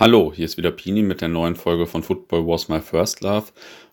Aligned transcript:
Hallo, 0.00 0.32
hier 0.34 0.46
ist 0.46 0.56
wieder 0.56 0.70
Pini 0.70 1.02
mit 1.02 1.20
der 1.20 1.28
neuen 1.28 1.56
Folge 1.56 1.86
von 1.86 2.02
Football 2.02 2.46
Was 2.46 2.70
My 2.70 2.80
First 2.80 3.20
Love. 3.20 3.48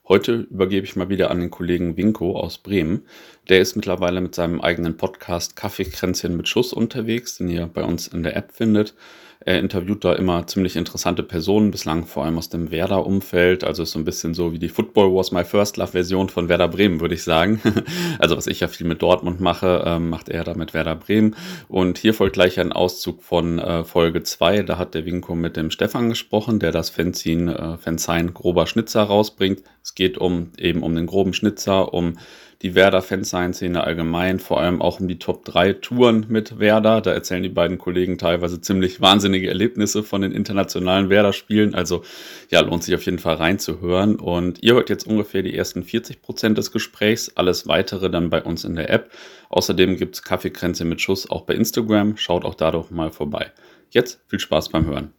Heute 0.07 0.47
übergebe 0.49 0.85
ich 0.85 0.95
mal 0.95 1.09
wieder 1.09 1.29
an 1.31 1.41
den 1.41 1.51
Kollegen 1.51 1.97
Winko 1.97 2.39
aus 2.39 2.59
Bremen. 2.59 3.05
Der 3.49 3.59
ist 3.59 3.75
mittlerweile 3.75 4.21
mit 4.21 4.33
seinem 4.33 4.61
eigenen 4.61 4.95
Podcast 4.95 5.57
Kaffeekränzchen 5.57 6.37
mit 6.37 6.47
Schuss 6.47 6.71
unterwegs, 6.71 7.39
den 7.39 7.49
ihr 7.49 7.67
bei 7.67 7.83
uns 7.83 8.07
in 8.07 8.23
der 8.23 8.37
App 8.37 8.53
findet. 8.53 8.95
Er 9.39 9.59
interviewt 9.59 10.03
da 10.03 10.13
immer 10.13 10.45
ziemlich 10.47 10.75
interessante 10.75 11.23
Personen, 11.23 11.71
bislang 11.71 12.05
vor 12.05 12.25
allem 12.25 12.37
aus 12.37 12.49
dem 12.49 12.71
Werder-Umfeld. 12.71 13.63
Also 13.63 13.83
ist 13.83 13.91
so 13.91 13.99
ein 13.99 14.05
bisschen 14.05 14.33
so 14.33 14.51
wie 14.51 14.59
die 14.59 14.69
Football 14.69 15.15
Was 15.15 15.31
My 15.31 15.43
First 15.43 15.77
Love-Version 15.77 16.29
von 16.29 16.49
Werder 16.49 16.67
Bremen, 16.67 16.99
würde 16.99 17.15
ich 17.15 17.23
sagen. 17.23 17.61
also 18.19 18.35
was 18.35 18.47
ich 18.47 18.59
ja 18.59 18.67
viel 18.67 18.87
mit 18.87 19.01
Dortmund 19.01 19.39
mache, 19.39 19.83
ähm, 19.85 20.09
macht 20.09 20.29
er 20.29 20.43
da 20.43 20.53
mit 20.53 20.73
Werder 20.73 20.95
Bremen. 20.95 21.35
Und 21.67 21.97
hier 21.97 22.13
folgt 22.13 22.33
gleich 22.33 22.59
ein 22.59 22.71
Auszug 22.71 23.23
von 23.23 23.59
äh, 23.59 23.83
Folge 23.83 24.23
2. 24.23 24.63
Da 24.63 24.77
hat 24.77 24.95
der 24.95 25.05
Winko 25.05 25.35
mit 25.35 25.55
dem 25.55 25.71
Stefan 25.71 26.09
gesprochen, 26.09 26.59
der 26.59 26.71
das 26.71 26.89
Fanzine, 26.89 27.57
äh, 27.57 27.77
Fanzine 27.77 28.31
Grober 28.31 28.67
Schnitzer 28.67 29.03
rausbringt. 29.03 29.63
Es 29.83 29.95
geht 29.95 30.17
um 30.17 30.51
eben 30.57 30.83
um 30.83 30.95
den 30.95 31.05
groben 31.05 31.33
Schnitzer, 31.33 31.93
um 31.93 32.17
die 32.61 32.73
Werder-Fansign-Szene 32.73 33.83
allgemein, 33.83 34.39
vor 34.39 34.59
allem 34.59 34.81
auch 34.81 34.99
um 34.99 35.07
die 35.07 35.19
Top 35.19 35.45
3 35.45 35.73
Touren 35.73 36.25
mit 36.29 36.59
Werder. 36.59 37.01
Da 37.01 37.11
erzählen 37.11 37.43
die 37.43 37.49
beiden 37.49 37.77
Kollegen 37.77 38.17
teilweise 38.17 38.59
ziemlich 38.59 38.99
wahnsinnige 38.99 39.47
Erlebnisse 39.47 40.03
von 40.03 40.21
den 40.21 40.31
internationalen 40.31 41.09
Werder-Spielen. 41.09 41.75
Also 41.75 42.03
ja, 42.49 42.61
lohnt 42.61 42.83
sich 42.83 42.95
auf 42.95 43.03
jeden 43.03 43.19
Fall 43.19 43.35
reinzuhören. 43.35 44.15
Und 44.15 44.63
ihr 44.63 44.73
hört 44.73 44.89
jetzt 44.89 45.05
ungefähr 45.05 45.43
die 45.43 45.55
ersten 45.55 45.83
40 45.83 46.21
Prozent 46.23 46.57
des 46.57 46.71
Gesprächs. 46.71 47.31
Alles 47.35 47.67
weitere 47.67 48.09
dann 48.09 48.31
bei 48.31 48.41
uns 48.41 48.63
in 48.63 48.75
der 48.75 48.89
App. 48.89 49.11
Außerdem 49.49 49.97
gibt's 49.97 50.23
Kaffeekränze 50.23 50.83
mit 50.83 50.99
Schuss 50.99 51.29
auch 51.29 51.43
bei 51.43 51.53
Instagram. 51.53 52.17
Schaut 52.17 52.43
auch 52.43 52.55
da 52.55 52.71
doch 52.71 52.89
mal 52.89 53.11
vorbei. 53.11 53.51
Jetzt 53.91 54.19
viel 54.27 54.39
Spaß 54.39 54.69
beim 54.69 54.85
Hören. 54.85 55.13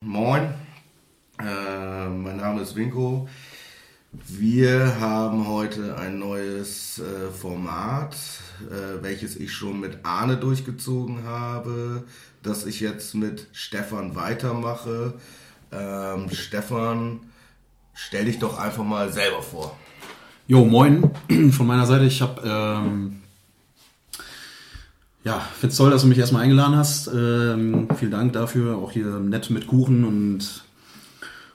Moin, 0.00 0.52
äh, 1.38 2.08
mein 2.08 2.38
Name 2.38 2.62
ist 2.62 2.74
Winko. 2.74 3.28
Wir 4.12 5.00
haben 5.00 5.48
heute 5.48 5.96
ein 5.96 6.18
neues 6.18 6.98
äh, 6.98 7.30
Format, 7.30 8.14
äh, 8.60 9.02
welches 9.02 9.36
ich 9.36 9.54
schon 9.54 9.80
mit 9.80 10.00
Arne 10.02 10.36
durchgezogen 10.36 11.24
habe, 11.24 12.04
das 12.42 12.66
ich 12.66 12.80
jetzt 12.80 13.14
mit 13.14 13.46
Stefan 13.52 14.14
weitermache. 14.14 15.14
Ähm, 15.72 16.28
Stefan, 16.30 17.20
stell 17.94 18.26
dich 18.26 18.38
doch 18.38 18.58
einfach 18.58 18.84
mal 18.84 19.10
selber 19.10 19.40
vor. 19.40 19.78
Jo, 20.46 20.66
moin 20.66 21.10
von 21.52 21.66
meiner 21.66 21.86
Seite. 21.86 22.04
Ich 22.04 22.20
habe, 22.20 22.42
ähm, 22.44 23.22
ja, 25.24 25.40
find's 25.58 25.78
toll, 25.78 25.90
dass 25.90 26.02
du 26.02 26.08
mich 26.08 26.18
erstmal 26.18 26.42
eingeladen 26.42 26.76
hast. 26.76 27.06
Ähm, 27.06 27.88
vielen 27.98 28.10
Dank 28.10 28.34
dafür. 28.34 28.76
Auch 28.76 28.92
hier 28.92 29.20
nett 29.20 29.48
mit 29.48 29.66
Kuchen 29.66 30.04
und 30.04 30.64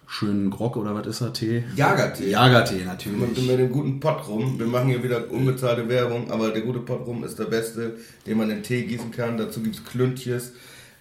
schönen 0.08 0.50
Grog 0.50 0.78
oder 0.78 0.96
was 0.96 1.06
ist 1.06 1.22
er? 1.22 1.34
Tee? 1.34 1.64
Jagertee. 1.76 2.30
Jagertee, 2.32 2.86
natürlich. 2.86 3.20
Mit, 3.20 3.38
mit 3.48 3.60
dem 3.60 3.72
guten 3.72 4.00
Pott 4.00 4.28
rum. 4.28 4.58
Wir 4.58 4.66
machen 4.66 4.90
hier 4.90 5.04
wieder 5.04 5.30
unbezahlte 5.30 5.88
Werbung, 5.90 6.32
aber 6.32 6.50
der 6.52 6.62
gute 6.62 6.80
Pott 6.80 7.06
rum 7.06 7.24
ist 7.24 7.38
der 7.38 7.46
beste, 7.46 7.98
den 8.26 8.38
man 8.38 8.50
in 8.50 8.64
Tee 8.64 8.84
gießen 8.84 9.12
kann. 9.12 9.38
Dazu 9.38 9.62
gibt's 9.62 9.84
Klüntjes. 9.84 10.54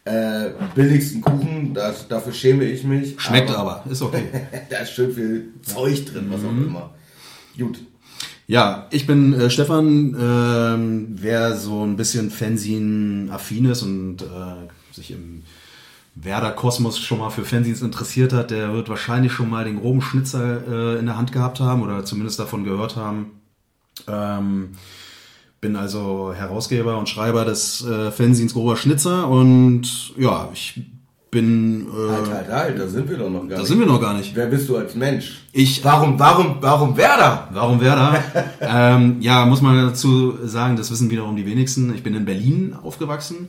Äh, 0.05 0.51
billigsten 0.77 1.21
Kuchen, 1.21 1.75
das, 1.75 2.07
dafür 2.07 2.33
schäme 2.33 2.65
ich 2.65 2.85
mich. 2.85 3.15
Schmeckt 3.21 3.51
aber, 3.51 3.83
ist 3.91 4.03
okay. 4.03 4.23
da 4.71 4.79
ist 4.79 4.93
schön 4.93 5.13
viel 5.13 5.49
Zeug 5.63 6.05
drin, 6.07 6.27
was 6.31 6.45
auch 6.45 6.53
Mhm. 6.53 6.67
immer. 6.69 6.95
Gut. 7.59 7.81
Ja, 8.49 8.87
ich 8.93 9.07
bin 9.09 9.33
äh, 9.35 9.51
Stefan. 9.51 10.17
Ähm, 10.21 11.09
wer 11.11 11.57
so 11.57 11.85
ein 11.85 11.97
bisschen 11.97 12.31
Fanzine-affin 12.31 13.65
ist 13.65 13.83
und 13.83 14.19
äh, 14.23 14.95
sich 14.95 15.11
im 15.11 15.43
Werder-Kosmos 16.17 16.99
schon 16.99 17.19
mal 17.19 17.31
für 17.31 17.45
Fanzines 17.45 17.83
interessiert 17.83 18.33
hat, 18.33 18.51
der 18.51 18.73
wird 18.73 18.89
wahrscheinlich 18.89 19.33
schon 19.33 19.51
mal 19.51 19.65
den 19.65 19.79
groben 19.81 20.01
Schnitzer 20.01 20.95
äh, 20.97 20.99
in 20.99 21.07
der 21.07 21.17
Hand 21.19 21.31
gehabt 21.33 21.61
haben 21.61 21.83
oder 21.83 22.05
zumindest 22.05 22.39
davon 22.39 22.65
gehört 22.65 22.97
haben. 22.97 23.33
Ähm, 24.09 24.71
bin 25.61 25.77
also 25.77 26.33
Herausgeber 26.35 26.99
und 26.99 27.09
Schreiber 27.09 27.45
des 27.45 27.85
äh, 27.85 28.11
Fanzines 28.11 28.55
Grober 28.55 28.77
Schnitzer 28.77 29.29
und 29.29 30.15
ja, 30.17 30.49
ich 30.53 30.81
bin. 31.31 31.87
Äh, 31.89 32.11
Halt, 32.13 32.31
halt, 32.31 32.49
halt, 32.49 32.79
da 32.79 32.87
sind 32.89 33.09
wir 33.11 33.19
doch 33.19 33.29
noch 33.31 33.41
gar 33.41 33.49
da 33.49 33.59
nicht. 33.59 33.67
sind 33.67 33.79
wir 33.79 33.87
noch 33.87 34.01
gar 34.01 34.15
nicht. 34.17 34.35
Wer 34.35 34.47
bist 34.47 34.69
du 34.69 34.77
als 34.77 34.95
Mensch? 34.95 35.45
Ich 35.53 35.85
Warum, 35.85 36.19
warum, 36.19 36.57
warum 36.61 36.97
Werder? 36.97 37.49
Warum 37.53 37.81
Werder? 37.81 38.23
ähm, 38.61 39.17
ja, 39.21 39.45
muss 39.45 39.61
man 39.61 39.77
dazu 39.87 40.39
sagen, 40.45 40.77
das 40.77 40.91
wissen 40.91 41.11
wiederum 41.11 41.37
die 41.37 41.47
wenigsten. 41.47 41.95
Ich 41.95 42.03
bin 42.03 42.15
in 42.15 42.25
Berlin 42.25 42.75
aufgewachsen. 42.83 43.49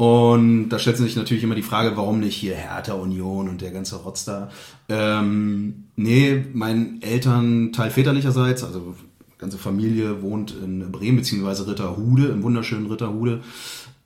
Und 0.00 0.68
da 0.68 0.78
stellt 0.78 0.96
sich 0.96 1.16
natürlich 1.16 1.42
immer 1.42 1.56
die 1.56 1.62
Frage, 1.64 1.96
warum 1.96 2.20
nicht 2.20 2.36
hier 2.36 2.54
Hertha 2.54 2.92
Union 2.92 3.48
und 3.48 3.60
der 3.60 3.72
ganze 3.72 3.96
Rotz 3.96 4.24
da. 4.24 4.48
Ähm, 4.88 5.86
nee, 5.96 6.44
mein 6.52 7.02
Elternteil 7.02 7.90
väterlicherseits, 7.90 8.62
also 8.62 8.94
ganze 9.38 9.58
Familie 9.58 10.22
wohnt 10.22 10.54
in 10.62 10.92
Bremen 10.92 11.16
beziehungsweise 11.16 11.66
Ritterhude, 11.66 12.28
im 12.28 12.44
wunderschönen 12.44 12.86
Ritterhude. 12.86 13.40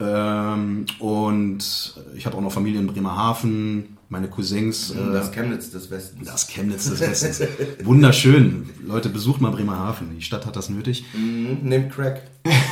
Ähm, 0.01 0.87
und 0.99 1.95
ich 2.17 2.25
habe 2.25 2.39
auch 2.39 2.41
noch 2.41 2.53
Familie 2.53 2.81
in 2.81 2.87
Bremerhaven, 2.87 3.99
meine 4.09 4.29
Cousins. 4.29 4.93
äh, 4.93 5.13
Das 5.13 5.31
Chemnitz 5.31 5.73
des 5.73 5.91
Westens. 5.91 6.27
das 6.27 6.49
Chemnitz 6.49 6.89
des 6.89 7.01
Westens. 7.01 7.43
Wunderschön. 7.85 8.71
Leute, 8.87 9.11
besucht 9.11 9.43
mal 9.43 9.51
Bremerhaven. 9.51 10.09
Die 10.17 10.23
Stadt 10.23 10.47
hat 10.47 10.57
das 10.57 10.71
nötig. 10.71 11.05
Mhm, 11.13 11.59
Nehmt 11.69 11.93
Crack. 11.93 12.23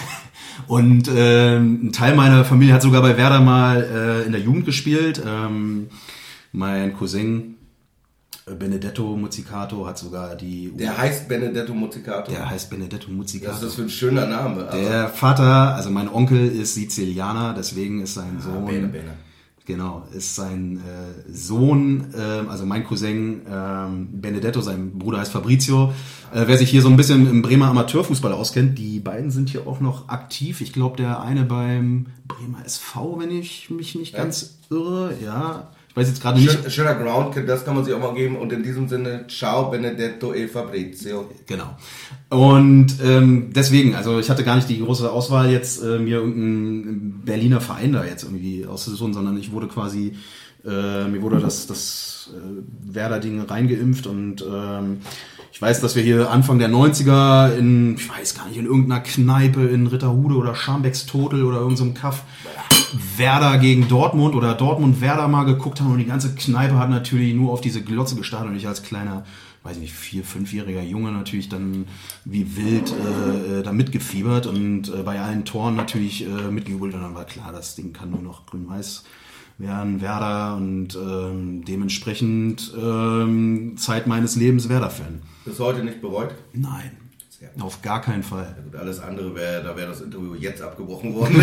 Und 0.67 1.11
ähm, 1.15 1.87
ein 1.87 1.93
Teil 1.93 2.15
meiner 2.15 2.45
Familie 2.45 2.75
hat 2.75 2.83
sogar 2.83 3.03
bei 3.03 3.17
Werder 3.17 3.41
mal 3.41 3.83
äh, 3.83 4.27
in 4.27 4.33
der 4.33 4.41
Jugend 4.41 4.65
gespielt. 4.65 5.23
Ähm, 5.27 5.89
mein 6.53 6.97
Cousin 6.97 7.57
äh, 8.47 8.55
Benedetto 8.55 9.17
Muzzicato 9.17 9.87
hat 9.87 9.99
sogar 9.99 10.35
die... 10.37 10.73
Der 10.77 10.97
heißt 10.97 11.29
Benedetto 11.29 11.75
Muzzicato. 11.75 12.33
der 12.33 12.49
heißt 12.49 12.71
Benedetto 12.71 13.07
Was 13.07 13.11
ist 13.11 13.17
Muzzicato. 13.17 13.65
das 13.65 13.75
für 13.75 13.83
ein 13.83 13.91
schöner 13.91 14.27
Name? 14.27 14.67
Also, 14.67 14.89
Der 14.89 15.09
Vater, 15.09 15.75
also 15.75 15.91
mein 15.91 16.09
Onkel 16.09 16.49
ist 16.49 16.75
Sizilianer, 16.75 17.55
deswegen 17.57 18.03
ist 18.03 18.15
sein 18.15 18.39
ah, 18.39 18.43
Sohn... 18.43 18.67
Bene, 18.67 18.89
Bene. 18.89 19.15
Genau, 19.71 20.03
ist 20.13 20.35
sein 20.35 20.79
äh, 20.79 21.33
Sohn, 21.33 22.13
ähm, 22.19 22.49
also 22.49 22.67
mein 22.67 22.83
Cousin 22.85 23.43
ähm, 23.49 24.09
Benedetto, 24.11 24.61
sein 24.61 24.99
Bruder 24.99 25.19
heißt 25.21 25.31
Fabrizio. 25.31 25.93
Äh, 26.35 26.43
wer 26.47 26.59
sich 26.59 26.69
hier 26.71 26.83
so 26.83 26.89
ein 26.89 26.97
bisschen 26.97 27.31
im 27.31 27.41
Bremer 27.41 27.69
Amateurfußball 27.69 28.33
auskennt, 28.33 28.79
die 28.81 28.99
beiden 28.99 29.31
sind 29.31 29.49
hier 29.49 29.69
auch 29.69 29.79
noch 29.79 30.09
aktiv. 30.09 30.61
Ich 30.61 30.73
glaube, 30.73 30.97
der 30.97 31.21
eine 31.21 31.45
beim 31.45 32.07
Bremer 32.27 32.65
SV, 32.67 33.21
wenn 33.21 33.31
ich 33.31 33.71
mich 33.71 33.95
nicht 33.95 34.15
Ja. 34.15 34.25
ganz 34.25 34.59
irre. 34.71 35.15
Ja, 35.25 35.71
weiß 36.01 36.09
jetzt 36.09 36.23
gerade 36.23 36.41
nicht. 36.41 36.51
Schön, 36.51 36.71
schöner 36.71 36.95
Ground, 36.95 37.37
das 37.47 37.65
kann 37.65 37.75
man 37.75 37.85
sich 37.85 37.93
auch 37.93 38.01
mal 38.01 38.15
geben. 38.15 38.37
Und 38.37 38.53
in 38.53 38.63
diesem 38.63 38.89
Sinne, 38.89 39.27
ciao 39.29 39.71
Benedetto 39.71 40.33
e 40.33 40.49
Fabrizio. 40.49 41.31
Genau. 41.47 41.77
Und 42.31 42.97
ähm, 43.05 43.53
deswegen, 43.55 43.95
also 43.95 44.19
ich 44.19 44.31
hatte 44.31 44.45
gar 44.45 44.57
nicht 44.57 44.69
die 44.69 44.81
große 44.81 45.11
Auswahl 45.11 45.51
jetzt, 45.51 45.83
äh, 45.83 45.99
mir 45.99 46.19
irgendeinen 46.19 47.23
Berliner 47.25 47.61
Verein 47.61 47.93
da 47.93 48.05
jetzt 48.05 48.25
irgendwie 48.25 48.67
auszusuchen, 48.67 49.13
sondern 49.13 49.37
ich 49.37 49.53
wurde 49.53 49.69
quasi, 49.69 50.15
äh, 50.65 51.09
mir 51.09 51.21
wurde 51.21 51.39
das, 51.41 51.67
das 51.67 52.31
äh, 52.35 52.95
Werder-Ding 52.95 53.41
reingeimpft 53.43 54.07
und 54.07 54.43
ähm, 54.43 54.99
ich 55.53 55.61
weiß, 55.61 55.81
dass 55.81 55.97
wir 55.97 56.03
hier 56.03 56.31
Anfang 56.31 56.59
der 56.59 56.71
90er 56.71 57.55
in, 57.57 57.97
ich 57.97 58.09
weiß 58.09 58.37
gar 58.37 58.49
nicht, 58.49 58.57
in 58.57 58.65
irgendeiner 58.65 59.01
Kneipe 59.03 59.67
in 59.67 59.89
Ritterhude 59.89 60.37
oder 60.37 60.55
Scharmbecks 60.55 61.05
Totel 61.07 61.43
oder 61.43 61.59
irgendeinem 61.59 61.93
Kaff 61.93 62.23
Werder 63.17 63.59
gegen 63.59 63.89
Dortmund 63.89 64.35
oder 64.35 64.55
Dortmund 64.55 65.01
Werder 65.01 65.29
mal 65.29 65.45
geguckt 65.45 65.81
haben 65.81 65.93
und 65.93 65.99
die 65.99 66.07
ganze 66.07 66.35
Kneipe 66.35 66.79
hat 66.79 66.91
natürlich 66.91 67.35
nur 67.35 67.53
auf 67.53 67.61
diese 67.61 67.83
Glotze 67.83 68.17
gestartet 68.17 68.51
und 68.51 68.57
ich 68.57 68.67
als 68.67 68.83
kleiner, 68.83 69.25
weiß 69.63 69.77
ich 69.77 69.83
nicht, 69.83 69.95
vier, 69.95 70.25
fünfjähriger 70.25 70.83
Junge 70.83 71.13
natürlich 71.13 71.49
dann 71.49 71.87
wie 72.25 72.57
wild 72.57 72.93
äh, 72.93 73.61
äh, 73.61 73.63
da 73.63 73.73
mitgefiebert 73.73 74.47
und 74.47 74.89
äh, 74.89 75.03
bei 75.03 75.21
allen 75.21 75.45
Toren 75.45 75.77
natürlich 75.77 76.27
äh, 76.27 76.51
mitgejubelt 76.51 76.95
und 76.95 77.03
dann 77.03 77.15
war 77.15 77.25
klar, 77.25 77.53
das 77.53 77.75
Ding 77.75 77.93
kann 77.93 78.11
nur 78.11 78.23
noch 78.23 78.47
grün-weiß 78.47 79.05
werden, 79.59 80.01
Werder 80.01 80.57
und 80.57 80.97
ähm, 80.97 81.65
dementsprechend 81.65 82.73
ähm, 82.77 83.75
Zeit 83.77 84.07
meines 84.07 84.37
Lebens 84.37 84.69
Werder-Fan. 84.69 85.23
Bis 85.45 85.59
heute 85.59 85.85
nicht 85.85 86.01
bereut. 86.01 86.31
Nein, 86.53 86.93
Gut. 87.41 87.63
auf 87.63 87.81
gar 87.81 88.03
keinen 88.03 88.23
Fall. 88.23 88.55
Ja 88.55 88.63
gut, 88.63 88.77
alles 88.77 89.01
andere 89.01 89.35
wäre, 89.35 89.63
da 89.63 89.75
wäre 89.75 89.89
das 89.89 90.03
Interview 90.03 90.35
jetzt 90.35 90.61
abgebrochen 90.61 91.15
worden. 91.15 91.43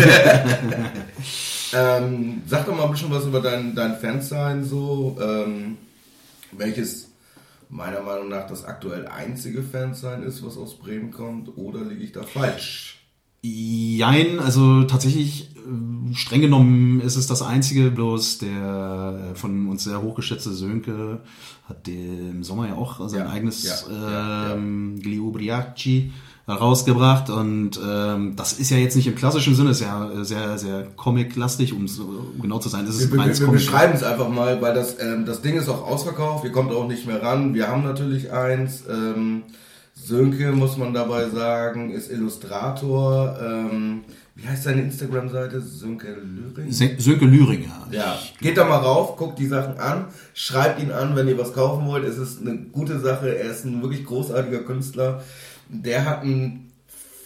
ähm, 1.72 2.42
sag 2.46 2.66
doch 2.66 2.76
mal 2.76 2.84
ein 2.84 2.92
bisschen 2.92 3.10
was 3.10 3.26
über 3.26 3.40
dein, 3.40 3.74
dein 3.74 3.96
Fansein 3.96 4.64
so, 4.64 5.18
ähm, 5.20 5.76
welches 6.52 7.10
meiner 7.68 8.00
Meinung 8.00 8.28
nach 8.28 8.46
das 8.46 8.64
aktuell 8.64 9.08
einzige 9.08 9.62
Fansein 9.62 10.22
ist, 10.22 10.44
was 10.46 10.56
aus 10.56 10.78
Bremen 10.78 11.10
kommt, 11.10 11.56
oder 11.56 11.80
liege 11.80 12.04
ich 12.04 12.12
da 12.12 12.22
falsch? 12.22 12.97
Jein, 13.42 14.40
also 14.40 14.82
tatsächlich 14.84 15.50
äh, 15.56 16.14
streng 16.14 16.40
genommen 16.40 17.00
ist 17.00 17.16
es 17.16 17.26
das 17.28 17.42
einzige, 17.42 17.90
bloß 17.90 18.38
der 18.38 19.32
äh, 19.32 19.34
von 19.36 19.68
uns 19.68 19.84
sehr 19.84 20.02
hochgeschätzte 20.02 20.52
Sönke 20.52 21.20
hat 21.68 21.86
im 21.86 22.42
Sommer 22.42 22.68
ja 22.68 22.74
auch 22.74 23.08
sein 23.08 23.20
Ja, 23.20 23.30
eigenes 23.30 23.62
ja, 23.64 23.92
ja, 23.92 24.10
ja. 24.48 24.54
ähm, 24.54 24.98
Gliubriaci 25.00 26.10
rausgebracht 26.48 27.28
und 27.28 27.78
ähm, 27.86 28.34
das 28.34 28.54
ist 28.54 28.70
ja 28.70 28.78
jetzt 28.78 28.96
nicht 28.96 29.06
im 29.06 29.14
klassischen 29.14 29.54
Sinne, 29.54 29.70
ist 29.70 29.82
ja 29.82 30.24
sehr, 30.24 30.56
sehr 30.56 30.86
comic-lastig, 30.96 31.74
um 31.74 31.86
so 31.86 32.32
genau 32.40 32.58
zu 32.58 32.70
sein. 32.70 32.86
Ist 32.86 32.98
Wir, 33.00 33.12
wir, 33.18 33.26
wir 33.26 33.34
Comic. 33.34 33.52
beschreiben 33.52 33.92
es 33.94 34.02
einfach 34.02 34.30
mal, 34.30 34.60
weil 34.62 34.74
das, 34.74 34.96
ähm, 34.98 35.26
das 35.26 35.42
Ding 35.42 35.56
ist 35.58 35.68
auch 35.68 35.86
ausverkauft, 35.86 36.44
ihr 36.44 36.52
kommt 36.52 36.72
auch 36.72 36.88
nicht 36.88 37.06
mehr 37.06 37.22
ran. 37.22 37.52
Wir 37.52 37.68
haben 37.68 37.84
natürlich 37.84 38.32
eins. 38.32 38.84
Ähm, 38.88 39.42
Sönke, 40.08 40.52
muss 40.52 40.76
man 40.76 40.94
dabei 40.94 41.28
sagen, 41.28 41.90
ist 41.90 42.10
Illustrator. 42.10 43.38
Ähm, 43.42 44.04
wie 44.34 44.46
heißt 44.48 44.64
seine 44.64 44.82
Instagram-Seite? 44.82 45.60
Sönke? 45.60 46.16
Sö- 46.70 46.98
Sönke 47.00 47.24
Lüringer. 47.26 47.86
Ja, 47.90 48.18
geht 48.40 48.56
da 48.56 48.64
mal 48.64 48.76
rauf, 48.78 49.16
guckt 49.16 49.38
die 49.38 49.46
Sachen 49.46 49.78
an, 49.78 50.06
schreibt 50.32 50.80
ihn 50.82 50.92
an, 50.92 51.14
wenn 51.16 51.28
ihr 51.28 51.36
was 51.38 51.52
kaufen 51.52 51.86
wollt. 51.86 52.04
Es 52.04 52.16
ist 52.18 52.40
eine 52.40 52.56
gute 52.56 52.98
Sache. 53.00 53.36
Er 53.36 53.50
ist 53.50 53.64
ein 53.64 53.82
wirklich 53.82 54.04
großartiger 54.06 54.60
Künstler. 54.60 55.22
Der 55.68 56.04
hat 56.06 56.22
ein 56.22 56.70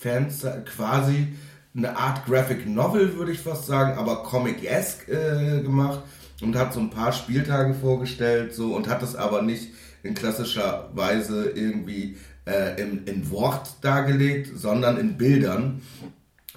Fans 0.01 0.45
quasi 0.77 1.29
eine 1.77 1.97
Art 1.97 2.27
Graphic 2.27 2.67
Novel, 2.69 3.17
würde 3.17 3.33
ich 3.33 3.39
fast 3.39 3.67
sagen, 3.67 3.97
aber 3.99 4.25
Comic-esque 4.25 5.09
äh, 5.09 5.63
gemacht 5.63 6.01
und 6.43 6.57
hat 6.57 6.73
so 6.75 6.81
ein 6.81 6.91
paar 6.91 7.13
Spieltage 7.13 7.73
vorgestellt 7.75 8.53
so 8.55 8.75
und 8.75 8.89
hat 8.89 9.01
das 9.03 9.15
aber 9.17 9.43
nicht 9.43 9.69
in 10.03 10.15
klassischer 10.15 10.91
Weise 10.95 11.51
irgendwie 11.55 12.17
äh, 12.47 12.81
im, 12.81 13.05
in 13.07 13.31
Wort 13.31 13.71
dargelegt, 13.81 14.51
sondern 14.57 14.99
in 14.99 15.17
Bildern. 15.17 15.83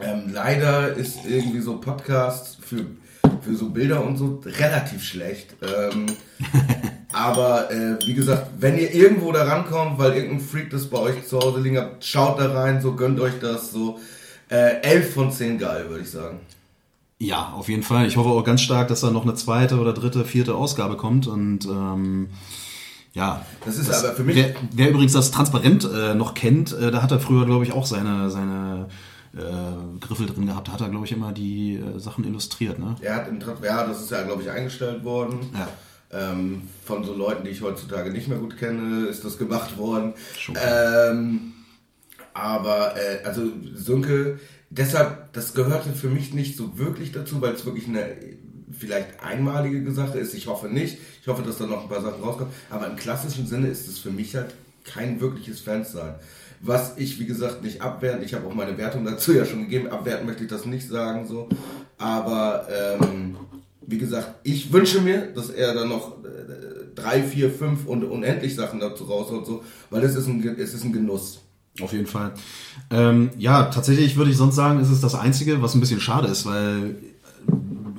Ähm, 0.01 0.31
leider 0.33 0.93
ist 0.93 1.19
irgendwie 1.27 1.61
so 1.61 1.79
Podcast 1.79 2.57
für, 2.61 2.85
für 3.41 3.55
so 3.55 3.69
Bilder 3.69 4.03
und 4.03 4.17
so 4.17 4.41
relativ 4.45 5.03
schlecht. 5.03 5.55
Ähm, 5.61 6.07
aber 7.13 7.71
äh, 7.71 7.97
wie 8.05 8.13
gesagt, 8.13 8.47
wenn 8.59 8.77
ihr 8.77 8.93
irgendwo 8.93 9.31
da 9.31 9.43
rankommt, 9.43 9.97
weil 9.97 10.13
irgendein 10.13 10.41
Freak 10.41 10.69
das 10.69 10.87
bei 10.87 10.97
euch 10.97 11.25
zu 11.27 11.39
Hause 11.39 11.61
liegen 11.61 11.77
hat, 11.77 12.03
schaut 12.03 12.39
da 12.39 12.51
rein, 12.51 12.81
so 12.81 12.93
gönnt 12.93 13.19
euch 13.19 13.39
das 13.39 13.71
so. 13.71 13.99
Äh, 14.49 14.81
11 14.81 15.13
von 15.13 15.31
10 15.31 15.57
geil, 15.57 15.89
würde 15.89 16.03
ich 16.03 16.11
sagen. 16.11 16.39
Ja, 17.17 17.53
auf 17.55 17.69
jeden 17.69 17.83
Fall. 17.83 18.07
Ich 18.07 18.17
hoffe 18.17 18.29
auch 18.29 18.43
ganz 18.43 18.61
stark, 18.61 18.89
dass 18.89 19.01
da 19.01 19.09
noch 19.09 19.23
eine 19.23 19.33
zweite 19.35 19.79
oder 19.79 19.93
dritte, 19.93 20.25
vierte 20.25 20.55
Ausgabe 20.55 20.97
kommt 20.97 21.27
und 21.27 21.65
ähm, 21.65 22.29
ja. 23.15 23.43
Das 23.65 23.77
ist 23.77 23.89
aber 23.91 24.13
für 24.13 24.23
mich- 24.23 24.35
Wer, 24.35 24.53
wer 24.71 24.89
übrigens 24.91 25.13
das 25.13 25.31
Transparent 25.31 25.83
äh, 25.91 26.13
noch 26.13 26.35
kennt, 26.35 26.71
äh, 26.73 26.91
da 26.91 27.01
hat 27.01 27.11
er 27.11 27.19
früher, 27.19 27.45
glaube 27.45 27.63
ich, 27.65 27.71
auch 27.73 27.87
seine, 27.87 28.29
seine 28.29 28.87
äh, 29.35 29.99
Griffel 29.99 30.27
drin 30.27 30.45
gehabt. 30.45 30.67
Da 30.67 30.73
hat 30.73 30.81
er, 30.81 30.89
glaube 30.89 31.05
ich, 31.05 31.11
immer 31.11 31.31
die 31.31 31.75
äh, 31.77 31.99
Sachen 31.99 32.23
illustriert, 32.23 32.77
ne? 32.77 32.95
Er 33.01 33.15
hat 33.15 33.27
im 33.27 33.39
Tra- 33.39 33.65
ja, 33.65 33.85
das 33.87 34.01
ist 34.01 34.11
ja, 34.11 34.21
glaube 34.21 34.43
ich, 34.43 34.51
eingestellt 34.51 35.03
worden. 35.03 35.39
Ja. 35.53 35.67
Ähm, 36.11 36.61
von 36.85 37.03
so 37.03 37.13
Leuten, 37.15 37.43
die 37.43 37.49
ich 37.49 37.61
heutzutage 37.61 38.11
nicht 38.11 38.27
mehr 38.27 38.37
gut 38.37 38.57
kenne, 38.57 39.07
ist 39.07 39.25
das 39.25 39.37
gemacht 39.37 39.77
worden. 39.77 40.13
Schon 40.37 40.55
Ähm, 40.63 41.53
aber, 42.33 42.95
äh, 42.95 43.25
also 43.25 43.41
Sönke, 43.73 44.39
deshalb, 44.69 45.33
das 45.33 45.53
gehörte 45.53 45.91
für 45.93 46.07
mich 46.09 46.33
nicht 46.33 46.55
so 46.57 46.77
wirklich 46.77 47.11
dazu, 47.11 47.41
weil 47.41 47.53
es 47.53 47.65
wirklich 47.65 47.87
eine 47.87 48.15
vielleicht 48.71 49.23
einmalige 49.23 49.91
Sache 49.91 50.17
ist. 50.19 50.33
Ich 50.33 50.47
hoffe 50.47 50.67
nicht. 50.67 50.97
Ich 51.21 51.27
hoffe, 51.27 51.43
dass 51.43 51.57
da 51.57 51.65
noch 51.65 51.83
ein 51.83 51.89
paar 51.89 52.01
Sachen 52.01 52.23
rauskommen. 52.23 52.53
Aber 52.69 52.87
im 52.87 52.95
klassischen 52.95 53.47
Sinne 53.47 53.67
ist 53.67 53.87
es 53.87 53.99
für 53.99 54.11
mich 54.11 54.35
halt 54.35 54.53
kein 54.83 55.19
wirkliches 55.19 55.59
Fansein. 55.59 56.15
Was 56.61 56.93
ich, 56.97 57.19
wie 57.19 57.25
gesagt, 57.25 57.63
nicht 57.63 57.81
abwerten, 57.81 58.23
ich 58.23 58.33
habe 58.33 58.47
auch 58.47 58.53
meine 58.53 58.77
Wertung 58.77 59.05
dazu 59.05 59.33
ja 59.33 59.45
schon 59.45 59.61
gegeben, 59.61 59.89
abwerten 59.89 60.25
möchte 60.25 60.43
ich 60.43 60.49
das 60.49 60.65
nicht 60.65 60.87
sagen, 60.87 61.27
so. 61.27 61.49
Aber, 61.97 62.67
ähm, 62.69 63.37
wie 63.81 63.97
gesagt, 63.97 64.35
ich 64.43 64.71
wünsche 64.71 65.01
mir, 65.01 65.27
dass 65.33 65.49
er 65.49 65.73
dann 65.73 65.89
noch 65.89 66.23
äh, 66.23 66.85
drei, 66.95 67.21
vier, 67.21 67.51
fünf 67.51 67.85
und 67.85 68.03
unendlich 68.03 68.55
Sachen 68.55 68.79
dazu 68.79 69.03
raushaut, 69.03 69.45
so, 69.45 69.63
weil 69.89 70.03
es 70.03 70.15
ist 70.15 70.27
ein, 70.27 70.43
es 70.57 70.73
ist 70.73 70.83
ein 70.83 70.93
Genuss. 70.93 71.41
Auf 71.81 71.91
jeden 71.91 72.07
Fall. 72.07 72.33
Ähm, 72.89 73.31
ja, 73.37 73.65
tatsächlich 73.65 74.15
würde 74.15 74.31
ich 74.31 74.37
sonst 74.37 74.55
sagen, 74.55 74.79
ist 74.79 74.89
es 74.89 75.01
das 75.01 75.13
Einzige, 75.13 75.61
was 75.61 75.75
ein 75.75 75.81
bisschen 75.81 75.99
schade 75.99 76.29
ist, 76.29 76.45
weil 76.45 76.95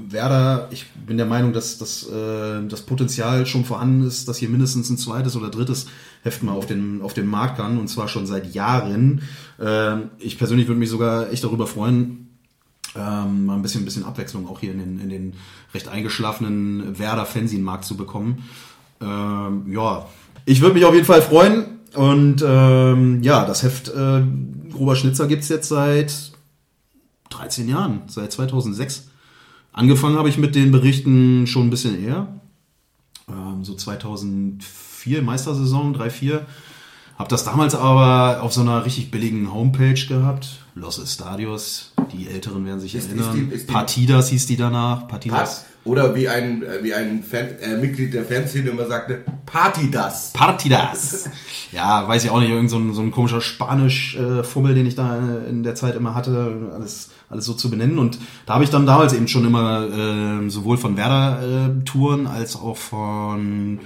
Werder, 0.08 0.68
ich 0.70 0.86
bin 0.92 1.16
der 1.16 1.26
Meinung, 1.26 1.52
dass, 1.52 1.78
dass 1.78 2.08
äh, 2.08 2.66
das 2.68 2.82
Potenzial 2.82 3.46
schon 3.46 3.64
vorhanden 3.64 4.06
ist, 4.06 4.28
dass 4.28 4.38
hier 4.38 4.48
mindestens 4.48 4.88
ein 4.90 4.98
zweites 4.98 5.36
oder 5.36 5.50
drittes 5.50 5.86
Heft 6.22 6.42
mal 6.42 6.52
auf 6.52 6.66
den, 6.66 7.02
auf 7.02 7.14
den 7.14 7.26
Markt 7.26 7.56
kann, 7.56 7.78
und 7.78 7.88
zwar 7.88 8.08
schon 8.08 8.26
seit 8.26 8.54
Jahren. 8.54 9.22
Ähm, 9.60 10.10
ich 10.18 10.38
persönlich 10.38 10.68
würde 10.68 10.78
mich 10.78 10.90
sogar 10.90 11.30
echt 11.32 11.44
darüber 11.44 11.66
freuen, 11.66 12.28
ähm, 12.94 13.46
mal 13.46 13.54
ein 13.54 13.62
bisschen, 13.62 13.82
ein 13.82 13.84
bisschen 13.84 14.04
Abwechslung 14.04 14.48
auch 14.48 14.60
hier 14.60 14.72
in 14.72 14.78
den, 14.78 15.00
in 15.00 15.08
den 15.08 15.34
recht 15.74 15.88
eingeschlafenen 15.88 16.98
Werder 16.98 17.26
Fanzine-Markt 17.26 17.84
zu 17.84 17.96
bekommen. 17.96 18.44
Ähm, 19.00 19.70
ja, 19.70 20.06
ich 20.44 20.60
würde 20.60 20.74
mich 20.74 20.84
auf 20.84 20.94
jeden 20.94 21.06
Fall 21.06 21.22
freuen. 21.22 21.76
Und 21.94 22.44
ähm, 22.46 23.22
ja, 23.22 23.46
das 23.46 23.62
Heft 23.62 23.88
äh, 23.88 24.22
Grober 24.72 24.96
Schnitzer 24.96 25.26
gibt's 25.26 25.48
jetzt 25.48 25.68
seit 25.68 26.32
13 27.30 27.68
Jahren, 27.68 28.02
seit 28.06 28.32
2006. 28.32 29.08
Angefangen 29.76 30.16
habe 30.16 30.28
ich 30.30 30.38
mit 30.38 30.54
den 30.54 30.72
Berichten 30.72 31.46
schon 31.46 31.66
ein 31.66 31.70
bisschen 31.70 32.02
eher. 32.02 32.28
Ähm, 33.28 33.62
so 33.62 33.74
2004, 33.74 35.22
Meistersaison, 35.22 35.94
3-4. 35.94 36.40
Hab 37.18 37.28
das 37.28 37.44
damals 37.44 37.74
aber 37.74 38.42
auf 38.42 38.52
so 38.54 38.62
einer 38.62 38.84
richtig 38.86 39.10
billigen 39.10 39.52
Homepage 39.52 39.94
gehabt. 40.06 40.60
Los 40.74 40.98
Estadios, 40.98 41.92
die 42.12 42.26
Älteren 42.28 42.64
werden 42.64 42.80
sich 42.80 42.94
Ist- 42.94 43.04
ist 43.06 43.10
erinnern. 43.18 43.48
die- 43.50 43.54
ist 43.54 43.68
die- 43.68 43.72
Partidas 43.72 44.28
hieß 44.30 44.46
die 44.46 44.56
danach. 44.56 45.08
Partidas. 45.08 45.66
Oder 45.86 46.16
wie 46.16 46.28
ein, 46.28 46.64
äh, 46.64 46.82
wie 46.82 46.92
ein 46.92 47.22
Fan, 47.22 47.46
äh, 47.60 47.76
Mitglied 47.76 48.12
der 48.12 48.24
Fanszene 48.24 48.70
immer 48.70 48.86
sagte, 48.86 49.22
Party 49.46 49.88
das. 49.88 50.32
Partidas. 50.32 51.30
Ja, 51.70 52.06
weiß 52.08 52.24
ich 52.24 52.30
auch 52.30 52.40
nicht, 52.40 52.50
irgend 52.50 52.70
so 52.70 52.76
ein, 52.76 52.92
so 52.92 53.02
ein 53.02 53.12
komischer 53.12 53.40
Spanisch-Fummel, 53.40 54.74
den 54.74 54.86
ich 54.86 54.96
da 54.96 55.16
in 55.48 55.62
der 55.62 55.76
Zeit 55.76 55.94
immer 55.94 56.16
hatte, 56.16 56.72
alles, 56.74 57.10
alles 57.28 57.44
so 57.44 57.54
zu 57.54 57.70
benennen. 57.70 57.98
Und 57.98 58.18
da 58.46 58.54
habe 58.54 58.64
ich 58.64 58.70
dann 58.70 58.84
damals 58.84 59.12
eben 59.12 59.28
schon 59.28 59.46
immer 59.46 59.86
äh, 59.86 60.50
sowohl 60.50 60.76
von 60.76 60.96
Werder-Touren 60.96 62.26
als 62.26 62.56
auch 62.56 62.76
von 62.76 63.78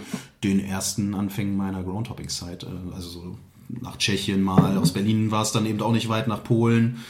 den 0.43 0.64
ersten 0.64 1.14
Anfängen 1.14 1.55
meiner 1.55 1.82
Groundhopping-Zeit, 1.82 2.62
äh, 2.62 2.94
also 2.94 3.08
so 3.11 3.37
nach 3.69 3.99
Tschechien 3.99 4.43
mal, 4.43 4.79
aus 4.79 4.93
Berlin 4.93 5.31
war 5.31 5.43
es 5.43 5.53
dann 5.53 5.67
eben 5.67 5.81
auch 5.82 5.93
nicht 5.93 6.08
weit, 6.08 6.29
nach 6.29 6.43
Polen 6.43 7.00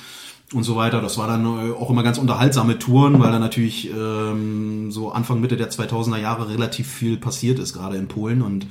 und 0.52 0.64
so 0.64 0.76
weiter. 0.76 1.00
Das 1.00 1.16
war 1.18 1.26
dann 1.26 1.44
äh, 1.44 1.72
auch 1.72 1.90
immer 1.90 2.02
ganz 2.02 2.18
unterhaltsame 2.18 2.78
Touren, 2.78 3.20
weil 3.20 3.32
da 3.32 3.38
natürlich 3.38 3.90
ähm, 3.90 4.90
so 4.90 5.12
Anfang, 5.12 5.40
Mitte 5.40 5.56
der 5.56 5.70
2000er 5.70 6.18
Jahre 6.18 6.48
relativ 6.48 6.88
viel 6.88 7.16
passiert 7.16 7.58
ist, 7.58 7.74
gerade 7.74 7.96
in 7.96 8.08
Polen 8.08 8.42
und 8.42 8.66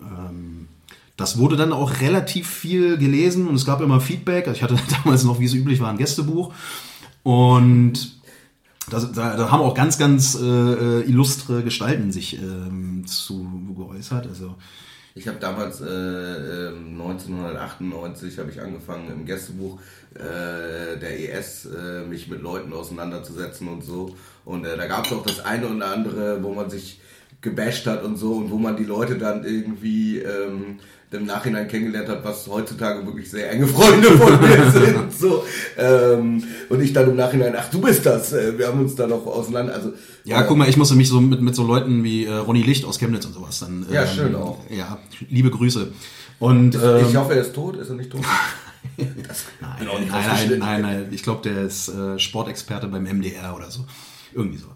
ähm, 0.00 0.68
das 1.16 1.36
wurde 1.36 1.56
dann 1.56 1.72
auch 1.72 2.00
relativ 2.00 2.48
viel 2.48 2.96
gelesen 2.96 3.46
und 3.46 3.54
es 3.54 3.66
gab 3.66 3.82
immer 3.82 4.00
Feedback. 4.00 4.48
Also 4.48 4.56
ich 4.56 4.62
hatte 4.62 4.76
damals 5.04 5.24
noch, 5.24 5.38
wie 5.38 5.44
es 5.44 5.54
üblich 5.54 5.80
war, 5.80 5.90
ein 5.90 5.98
Gästebuch 5.98 6.54
und 7.22 8.20
das, 8.88 9.12
da, 9.12 9.36
da 9.36 9.50
haben 9.50 9.60
auch 9.60 9.74
ganz, 9.74 9.98
ganz 9.98 10.34
äh, 10.34 10.44
äh, 10.44 11.02
illustre 11.02 11.62
Gestalten 11.62 12.10
sich 12.10 12.40
ähm, 12.40 13.04
zu 13.06 13.46
geäußert. 13.76 14.26
Also 14.26 14.56
Ich 15.14 15.28
habe 15.28 15.38
damals 15.38 15.80
äh, 15.80 15.86
äh, 15.86 16.68
1998 16.68 18.38
habe 18.38 18.50
ich 18.50 18.60
angefangen 18.60 19.10
im 19.10 19.26
Gästebuch 19.26 19.78
äh, 20.14 20.98
der 20.98 21.34
ES 21.36 21.66
äh, 21.66 22.02
mich 22.06 22.28
mit 22.28 22.42
Leuten 22.42 22.72
auseinanderzusetzen 22.72 23.68
und 23.68 23.82
so. 23.84 24.14
Und 24.44 24.64
äh, 24.64 24.76
da 24.76 24.86
gab 24.86 25.06
es 25.06 25.12
auch 25.12 25.24
das 25.24 25.44
eine 25.44 25.68
oder 25.68 25.86
andere, 25.92 26.42
wo 26.42 26.52
man 26.52 26.68
sich 26.70 27.00
gebasht 27.40 27.86
hat 27.86 28.02
und 28.04 28.16
so 28.16 28.34
und 28.34 28.50
wo 28.50 28.58
man 28.58 28.76
die 28.76 28.84
Leute 28.84 29.16
dann 29.16 29.44
irgendwie 29.44 30.18
ähm, 30.18 30.78
im 31.12 31.26
Nachhinein 31.26 31.66
kennengelernt 31.68 32.08
hat, 32.08 32.24
was 32.24 32.46
heutzutage 32.46 33.04
wirklich 33.06 33.30
sehr 33.30 33.50
enge 33.50 33.66
Freunde 33.66 34.08
von 34.18 34.40
mir 34.40 34.70
sind. 34.72 35.12
So. 35.12 35.44
Ähm, 35.78 36.42
und 36.68 36.80
ich 36.82 36.92
dann 36.92 37.08
im 37.10 37.16
Nachhinein, 37.16 37.54
ach 37.56 37.68
du 37.70 37.80
bist 37.80 38.04
das, 38.06 38.32
äh, 38.32 38.56
wir 38.58 38.68
haben 38.68 38.80
uns 38.80 38.94
da 38.94 39.06
noch 39.06 39.26
auseinander. 39.26 39.74
Also, 39.74 39.92
Ja, 40.24 40.42
äh, 40.42 40.44
guck 40.46 40.56
mal, 40.56 40.68
ich 40.68 40.76
musste 40.76 40.94
mich 40.96 41.08
so 41.08 41.20
mit, 41.20 41.40
mit 41.40 41.54
so 41.54 41.64
Leuten 41.64 42.04
wie 42.04 42.26
äh, 42.26 42.32
Ronny 42.32 42.62
Licht 42.62 42.84
aus 42.84 42.98
Chemnitz 42.98 43.26
und 43.26 43.32
sowas 43.32 43.60
dann. 43.60 43.86
Ja, 43.90 44.06
schön 44.06 44.34
auch. 44.34 44.58
Ja, 44.68 44.98
liebe 45.28 45.50
Grüße. 45.50 45.88
Und 46.38 46.74
ähm, 46.74 47.06
Ich 47.08 47.16
hoffe, 47.16 47.34
er 47.34 47.40
ist 47.42 47.54
tot, 47.54 47.76
ist 47.76 47.88
er 47.88 47.96
nicht 47.96 48.10
tot? 48.10 48.22
Nein, 49.60 49.86
nein, 49.86 50.08
nein, 50.10 50.58
nein, 50.58 50.82
nein, 50.82 51.08
ich 51.10 51.22
glaube, 51.22 51.48
der 51.48 51.64
ist 51.64 51.88
äh, 51.88 52.18
Sportexperte 52.18 52.88
beim 52.88 53.04
MDR 53.04 53.54
oder 53.54 53.70
so. 53.70 53.86
Irgendwie 54.34 54.58
so. 54.58 54.68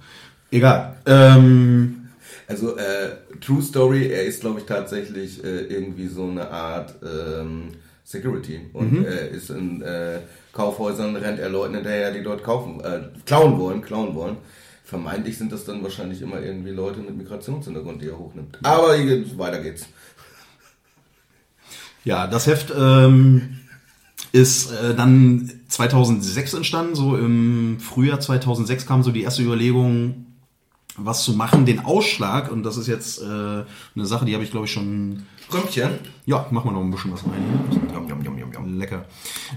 Egal. 0.50 0.96
Ähm, 1.06 2.08
Also 2.46 2.76
äh, 2.76 3.16
True 3.40 3.62
Story, 3.62 4.08
er 4.08 4.24
ist 4.24 4.40
glaube 4.40 4.60
ich 4.60 4.66
tatsächlich 4.66 5.42
äh, 5.42 5.62
irgendwie 5.66 6.08
so 6.08 6.28
eine 6.28 6.50
Art 6.50 6.94
ähm, 7.02 7.68
Security 8.04 8.60
und 8.74 8.92
Mhm. 8.92 9.04
er 9.06 9.28
ist 9.30 9.48
in 9.50 9.80
äh, 9.82 10.20
Kaufhäusern 10.52 11.16
rennt 11.16 11.38
er 11.38 11.48
Leuten 11.48 11.74
hinterher, 11.74 12.12
die 12.12 12.22
dort 12.22 12.44
kaufen, 12.44 12.80
äh, 12.84 13.00
klauen 13.24 13.58
wollen, 13.58 13.80
klauen 13.80 14.14
wollen. 14.14 14.36
Vermeintlich 14.84 15.38
sind 15.38 15.50
das 15.50 15.64
dann 15.64 15.82
wahrscheinlich 15.82 16.20
immer 16.20 16.40
irgendwie 16.42 16.70
Leute 16.70 17.00
mit 17.00 17.16
Migrationshintergrund, 17.16 18.02
die 18.02 18.08
er 18.08 18.18
hochnimmt. 18.18 18.58
Aber 18.62 18.88
weiter 19.38 19.60
geht's. 19.60 19.86
ja, 22.04 22.26
das 22.26 22.46
Heft 22.46 22.72
ähm, 22.76 23.60
ist 24.34 24.72
äh, 24.72 24.94
dann 24.96 25.48
2006 25.68 26.54
entstanden. 26.54 26.96
So 26.96 27.16
im 27.16 27.78
Frühjahr 27.78 28.18
2006 28.18 28.84
kam 28.84 29.04
so 29.04 29.12
die 29.12 29.22
erste 29.22 29.42
Überlegung, 29.42 30.26
was 30.96 31.22
zu 31.22 31.34
machen. 31.34 31.66
Den 31.66 31.84
Ausschlag, 31.84 32.50
und 32.50 32.64
das 32.64 32.76
ist 32.76 32.88
jetzt 32.88 33.22
äh, 33.22 33.24
eine 33.24 33.66
Sache, 34.06 34.24
die 34.24 34.34
habe 34.34 34.42
ich 34.42 34.50
glaube 34.50 34.66
ich 34.66 34.72
schon. 34.72 35.22
Römpchen? 35.52 35.90
Ja, 36.26 36.46
machen 36.50 36.68
wir 36.68 36.72
noch 36.72 36.80
ein 36.80 36.90
bisschen 36.90 37.12
was 37.12 37.24
rein 37.24 37.84
jum, 38.22 38.38
jum, 38.38 38.52
jum. 38.52 38.78
Lecker. 38.78 39.04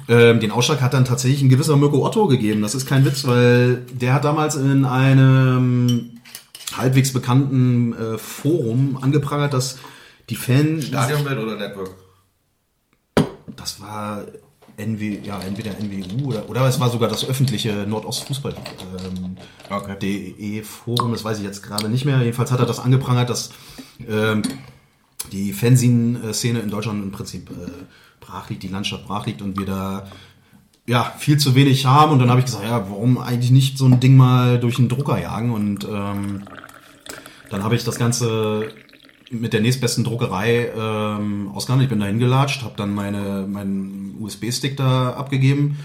Ähm, 0.08 0.40
den 0.40 0.52
Ausschlag 0.52 0.82
hat 0.82 0.94
dann 0.94 1.06
tatsächlich 1.06 1.42
ein 1.42 1.50
gewisser 1.50 1.76
Mirko 1.76 2.06
Otto 2.06 2.28
gegeben. 2.28 2.62
Das 2.62 2.76
ist 2.76 2.86
kein 2.86 3.06
Witz, 3.06 3.26
weil 3.26 3.86
der 3.92 4.14
hat 4.14 4.26
damals 4.26 4.56
in 4.56 4.86
einem 4.86 6.20
halbwegs 6.76 7.14
bekannten 7.14 7.94
äh, 7.94 8.18
Forum 8.18 9.00
angeprangert, 9.02 9.54
dass 9.54 9.80
die 10.30 10.36
Fans. 10.36 10.86
Stadionwelt 10.86 11.40
oder 11.40 11.56
Network? 11.56 11.96
Das 13.56 13.82
war 13.82 14.26
NW, 14.78 15.20
ja, 15.24 15.40
entweder 15.42 15.72
NWU 15.72 16.30
oder, 16.30 16.48
oder 16.50 16.68
es 16.68 16.80
war 16.80 16.90
sogar 16.90 17.10
das 17.10 17.28
öffentliche 17.28 17.86
Nordostfußball 17.88 18.54
ähm. 19.10 19.38
DE 20.00 20.64
Forum, 20.64 21.12
das 21.12 21.24
weiß 21.24 21.40
ich 21.40 21.44
jetzt 21.44 21.64
gerade 21.64 21.90
nicht 21.90 22.06
mehr. 22.06 22.20
Jedenfalls 22.20 22.52
hat 22.52 22.60
er 22.60 22.66
das 22.68 22.80
angeprangert, 22.80 23.30
dass 23.30 23.50
ähm, 24.08 24.44
die 25.32 25.52
Fanzine-Szene 25.52 26.60
in 26.60 26.70
Deutschland 26.70 27.04
im 27.04 27.12
Prinzip 27.12 27.50
äh, 27.50 27.70
brach 28.20 28.50
liegt, 28.50 28.64
die 28.64 28.68
Landschaft 28.68 29.08
brach 29.08 29.26
liegt 29.26 29.42
und 29.42 29.58
wir 29.58 29.66
da 29.66 30.08
ja 30.86 31.14
viel 31.18 31.38
zu 31.38 31.56
wenig 31.56 31.86
haben. 31.86 32.14
Und 32.14 32.20
dann 32.20 32.30
habe 32.30 32.40
ich 32.40 32.46
gesagt, 32.46 32.64
ja, 32.64 32.90
warum 32.90 33.18
eigentlich 33.18 33.52
nicht 33.52 33.78
so 33.78 33.86
ein 33.86 34.00
Ding 34.00 34.16
mal 34.16 34.60
durch 34.60 34.78
einen 34.78 34.90
Drucker 34.90 35.20
jagen? 35.20 35.52
Und 35.52 35.86
ähm, 35.86 36.44
dann 37.50 37.64
habe 37.64 37.76
ich 37.76 37.84
das 37.84 37.98
Ganze 37.98 38.70
mit 39.32 39.54
der 39.54 39.62
nächstbesten 39.62 40.04
Druckerei 40.04 40.72
ähm, 40.76 41.52
ausgehandelt. 41.54 41.88
Ich 41.88 41.90
bin 41.90 42.00
da 42.00 42.06
hingelatscht, 42.06 42.64
habe 42.64 42.76
dann 42.78 42.94
meine, 42.94 43.46
meinen 43.48 44.16
USB-Stick 44.20 44.78
da 44.78 45.12
abgegeben. 45.12 45.78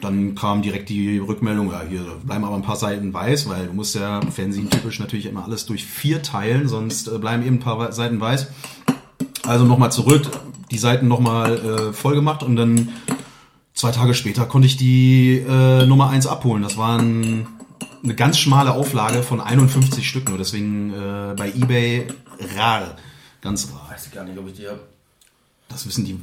Dann 0.00 0.34
kam 0.34 0.62
direkt 0.62 0.88
die 0.88 1.18
Rückmeldung, 1.18 1.70
ja, 1.72 1.82
hier 1.88 2.04
bleiben 2.24 2.44
aber 2.44 2.54
ein 2.54 2.62
paar 2.62 2.76
Seiten 2.76 3.12
weiß, 3.12 3.48
weil 3.48 3.66
du 3.66 3.72
musst 3.74 3.96
ja 3.96 4.20
Fernsehen 4.30 4.70
typisch 4.70 5.00
natürlich 5.00 5.26
immer 5.26 5.44
alles 5.44 5.66
durch 5.66 5.84
vier 5.84 6.22
teilen, 6.22 6.68
sonst 6.68 7.08
äh, 7.08 7.18
bleiben 7.18 7.44
eben 7.44 7.56
ein 7.56 7.60
paar 7.60 7.92
Seiten 7.92 8.20
weiß. 8.20 8.46
Also 9.46 9.64
nochmal 9.64 9.90
zurück, 9.90 10.30
die 10.70 10.78
Seiten 10.78 11.08
nochmal 11.08 11.58
äh, 11.58 11.92
voll 11.92 12.14
gemacht 12.14 12.42
und 12.42 12.56
dann 12.56 12.90
zwei 13.74 13.90
Tage 13.90 14.14
später 14.14 14.46
konnte 14.46 14.66
ich 14.66 14.76
die 14.76 15.38
äh, 15.38 15.86
Nummer 15.86 16.10
eins 16.10 16.26
abholen. 16.26 16.62
Das 16.62 16.76
waren 16.76 17.46
eine 18.02 18.14
ganz 18.14 18.38
schmale 18.38 18.72
Auflage 18.72 19.22
von 19.22 19.40
51 19.40 20.08
Stück 20.08 20.28
nur, 20.28 20.38
deswegen 20.38 20.92
äh, 20.92 21.34
bei 21.36 21.48
eBay 21.48 22.06
rar, 22.56 22.96
ganz 23.40 23.68
rar. 23.72 23.88
Weiß 23.90 24.06
ich 24.06 24.12
gar 24.12 24.24
nicht, 24.24 24.38
ob 24.38 24.46
ich 24.48 24.54
die 24.54 24.66
habe. 24.68 24.80
Das 25.68 25.86
wissen 25.86 26.04
die. 26.04 26.18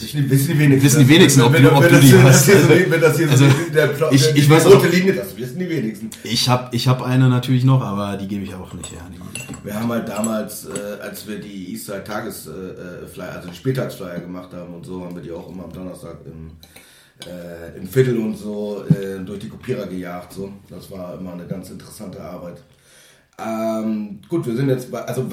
Wissen 0.00 0.22
die, 0.22 0.30
wissen 0.30 0.48
die 0.52 0.58
wenigsten. 0.58 0.84
Wissen 0.84 0.98
die 1.00 1.08
wenigsten, 1.08 1.40
ob 1.42 1.52
wenn, 1.52 1.62
du- 1.62 1.72
ob 1.72 1.82
wenn 1.82 1.92
du 1.92 2.00
die 2.00 2.12
hast. 2.18 2.46
so, 2.46 2.52
wenn 2.68 3.00
das 3.00 3.16
hier 3.16 3.30
Also, 3.30 3.48
so 3.48 3.54
der, 3.72 3.88
der, 3.88 4.12
ich- 4.12 4.22
der, 4.22 4.36
ich 4.36 4.44
die 4.44 4.50
weiß 4.50 4.66
rote 4.66 4.76
auch- 4.78 4.92
Linie, 4.92 5.12
das 5.14 5.36
wissen 5.36 5.58
die 5.60 5.68
wenigsten. 5.68 6.10
Ich 6.24 6.48
habe 6.48 6.74
ich 6.74 6.88
hab 6.88 7.02
eine 7.02 7.28
natürlich 7.28 7.62
noch, 7.64 7.82
aber 7.82 8.16
die 8.16 8.26
gebe 8.26 8.42
ich 8.44 8.52
auch 8.54 8.72
nicht 8.74 8.90
her. 8.90 9.00
Wir 9.62 9.74
haben 9.74 9.88
halt 9.90 10.08
damals, 10.08 10.66
äh, 10.66 10.70
als 11.02 11.26
wir 11.28 11.38
die 11.40 11.72
Eastside 11.72 12.02
Tages 12.04 12.46
äh, 12.48 12.50
äh, 12.50 13.20
also 13.22 13.48
die 13.48 13.54
Spieltagsflyer 13.56 14.20
gemacht 14.20 14.52
haben 14.52 14.74
und 14.74 14.84
so, 14.84 15.04
haben 15.04 15.14
wir 15.14 15.22
die 15.22 15.30
auch 15.32 15.48
immer 15.50 15.64
am 15.64 15.72
Donnerstag 15.72 16.16
im, 16.24 16.50
äh, 17.28 17.76
im 17.78 17.86
Viertel 17.88 18.18
und 18.18 18.36
so 18.36 18.84
äh, 18.88 19.18
durch 19.24 19.38
die 19.40 19.48
Kopierer 19.48 19.86
gejagt. 19.86 20.32
So. 20.32 20.52
Das 20.68 20.90
war 20.90 21.16
immer 21.18 21.32
eine 21.34 21.46
ganz 21.46 21.70
interessante 21.70 22.20
Arbeit. 22.20 22.56
Ähm, 23.38 24.20
gut, 24.28 24.46
wir 24.46 24.56
sind 24.56 24.68
jetzt 24.68 24.90
bei, 24.90 25.02
also 25.02 25.26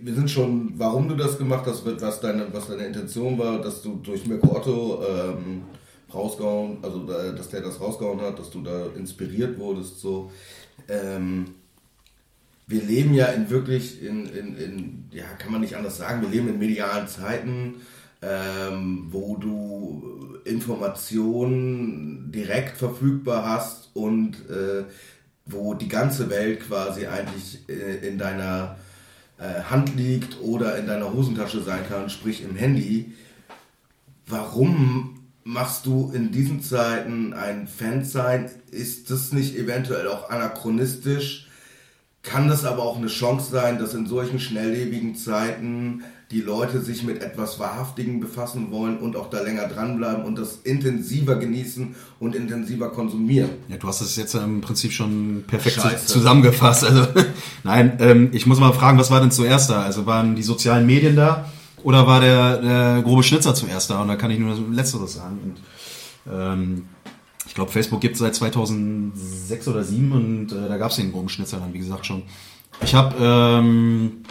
wir 0.00 0.14
sind 0.14 0.30
schon, 0.30 0.72
warum 0.76 1.08
du 1.08 1.16
das 1.16 1.38
gemacht 1.38 1.64
hast, 1.66 1.84
was 1.84 2.20
deine, 2.20 2.52
was 2.52 2.68
deine 2.68 2.86
Intention 2.86 3.38
war, 3.38 3.60
dass 3.60 3.82
du 3.82 3.96
durch 4.02 4.26
Mirko 4.26 4.56
Otto 4.56 5.02
ähm, 5.02 5.62
rausgehauen, 6.12 6.78
also 6.82 7.10
äh, 7.10 7.34
dass 7.34 7.48
der 7.48 7.62
das 7.62 7.80
rausgehauen 7.80 8.20
hat, 8.20 8.38
dass 8.38 8.50
du 8.50 8.62
da 8.62 8.86
inspiriert 8.96 9.58
wurdest, 9.58 10.00
so. 10.00 10.30
Ähm, 10.88 11.46
wir 12.66 12.82
leben 12.82 13.12
ja 13.14 13.26
in 13.26 13.50
wirklich, 13.50 14.02
in, 14.02 14.26
in, 14.26 14.56
in, 14.56 15.04
ja, 15.10 15.24
kann 15.38 15.52
man 15.52 15.60
nicht 15.60 15.76
anders 15.76 15.98
sagen, 15.98 16.22
wir 16.22 16.28
leben 16.28 16.48
in 16.48 16.58
medialen 16.58 17.08
Zeiten, 17.08 17.74
ähm, 18.22 19.08
wo 19.10 19.36
du 19.36 20.38
Informationen 20.44 22.30
direkt 22.32 22.76
verfügbar 22.76 23.46
hast 23.46 23.90
und 23.94 24.48
äh, 24.48 24.84
wo 25.46 25.74
die 25.74 25.88
ganze 25.88 26.30
Welt 26.30 26.60
quasi 26.60 27.06
eigentlich 27.06 27.68
äh, 27.68 28.06
in 28.06 28.18
deiner 28.18 28.76
äh, 29.38 29.62
Hand 29.64 29.96
liegt 29.96 30.40
oder 30.40 30.78
in 30.78 30.86
deiner 30.86 31.12
Hosentasche 31.12 31.62
sein 31.62 31.86
kann, 31.88 32.08
sprich 32.08 32.42
im 32.42 32.56
Handy. 32.56 33.12
Warum 34.26 35.20
machst 35.44 35.84
du 35.86 36.10
in 36.14 36.32
diesen 36.32 36.62
Zeiten 36.62 37.34
ein 37.34 37.68
Fansign? 37.68 38.50
Ist 38.70 39.10
das 39.10 39.32
nicht 39.32 39.56
eventuell 39.56 40.08
auch 40.08 40.30
anachronistisch? 40.30 41.48
Kann 42.22 42.48
das 42.48 42.64
aber 42.64 42.84
auch 42.84 42.96
eine 42.96 43.08
Chance 43.08 43.50
sein, 43.50 43.78
dass 43.78 43.92
in 43.92 44.06
solchen 44.06 44.40
schnelllebigen 44.40 45.14
Zeiten 45.14 46.04
die 46.30 46.40
Leute 46.40 46.80
sich 46.80 47.02
mit 47.02 47.22
etwas 47.22 47.58
Wahrhaftigem 47.58 48.18
befassen 48.20 48.70
wollen 48.70 48.98
und 48.98 49.14
auch 49.14 49.30
da 49.30 49.42
länger 49.42 49.68
dranbleiben 49.68 50.24
und 50.24 50.38
das 50.38 50.60
intensiver 50.64 51.36
genießen 51.36 51.94
und 52.18 52.34
intensiver 52.34 52.90
konsumieren? 52.90 53.50
Ja, 53.68 53.76
du 53.76 53.86
hast 53.86 54.00
es 54.00 54.16
jetzt 54.16 54.34
im 54.34 54.60
Prinzip 54.60 54.92
schon 54.92 55.44
perfekt 55.46 55.76
Scheiße. 55.76 56.06
zusammengefasst. 56.06 56.84
Also, 56.84 57.06
nein, 57.64 57.98
ähm, 58.00 58.30
ich 58.32 58.46
muss 58.46 58.58
mal 58.58 58.72
fragen, 58.72 58.98
was 58.98 59.10
war 59.10 59.20
denn 59.20 59.30
zuerst 59.30 59.70
da? 59.70 59.82
Also 59.82 60.06
waren 60.06 60.34
die 60.34 60.42
sozialen 60.42 60.86
Medien 60.86 61.14
da 61.14 61.46
oder 61.82 62.06
war 62.06 62.20
der, 62.20 62.62
der 62.62 63.02
grobe 63.02 63.22
Schnitzer 63.22 63.54
zuerst 63.54 63.90
da? 63.90 64.00
Und 64.00 64.08
da 64.08 64.16
kann 64.16 64.30
ich 64.30 64.38
nur 64.38 64.50
das 64.50 64.60
Letzteres 64.72 65.14
sagen. 65.14 65.38
Und, 65.44 66.32
ähm, 66.32 66.86
ich 67.46 67.54
glaube, 67.54 67.70
Facebook 67.70 68.00
gibt 68.00 68.14
es 68.14 68.20
seit 68.20 68.34
2006 68.34 69.68
oder 69.68 69.82
2007 69.82 70.12
und 70.12 70.52
äh, 70.52 70.68
da 70.68 70.78
gab 70.78 70.90
es 70.90 70.96
den 70.96 71.12
groben 71.12 71.28
Schnitzer 71.28 71.58
dann, 71.58 71.72
wie 71.74 71.78
gesagt, 71.78 72.06
schon. 72.06 72.22
Ich 72.82 72.94
habe 72.94 73.14
ähm, 73.20 74.24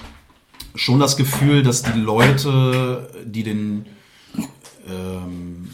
schon 0.76 1.00
das 1.00 1.18
Gefühl, 1.18 1.64
dass 1.64 1.84
die 1.84 2.00
Leute, 2.00 3.10
die 3.26 3.44
den 3.44 3.86
ähm, 4.88 5.70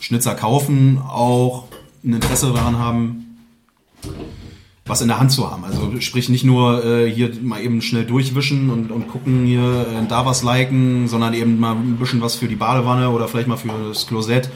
Schnitzer 0.00 0.34
kaufen, 0.34 0.98
auch 0.98 1.68
ein 2.04 2.14
Interesse 2.14 2.52
daran 2.52 2.78
haben, 2.78 3.38
was 4.84 5.00
in 5.00 5.08
der 5.08 5.20
Hand 5.20 5.30
zu 5.30 5.50
haben. 5.50 5.64
Also 5.64 6.00
sprich 6.00 6.28
nicht 6.28 6.44
nur 6.44 6.84
äh, 6.84 7.10
hier 7.10 7.30
mal 7.40 7.62
eben 7.62 7.80
schnell 7.82 8.04
durchwischen 8.04 8.70
und, 8.70 8.90
und 8.90 9.08
gucken 9.08 9.46
hier 9.46 9.62
äh, 9.62 10.06
da 10.08 10.26
was 10.26 10.42
liken, 10.42 11.06
sondern 11.06 11.34
eben 11.34 11.60
mal 11.60 11.76
ein 11.76 11.96
bisschen 11.96 12.20
was 12.20 12.34
für 12.34 12.48
die 12.48 12.56
Badewanne 12.56 13.10
oder 13.10 13.28
vielleicht 13.28 13.48
mal 13.48 13.56
für 13.56 13.68
das 13.88 14.06
Klosett 14.06 14.50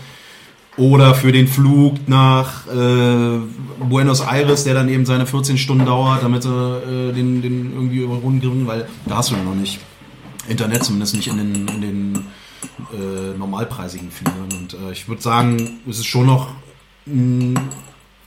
oder 0.76 1.14
für 1.14 1.32
den 1.32 1.48
Flug 1.48 2.08
nach 2.08 2.66
äh, 2.66 3.38
Buenos 3.88 4.20
Aires, 4.20 4.64
der 4.64 4.74
dann 4.74 4.88
eben 4.88 5.06
seine 5.06 5.26
14 5.26 5.58
Stunden 5.58 5.86
dauert, 5.86 6.22
damit 6.22 6.42
sie 6.42 6.50
äh, 6.50 7.12
den, 7.12 7.42
den 7.42 7.72
irgendwie 7.72 7.98
über 7.98 8.16
Runden 8.16 8.40
kriegen, 8.40 8.66
weil 8.66 8.86
da 9.06 9.18
hast 9.18 9.30
du 9.30 9.36
noch 9.36 9.54
nicht 9.54 9.80
Internet, 10.48 10.84
zumindest 10.84 11.16
nicht 11.16 11.28
in 11.28 11.38
den, 11.38 11.68
in 11.68 11.80
den 11.80 12.14
äh, 12.92 13.36
normalpreisigen 13.38 14.10
Fliegern. 14.10 14.48
Und 14.52 14.74
äh, 14.74 14.92
ich 14.92 15.08
würde 15.08 15.22
sagen, 15.22 15.80
es 15.88 15.98
ist 15.98 16.06
schon 16.06 16.26
noch 16.26 16.48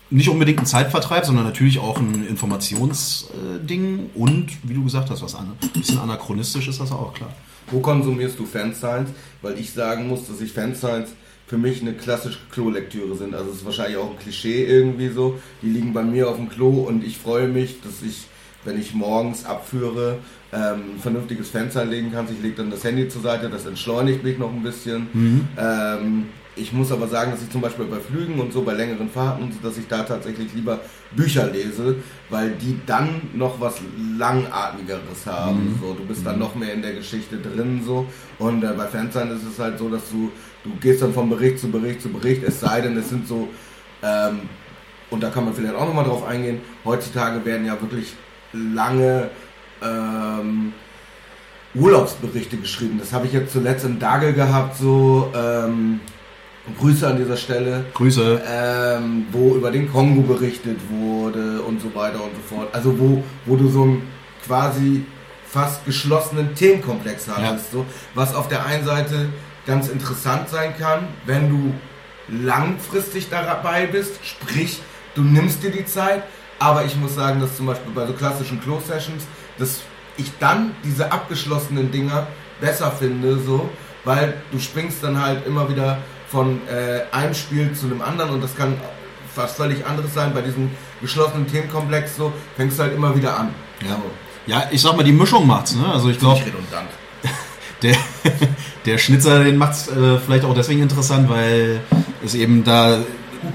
nicht 0.10 0.30
unbedingt 0.30 0.60
ein 0.60 0.66
Zeitvertreib, 0.66 1.26
sondern 1.26 1.44
natürlich 1.44 1.80
auch 1.80 1.98
ein 1.98 2.26
Informationsding 2.26 4.10
und, 4.16 4.48
wie 4.64 4.74
du 4.74 4.84
gesagt 4.86 5.10
hast, 5.10 5.22
was 5.22 5.36
an, 5.36 5.52
ein 5.62 5.70
bisschen 5.70 6.00
anachronistisch 6.00 6.70
ist 6.70 6.80
das 6.80 6.92
auch 6.92 7.14
klar. 7.14 7.30
Wo 7.72 7.82
konsumierst 7.82 8.40
du 8.40 8.46
Fansigns? 8.46 9.10
Weil 9.42 9.60
ich 9.60 9.72
sagen 9.72 10.08
muss, 10.08 10.28
dass 10.28 10.42
ich 10.42 10.52
Fansigns 10.52 11.10
für 11.50 11.58
mich 11.58 11.82
eine 11.82 11.94
klassische 11.94 12.38
Klolektüre 12.52 13.16
sind. 13.16 13.34
Also 13.34 13.50
es 13.50 13.58
ist 13.58 13.66
wahrscheinlich 13.66 13.98
auch 13.98 14.12
ein 14.12 14.20
Klischee 14.20 14.66
irgendwie 14.66 15.10
so. 15.10 15.40
Die 15.64 15.70
liegen 15.70 15.94
bei 15.94 16.04
mir 16.04 16.30
auf 16.30 16.36
dem 16.36 16.48
Klo 16.48 16.70
und 16.70 17.04
ich 17.04 17.18
freue 17.18 17.48
mich, 17.48 17.82
dass 17.82 18.04
ich, 18.04 18.28
wenn 18.66 18.80
ich 18.80 18.94
morgens 18.94 19.46
abführe, 19.46 20.20
ähm, 20.54 20.94
ein 20.96 21.00
vernünftiges 21.00 21.50
Fansign 21.50 21.90
legen 21.90 22.12
kann. 22.12 22.28
Ich 22.32 22.40
lege 22.44 22.58
dann 22.58 22.70
das 22.70 22.84
Handy 22.84 23.10
zur 23.10 23.24
Seite, 23.24 23.50
das 23.50 23.66
entschleunigt 23.66 24.24
mich 24.24 24.38
noch 24.38 24.54
ein 24.54 24.62
bisschen. 24.62 25.08
Ähm, 25.58 26.26
ich 26.56 26.74
muss 26.74 26.92
aber 26.92 27.08
sagen, 27.08 27.32
dass 27.32 27.42
ich 27.42 27.50
zum 27.50 27.62
Beispiel 27.62 27.86
bei 27.86 28.00
Flügen 28.00 28.40
und 28.40 28.52
so, 28.52 28.62
bei 28.64 28.74
längeren 28.74 29.10
Fahrten, 29.10 29.50
dass 29.64 29.78
ich 29.78 29.88
da 29.88 30.04
tatsächlich 30.04 30.54
lieber 30.54 30.80
Bücher 31.16 31.48
lese, 31.48 31.96
weil 32.30 32.52
die 32.52 32.78
dann 32.86 33.22
noch 33.34 33.60
was 33.62 33.76
Langatmigeres 34.18 35.26
haben. 35.26 35.80
So, 35.82 35.94
du 35.94 36.06
bist 36.06 36.26
dann 36.26 36.38
noch 36.38 36.56
mehr 36.56 36.74
in 36.74 36.82
der 36.82 36.94
Geschichte 36.94 37.38
drin. 37.38 37.82
so 37.86 38.06
Und 38.40 38.64
äh, 38.64 38.74
bei 38.76 38.86
Fansign 38.86 39.32
ist 39.32 39.46
es 39.46 39.58
halt 39.58 39.80
so, 39.80 39.90
dass 39.90 40.10
du, 40.12 40.32
du 40.64 40.72
gehst 40.82 41.02
dann 41.02 41.14
von 41.14 41.30
Bericht 41.30 41.60
zu 41.60 41.70
Bericht 41.70 42.02
zu 42.02 42.10
Bericht, 42.10 42.44
es 42.44 42.60
sei 42.60 42.82
denn, 42.82 42.98
es 42.98 43.10
sind 43.10 43.28
so, 43.28 43.48
ähm, 44.04 44.42
und 45.10 45.22
da 45.24 45.30
kann 45.30 45.46
man 45.46 45.54
vielleicht 45.54 45.76
auch 45.76 45.86
nochmal 45.86 46.06
drauf 46.06 46.26
eingehen, 46.26 46.62
heutzutage 46.86 47.44
werden 47.46 47.66
ja 47.66 47.80
wirklich 47.82 48.14
lange 48.54 49.30
ähm, 49.84 50.74
Urlaubsberichte 51.76 52.58
geschrieben. 52.58 52.98
Das 53.00 53.14
habe 53.14 53.28
ich 53.28 53.34
jetzt 53.34 53.54
zuletzt 53.54 53.86
im 53.86 54.00
Dagel 54.00 54.34
gehabt, 54.34 54.78
so 54.78 55.32
ähm, 55.36 56.00
Grüße 56.78 57.08
an 57.08 57.18
dieser 57.18 57.38
Stelle, 57.38 57.86
Grüße. 57.94 58.42
ähm, 58.48 59.26
wo 59.32 59.56
über 59.56 59.72
den 59.72 59.92
Kongo 59.92 60.22
berichtet 60.22 60.78
wurde 60.90 61.62
und 61.62 61.82
so 61.82 61.94
weiter 61.96 62.24
und 62.24 62.32
so 62.36 62.56
fort. 62.56 62.70
Also 62.74 62.98
wo, 63.00 63.24
wo 63.46 63.56
du 63.56 63.70
so 63.70 63.84
einen 63.84 64.02
quasi 64.46 65.06
fast 65.48 65.86
geschlossenen 65.86 66.54
Themenkomplex 66.54 67.28
hattest, 67.28 67.72
so, 67.72 67.86
was 68.14 68.36
auf 68.36 68.48
der 68.48 68.66
einen 68.66 68.86
Seite 68.86 69.30
ganz 69.70 69.88
interessant 69.88 70.50
sein 70.50 70.76
kann, 70.78 71.08
wenn 71.28 71.50
du 71.50 71.74
langfristig 72.28 73.30
dabei 73.30 73.86
bist, 73.86 74.14
sprich, 74.26 74.82
du 75.14 75.22
nimmst 75.22 75.64
dir 75.64 75.72
die 75.72 75.86
Zeit, 75.86 76.24
Aber 76.62 76.84
ich 76.84 76.96
muss 76.98 77.16
sagen, 77.16 77.40
dass 77.40 77.56
zum 77.56 77.68
Beispiel 77.68 77.94
bei 77.94 78.06
so 78.06 78.12
klassischen 78.12 78.60
Close-Sessions, 78.62 79.24
dass 79.58 79.80
ich 80.18 80.30
dann 80.40 80.76
diese 80.84 81.10
abgeschlossenen 81.10 81.90
Dinger 81.90 82.28
besser 82.60 82.92
finde, 82.92 83.40
so, 83.40 83.70
weil 84.04 84.34
du 84.52 84.60
springst 84.60 85.02
dann 85.02 85.22
halt 85.22 85.48
immer 85.48 85.70
wieder 85.70 86.00
von 86.28 86.60
äh, 86.68 87.16
einem 87.16 87.34
Spiel 87.34 87.72
zu 87.74 87.86
einem 87.86 88.02
anderen 88.02 88.32
und 88.32 88.44
das 88.44 88.58
kann 88.58 88.76
was 89.36 89.54
völlig 89.54 89.86
anderes 89.86 90.14
sein. 90.14 90.34
Bei 90.34 90.42
diesem 90.42 90.70
geschlossenen 91.00 91.48
Themenkomplex 91.48 92.18
so 92.18 92.34
fängst 92.58 92.78
du 92.78 92.84
halt 92.84 92.94
immer 92.94 93.16
wieder 93.16 93.40
an. 93.40 93.56
Ja, 93.88 94.02
ja 94.46 94.64
ich 94.70 94.82
sag 94.82 94.98
mal, 94.98 95.04
die 95.04 95.14
Mischung 95.14 95.48
macht's. 95.48 95.76
Ne? 95.76 95.86
Also 95.90 96.10
ich 96.10 96.20
glaube, 96.20 96.42
redundant. 96.46 96.90
Der, 97.82 97.96
der 98.86 98.98
Schnitzer, 98.98 99.44
den 99.44 99.58
macht's 99.58 99.88
äh, 99.88 100.18
vielleicht 100.18 100.46
auch 100.46 100.54
deswegen 100.54 100.82
interessant, 100.82 101.30
weil 101.30 101.82
es 102.24 102.36
eben 102.36 102.64
da 102.64 103.00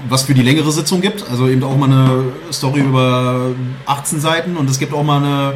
was 0.09 0.23
für 0.23 0.33
die 0.33 0.41
längere 0.41 0.71
Sitzung 0.71 1.01
gibt. 1.01 1.29
Also 1.29 1.47
eben 1.47 1.63
auch 1.63 1.77
mal 1.77 1.91
eine 1.91 2.25
Story 2.51 2.81
über 2.81 3.51
18 3.85 4.19
Seiten 4.19 4.57
und 4.57 4.69
es 4.69 4.79
gibt 4.79 4.93
auch 4.93 5.03
mal 5.03 5.17
eine 5.17 5.53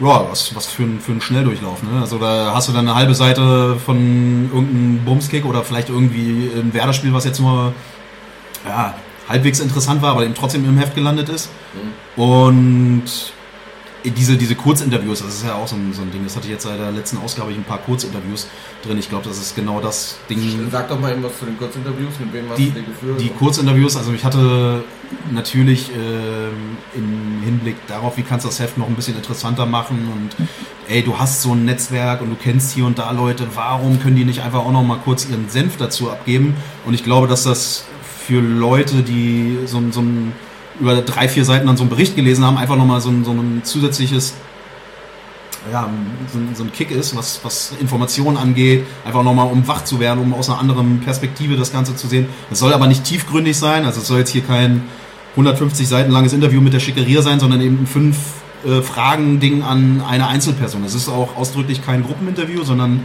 ja, 0.00 0.26
was, 0.30 0.54
was 0.56 0.66
für, 0.66 0.84
ein, 0.84 0.98
für 0.98 1.12
einen 1.12 1.20
Schnelldurchlauf. 1.20 1.82
Ne? 1.82 2.00
Also 2.00 2.18
da 2.18 2.52
hast 2.54 2.68
du 2.68 2.72
dann 2.72 2.88
eine 2.88 2.96
halbe 2.96 3.14
Seite 3.14 3.76
von 3.76 4.50
irgendeinem 4.52 5.04
Bumskick 5.04 5.44
oder 5.44 5.62
vielleicht 5.62 5.90
irgendwie 5.90 6.50
ein 6.54 6.72
Werder-Spiel, 6.72 7.12
was 7.12 7.24
jetzt 7.26 7.38
nur 7.38 7.74
ja, 8.66 8.94
halbwegs 9.28 9.60
interessant 9.60 10.00
war, 10.00 10.12
aber 10.12 10.24
eben 10.24 10.34
trotzdem 10.34 10.64
im 10.64 10.78
Heft 10.78 10.94
gelandet 10.94 11.28
ist. 11.28 11.50
Mhm. 12.16 12.22
Und 12.22 13.04
diese, 14.04 14.36
diese 14.36 14.54
Kurzinterviews, 14.54 15.22
das 15.22 15.34
ist 15.34 15.44
ja 15.44 15.54
auch 15.54 15.68
so 15.68 15.76
ein, 15.76 15.92
so 15.92 16.02
ein 16.02 16.10
Ding. 16.10 16.24
Das 16.24 16.36
hatte 16.36 16.46
ich 16.46 16.52
jetzt 16.52 16.62
seit 16.62 16.78
der 16.78 16.90
letzten 16.90 17.18
Ausgabe 17.18 17.50
ich 17.50 17.58
ein 17.58 17.64
paar 17.64 17.78
Kurzinterviews 17.78 18.46
drin. 18.82 18.98
Ich 18.98 19.08
glaube, 19.08 19.28
das 19.28 19.38
ist 19.38 19.54
genau 19.54 19.80
das 19.80 20.16
Ding. 20.28 20.68
Sag 20.70 20.88
doch 20.88 20.98
mal 20.98 21.12
eben 21.12 21.22
was 21.22 21.38
zu 21.38 21.44
den 21.44 21.58
Kurzinterviews. 21.58 22.18
Mit 22.18 22.32
wem 22.32 22.48
hast 22.48 22.58
die, 22.58 22.70
du 22.70 22.80
die 22.80 22.86
geführt? 22.86 23.20
Die 23.20 23.28
Kurzinterviews, 23.28 23.96
also 23.96 24.12
ich 24.12 24.24
hatte 24.24 24.84
natürlich 25.32 25.90
äh, 25.90 26.96
im 26.96 27.42
Hinblick 27.42 27.76
darauf, 27.86 28.16
wie 28.16 28.22
kannst 28.22 28.44
du 28.44 28.48
das 28.48 28.60
Heft 28.60 28.78
noch 28.78 28.88
ein 28.88 28.94
bisschen 28.94 29.16
interessanter 29.16 29.66
machen 29.66 30.08
und 30.14 30.48
ey, 30.88 31.02
du 31.02 31.18
hast 31.18 31.42
so 31.42 31.52
ein 31.52 31.64
Netzwerk 31.64 32.20
und 32.20 32.30
du 32.30 32.36
kennst 32.36 32.72
hier 32.72 32.86
und 32.86 32.98
da 32.98 33.10
Leute, 33.10 33.46
warum 33.54 34.00
können 34.00 34.16
die 34.16 34.24
nicht 34.24 34.42
einfach 34.42 34.60
auch 34.60 34.72
noch 34.72 34.82
mal 34.82 34.98
kurz 35.04 35.28
ihren 35.28 35.48
Senf 35.48 35.76
dazu 35.76 36.10
abgeben? 36.10 36.54
Und 36.86 36.94
ich 36.94 37.04
glaube, 37.04 37.26
dass 37.26 37.44
das 37.44 37.84
für 38.26 38.40
Leute, 38.40 39.02
die 39.02 39.58
so, 39.66 39.82
so 39.90 40.00
ein 40.00 40.32
über 40.80 41.00
drei, 41.02 41.28
vier 41.28 41.44
Seiten 41.44 41.66
dann 41.66 41.76
so 41.76 41.82
einen 41.82 41.90
Bericht 41.90 42.16
gelesen 42.16 42.44
haben, 42.44 42.56
einfach 42.56 42.76
nochmal 42.76 43.00
so 43.00 43.10
ein, 43.10 43.24
so 43.24 43.32
ein 43.32 43.60
zusätzliches, 43.62 44.34
ja, 45.70 45.88
so 46.32 46.38
ein, 46.38 46.54
so 46.54 46.64
ein 46.64 46.72
Kick 46.72 46.90
ist, 46.90 47.16
was, 47.16 47.40
was 47.42 47.72
Informationen 47.80 48.36
angeht, 48.36 48.84
einfach 49.04 49.22
nochmal 49.22 49.46
um 49.52 49.66
wach 49.68 49.84
zu 49.84 50.00
werden, 50.00 50.20
um 50.20 50.34
aus 50.34 50.48
einer 50.48 50.58
anderen 50.58 51.00
Perspektive 51.00 51.56
das 51.56 51.72
Ganze 51.72 51.94
zu 51.94 52.06
sehen. 52.08 52.26
Es 52.50 52.58
soll 52.58 52.72
aber 52.72 52.86
nicht 52.86 53.04
tiefgründig 53.04 53.56
sein, 53.56 53.84
also 53.84 54.00
es 54.00 54.06
soll 54.06 54.18
jetzt 54.20 54.30
hier 54.30 54.42
kein 54.42 54.82
150 55.32 55.86
Seiten 55.86 56.10
langes 56.10 56.32
Interview 56.32 56.60
mit 56.60 56.72
der 56.72 56.80
Schickeria 56.80 57.22
sein, 57.22 57.38
sondern 57.40 57.60
eben 57.60 57.86
fünf 57.86 58.16
äh, 58.66 58.82
Fragen-Ding 58.82 59.62
an 59.62 60.02
eine 60.06 60.26
Einzelperson. 60.26 60.84
Es 60.84 60.94
ist 60.94 61.08
auch 61.08 61.36
ausdrücklich 61.36 61.84
kein 61.84 62.02
Gruppeninterview, 62.02 62.64
sondern 62.64 63.04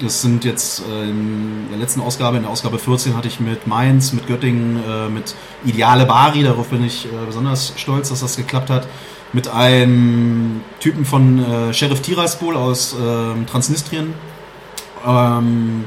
das 0.00 0.22
sind 0.22 0.44
jetzt 0.44 0.82
äh, 0.88 1.08
in 1.08 1.68
der 1.70 1.78
letzten 1.78 2.00
Ausgabe, 2.00 2.36
in 2.36 2.42
der 2.42 2.52
Ausgabe 2.52 2.78
14 2.78 3.16
hatte 3.16 3.28
ich 3.28 3.40
mit 3.40 3.66
Mainz, 3.66 4.12
mit 4.12 4.26
Göttingen, 4.26 4.82
äh, 4.88 5.08
mit 5.08 5.34
Ideale 5.64 6.06
Bari, 6.06 6.42
darauf 6.42 6.68
bin 6.68 6.84
ich 6.84 7.06
äh, 7.06 7.08
besonders 7.26 7.72
stolz, 7.76 8.08
dass 8.08 8.20
das 8.20 8.36
geklappt 8.36 8.70
hat, 8.70 8.86
mit 9.32 9.48
einem 9.48 10.62
Typen 10.80 11.04
von 11.04 11.44
äh, 11.44 11.72
Sheriff 11.72 12.00
Tiraspol 12.02 12.56
aus 12.56 12.94
ähm, 13.00 13.46
Transnistrien, 13.46 14.14
ähm, 15.06 15.84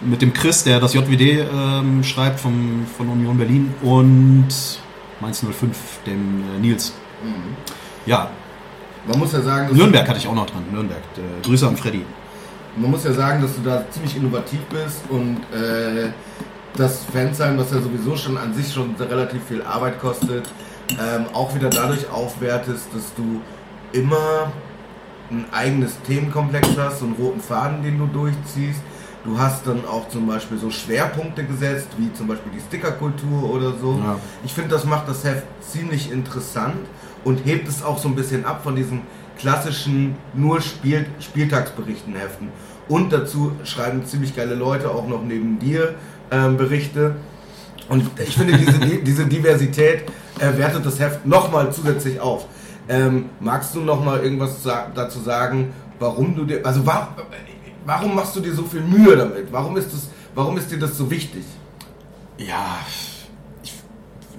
mit 0.00 0.20
dem 0.22 0.32
Chris, 0.32 0.64
der 0.64 0.80
das 0.80 0.94
JWD 0.94 1.20
ähm, 1.20 2.04
schreibt 2.04 2.40
vom, 2.40 2.86
von 2.96 3.08
Union 3.08 3.38
Berlin 3.38 3.74
und 3.82 4.48
Mainz 5.20 5.40
05, 5.40 5.76
dem 6.06 6.44
äh, 6.56 6.60
Nils. 6.60 6.92
Mhm. 7.22 7.56
Ja. 8.06 8.30
Man 9.06 9.18
muss 9.18 9.32
ja 9.32 9.42
sagen... 9.42 9.74
Nürnberg 9.74 10.08
hatte 10.08 10.18
ich 10.18 10.26
auch 10.26 10.34
noch 10.34 10.46
dran, 10.46 10.64
Nürnberg. 10.72 11.02
Grüße 11.42 11.68
an 11.68 11.76
Freddy 11.76 12.04
man 12.76 12.90
muss 12.90 13.04
ja 13.04 13.12
sagen, 13.12 13.42
dass 13.42 13.54
du 13.54 13.62
da 13.62 13.84
ziemlich 13.90 14.16
innovativ 14.16 14.60
bist 14.66 15.02
und 15.08 15.36
äh, 15.52 16.10
das 16.76 17.04
Fansheim, 17.04 17.58
was 17.58 17.70
ja 17.70 17.80
sowieso 17.80 18.16
schon 18.16 18.36
an 18.36 18.52
sich 18.52 18.72
schon 18.72 18.96
relativ 18.96 19.44
viel 19.44 19.62
Arbeit 19.62 20.00
kostet, 20.00 20.48
ähm, 20.90 21.26
auch 21.32 21.54
wieder 21.54 21.70
dadurch 21.70 22.10
aufwertest, 22.10 22.88
dass 22.92 23.14
du 23.14 23.40
immer 23.92 24.52
ein 25.30 25.46
eigenes 25.52 26.00
Themenkomplex 26.02 26.68
hast, 26.76 26.98
so 26.98 27.06
einen 27.06 27.14
roten 27.14 27.40
Faden, 27.40 27.82
den 27.82 27.98
du 27.98 28.06
durchziehst. 28.06 28.80
Du 29.24 29.38
hast 29.38 29.66
dann 29.66 29.86
auch 29.86 30.08
zum 30.08 30.26
Beispiel 30.26 30.58
so 30.58 30.68
Schwerpunkte 30.68 31.44
gesetzt, 31.44 31.88
wie 31.96 32.12
zum 32.12 32.26
Beispiel 32.26 32.52
die 32.54 32.60
Stickerkultur 32.60 33.50
oder 33.50 33.72
so. 33.72 33.94
Ja. 33.94 34.18
Ich 34.44 34.52
finde, 34.52 34.70
das 34.70 34.84
macht 34.84 35.08
das 35.08 35.24
Heft 35.24 35.46
ziemlich 35.62 36.12
interessant 36.12 36.76
und 37.24 37.46
hebt 37.46 37.66
es 37.66 37.82
auch 37.82 37.96
so 37.96 38.08
ein 38.08 38.14
bisschen 38.14 38.44
ab 38.44 38.62
von 38.62 38.76
diesen 38.76 39.00
klassischen 39.38 40.16
nur 40.34 40.60
Spiel, 40.60 41.06
Spieltagsberichten 41.20 42.14
heften. 42.14 42.48
Und 42.88 43.12
dazu 43.12 43.52
schreiben 43.64 44.04
ziemlich 44.04 44.36
geile 44.36 44.54
Leute 44.54 44.90
auch 44.90 45.08
noch 45.08 45.22
neben 45.22 45.58
dir 45.58 45.94
ähm, 46.30 46.56
Berichte. 46.56 47.16
Und 47.88 48.10
ich 48.18 48.34
finde, 48.34 48.56
diese, 48.56 48.78
diese 49.02 49.26
Diversität 49.26 50.04
äh, 50.38 50.56
wertet 50.58 50.84
das 50.84 50.98
Heft 51.00 51.26
nochmal 51.26 51.72
zusätzlich 51.72 52.20
auf. 52.20 52.46
Ähm, 52.88 53.30
magst 53.40 53.74
du 53.74 53.80
nochmal 53.80 54.22
irgendwas 54.22 54.62
dazu 54.94 55.20
sagen, 55.20 55.72
warum 55.98 56.36
du 56.36 56.44
dir, 56.44 56.64
also 56.64 56.84
warum, 56.84 57.14
warum 57.86 58.14
machst 58.14 58.36
du 58.36 58.40
dir 58.40 58.52
so 58.52 58.64
viel 58.64 58.82
Mühe 58.82 59.16
damit? 59.16 59.50
Warum 59.50 59.76
ist, 59.76 59.92
das, 59.92 60.08
warum 60.34 60.58
ist 60.58 60.70
dir 60.70 60.78
das 60.78 60.96
so 60.98 61.10
wichtig? 61.10 61.44
Ja, 62.36 62.78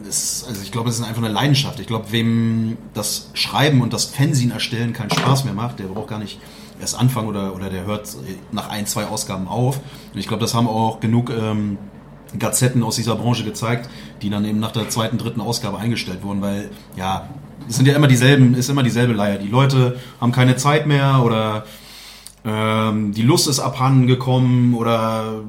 ist, 0.04 0.46
also 0.48 0.62
ich 0.62 0.72
glaube, 0.72 0.90
es 0.90 1.00
ist 1.00 1.06
einfach 1.06 1.24
eine 1.24 1.34
Leidenschaft. 1.34 1.80
Ich 1.80 1.88
glaube, 1.88 2.12
wem 2.12 2.78
das 2.94 3.30
Schreiben 3.34 3.82
und 3.82 3.94
das 3.94 4.06
Fernsehen 4.06 4.52
erstellen 4.52 4.94
keinen 4.94 5.12
Spaß 5.12 5.46
mehr 5.46 5.54
macht, 5.54 5.80
der 5.80 5.86
braucht 5.86 6.10
gar 6.10 6.20
nicht 6.20 6.40
erst 6.80 7.00
anfangen 7.00 7.28
oder, 7.28 7.56
oder 7.56 7.70
der 7.70 7.86
hört 7.86 8.16
nach 8.52 8.70
ein, 8.70 8.86
zwei 8.86 9.06
Ausgaben 9.06 9.48
auf. 9.48 9.80
Und 10.14 10.20
ich 10.20 10.28
glaube, 10.28 10.42
das 10.42 10.54
haben 10.54 10.68
auch 10.68 11.00
genug 11.00 11.30
ähm, 11.30 11.78
Gazetten 12.38 12.84
aus 12.84 12.96
dieser 12.98 13.16
Branche 13.16 13.44
gezeigt, 13.44 13.90
die 14.22 14.30
dann 14.30 14.46
eben 14.46 14.60
nach 14.60 14.72
der 14.72 14.90
zweiten, 14.90 15.18
dritten 15.18 15.42
Ausgabe 15.42 15.78
eingestellt 15.78 16.24
wurden, 16.24 16.42
weil 16.42 16.70
ja, 16.96 17.30
es 17.68 17.78
sind 17.78 17.88
ja 17.88 17.96
immer 17.96 18.08
dieselben, 18.08 18.54
ist 18.56 18.70
immer 18.70 18.84
dieselbe 18.84 19.14
Leier. 19.14 19.38
Die 19.38 19.48
Leute 19.48 20.00
haben 20.20 20.32
keine 20.32 20.56
Zeit 20.56 20.88
mehr 20.88 21.22
oder 21.24 21.66
ähm, 22.44 23.14
die 23.14 23.24
Lust 23.24 23.48
ist 23.48 23.60
abhanden 23.60 24.08
gekommen 24.08 24.76
oder 24.76 25.42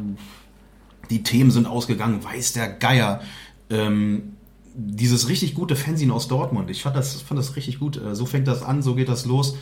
die 1.11 1.23
Themen 1.23 1.51
sind 1.51 1.67
ausgegangen, 1.67 2.25
weiß 2.25 2.53
der 2.55 2.69
Geier. 2.69 3.21
Ähm, 3.69 4.36
dieses 4.77 5.29
richtig 5.29 5.55
gute 5.55 5.75
Fernsehen 5.75 6.11
aus 6.11 6.29
Dortmund, 6.29 6.71
ich 6.71 6.83
fand 6.83 6.97
das, 6.97 7.21
fand 7.23 7.39
das 7.39 7.57
richtig 7.57 7.79
gut. 7.79 7.97
Äh, 7.97 8.15
so 8.15 8.27
fängt 8.27 8.47
das 8.47 8.63
an, 8.63 8.83
so 8.83 8.95
geht 8.95 9.09
das 9.09 9.25
los. 9.25 9.57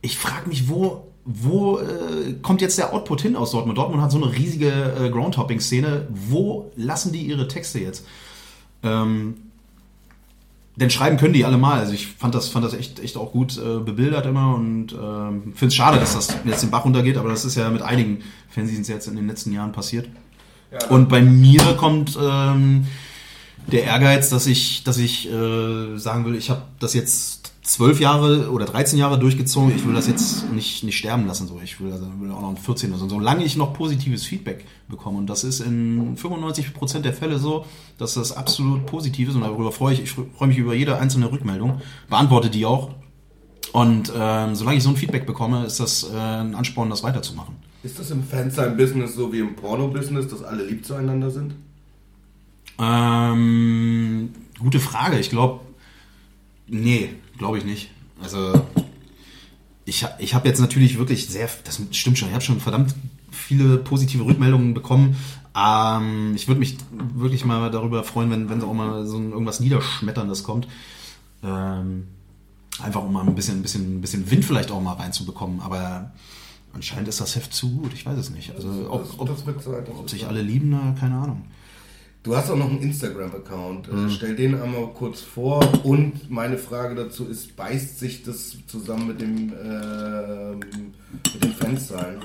Ich 0.00 0.16
frage 0.16 0.48
mich, 0.48 0.68
wo, 0.68 1.08
wo 1.24 1.78
äh, 1.78 2.34
kommt 2.42 2.60
jetzt 2.60 2.78
der 2.78 2.92
Output 2.92 3.22
hin 3.22 3.36
aus 3.36 3.50
Dortmund? 3.50 3.76
Dortmund 3.76 4.02
hat 4.02 4.12
so 4.12 4.22
eine 4.22 4.32
riesige 4.32 4.70
äh, 4.70 5.10
Groundhopping-Szene. 5.10 6.06
Wo 6.10 6.70
lassen 6.76 7.12
die 7.12 7.22
ihre 7.22 7.48
Texte 7.48 7.80
jetzt? 7.80 8.06
Ähm, 8.84 9.34
denn 10.76 10.90
schreiben 10.90 11.16
können 11.16 11.32
die 11.32 11.44
alle 11.44 11.56
mal. 11.56 11.80
Also 11.80 11.94
ich 11.94 12.06
fand 12.06 12.34
das, 12.34 12.48
fand 12.48 12.64
das 12.64 12.74
echt, 12.74 13.00
echt 13.00 13.16
auch 13.16 13.32
gut 13.32 13.58
äh, 13.58 13.78
bebildert 13.80 14.26
immer 14.26 14.54
und 14.54 14.92
ähm, 14.92 15.54
finde 15.54 15.66
es 15.66 15.74
schade, 15.74 15.98
dass 15.98 16.14
das 16.14 16.36
jetzt 16.44 16.62
den 16.62 16.70
Bach 16.70 16.84
runtergeht, 16.84 17.16
aber 17.16 17.30
das 17.30 17.44
ist 17.44 17.56
ja 17.56 17.70
mit 17.70 17.82
einigen 17.82 18.22
Fernsehens 18.50 18.86
jetzt 18.86 19.08
in 19.08 19.16
den 19.16 19.26
letzten 19.26 19.52
Jahren 19.52 19.72
passiert. 19.72 20.08
Ja, 20.70 20.86
und 20.88 21.08
bei 21.08 21.22
mir 21.22 21.62
kommt 21.78 22.18
ähm, 22.20 22.86
der 23.66 23.84
Ehrgeiz, 23.84 24.30
dass 24.30 24.46
ich, 24.46 24.84
dass 24.84 24.98
ich 24.98 25.30
äh, 25.30 25.98
sagen 25.98 26.24
will, 26.24 26.36
ich 26.36 26.50
habe 26.50 26.62
das 26.78 26.94
jetzt 26.94 27.52
zwölf 27.66 28.00
Jahre 28.00 28.50
oder 28.50 28.64
13 28.64 28.98
Jahre 28.98 29.18
durchgezogen, 29.18 29.74
ich 29.74 29.84
will 29.84 29.94
das 29.94 30.06
jetzt 30.06 30.50
nicht, 30.52 30.84
nicht 30.84 30.96
sterben 30.96 31.26
lassen. 31.26 31.48
So. 31.48 31.60
Ich 31.62 31.80
will, 31.80 31.92
also, 31.92 32.06
will 32.20 32.30
auch 32.30 32.40
noch 32.40 32.50
ein 32.50 32.56
14 32.56 32.90
oder 32.90 33.00
so. 33.00 33.08
Solange 33.08 33.44
ich 33.44 33.56
noch 33.56 33.74
positives 33.74 34.24
Feedback 34.24 34.64
bekomme, 34.88 35.18
und 35.18 35.26
das 35.26 35.42
ist 35.42 35.60
in 35.60 36.16
95% 36.16 37.00
der 37.00 37.12
Fälle 37.12 37.38
so, 37.38 37.66
dass 37.98 38.14
das 38.14 38.32
absolut 38.32 38.86
positiv 38.86 39.28
ist 39.28 39.34
und 39.34 39.40
darüber 39.40 39.72
freue 39.72 39.94
ich, 39.94 40.02
ich 40.02 40.10
freue 40.10 40.48
mich 40.48 40.58
über 40.58 40.74
jede 40.74 40.96
einzelne 40.98 41.30
Rückmeldung, 41.30 41.80
beantworte 42.08 42.50
die 42.50 42.64
auch. 42.64 42.90
Und 43.72 44.12
ähm, 44.16 44.54
solange 44.54 44.78
ich 44.78 44.84
so 44.84 44.90
ein 44.90 44.96
Feedback 44.96 45.26
bekomme, 45.26 45.66
ist 45.66 45.80
das 45.80 46.04
äh, 46.04 46.16
ein 46.16 46.54
Ansporn, 46.54 46.88
das 46.88 47.02
weiterzumachen. 47.02 47.56
Ist 47.82 47.98
das 47.98 48.10
im 48.10 48.22
Fansign-Business 48.22 49.14
so 49.16 49.32
wie 49.32 49.40
im 49.40 49.56
Porno-Business, 49.56 50.28
dass 50.28 50.42
alle 50.42 50.64
lieb 50.64 50.86
zueinander 50.86 51.30
sind? 51.30 51.54
Ähm, 52.78 54.30
gute 54.58 54.80
Frage. 54.80 55.18
Ich 55.18 55.30
glaube, 55.30 55.60
nee, 56.66 57.10
glaube 57.38 57.58
ich 57.58 57.64
nicht. 57.64 57.90
Also 58.22 58.66
ich, 59.84 60.06
ich 60.18 60.34
habe 60.34 60.48
jetzt 60.48 60.60
natürlich 60.60 60.98
wirklich 60.98 61.28
sehr, 61.28 61.48
das 61.64 61.80
stimmt 61.92 62.18
schon, 62.18 62.28
ich 62.28 62.34
habe 62.34 62.44
schon 62.44 62.60
verdammt 62.60 62.94
viele 63.30 63.78
positive 63.78 64.24
Rückmeldungen 64.24 64.74
bekommen. 64.74 65.16
Ähm, 65.56 66.32
ich 66.34 66.48
würde 66.48 66.58
mich 66.58 66.76
wirklich 66.90 67.44
mal 67.44 67.70
darüber 67.70 68.04
freuen, 68.04 68.30
wenn, 68.30 68.48
wenn 68.50 68.60
so 68.60 68.68
auch 68.68 68.74
mal 68.74 69.06
so 69.06 69.16
ein, 69.16 69.32
irgendwas 69.32 69.60
Niederschmetterndes 69.60 70.42
kommt. 70.42 70.68
Ähm, 71.42 72.08
einfach 72.82 73.02
um 73.02 73.12
mal 73.12 73.26
ein 73.26 73.34
bisschen, 73.34 73.58
ein, 73.58 73.62
bisschen, 73.62 73.98
ein 73.98 74.00
bisschen 74.00 74.30
Wind 74.30 74.44
vielleicht 74.44 74.70
auch 74.70 74.80
mal 74.82 74.94
reinzubekommen. 74.94 75.60
Aber 75.60 76.12
anscheinend 76.74 77.08
ist 77.08 77.20
das 77.20 77.36
Heft 77.36 77.54
zu 77.54 77.70
gut, 77.70 77.94
ich 77.94 78.04
weiß 78.04 78.18
es 78.18 78.30
nicht. 78.30 78.54
Also 78.54 78.68
ob, 78.90 79.14
ob, 79.18 79.30
ob 79.98 80.10
sich 80.10 80.26
alle 80.26 80.42
lieben, 80.42 80.94
keine 80.98 81.16
Ahnung 81.16 81.44
Du 82.26 82.36
hast 82.36 82.50
auch 82.50 82.56
noch 82.56 82.68
einen 82.68 82.82
Instagram-Account. 82.82 83.92
Mhm. 83.92 84.10
Stell 84.10 84.34
den 84.34 84.60
einmal 84.60 84.88
kurz 84.88 85.20
vor. 85.20 85.60
Und 85.84 86.28
meine 86.28 86.58
Frage 86.58 86.96
dazu 86.96 87.24
ist, 87.26 87.54
beißt 87.54 88.00
sich 88.00 88.24
das 88.24 88.56
zusammen 88.66 89.06
mit 89.06 89.20
dem 89.20 89.52
äh, 89.52 90.56
mit 90.56 91.44
den 91.44 91.52
Fanzeilen? 91.52 92.20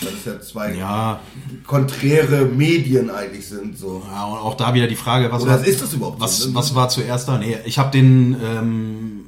Weil 0.00 0.12
es 0.12 0.24
ja 0.24 0.40
zwei 0.40 0.74
ja. 0.74 1.20
konträre 1.68 2.46
Medien 2.46 3.10
eigentlich 3.10 3.46
sind. 3.46 3.78
So. 3.78 4.02
Ja, 4.10 4.24
und 4.24 4.38
auch 4.38 4.56
da 4.56 4.74
wieder 4.74 4.88
die 4.88 4.96
Frage, 4.96 5.30
was, 5.30 5.44
Oder 5.44 5.60
war, 5.60 5.64
ist 5.64 5.80
das 5.80 5.92
überhaupt 5.92 6.18
was, 6.18 6.52
was 6.52 6.74
war 6.74 6.88
zuerst 6.88 7.28
da? 7.28 7.38
Nee, 7.38 7.56
ich 7.64 7.78
habe 7.78 7.92
den, 7.92 8.36
ähm, 8.42 9.20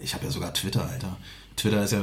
ich 0.00 0.14
habe 0.14 0.26
ja 0.26 0.30
sogar 0.30 0.54
Twitter, 0.54 0.88
Alter. 0.88 1.16
Twitter 1.60 1.82
ist 1.84 1.92
ja 1.92 2.00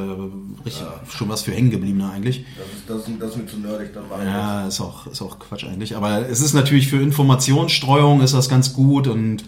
richtig, 0.66 0.84
ja. 0.84 1.02
schon 1.10 1.30
was 1.30 1.42
für 1.42 1.52
Hängengebliebener 1.52 2.12
eigentlich. 2.12 2.46
Das 2.58 2.68
ist, 2.68 3.10
das, 3.10 3.20
das 3.20 3.30
ist 3.32 3.38
mir 3.38 3.46
zu 3.48 3.58
nerdig, 3.58 3.94
dann 3.94 4.10
war 4.10 4.24
Ja, 4.24 4.68
ist 4.68 4.80
auch, 4.80 5.08
ist 5.08 5.22
auch 5.22 5.40
Quatsch 5.40 5.66
eigentlich. 5.66 5.96
Aber 5.96 6.30
es 6.30 6.42
ist 6.42 6.54
natürlich 6.54 6.88
für 6.88 7.02
Informationsstreuung 7.02 8.22
ist 8.22 8.34
das 8.34 8.50
ganz 8.50 8.74
gut 8.74 9.08
und 9.08 9.44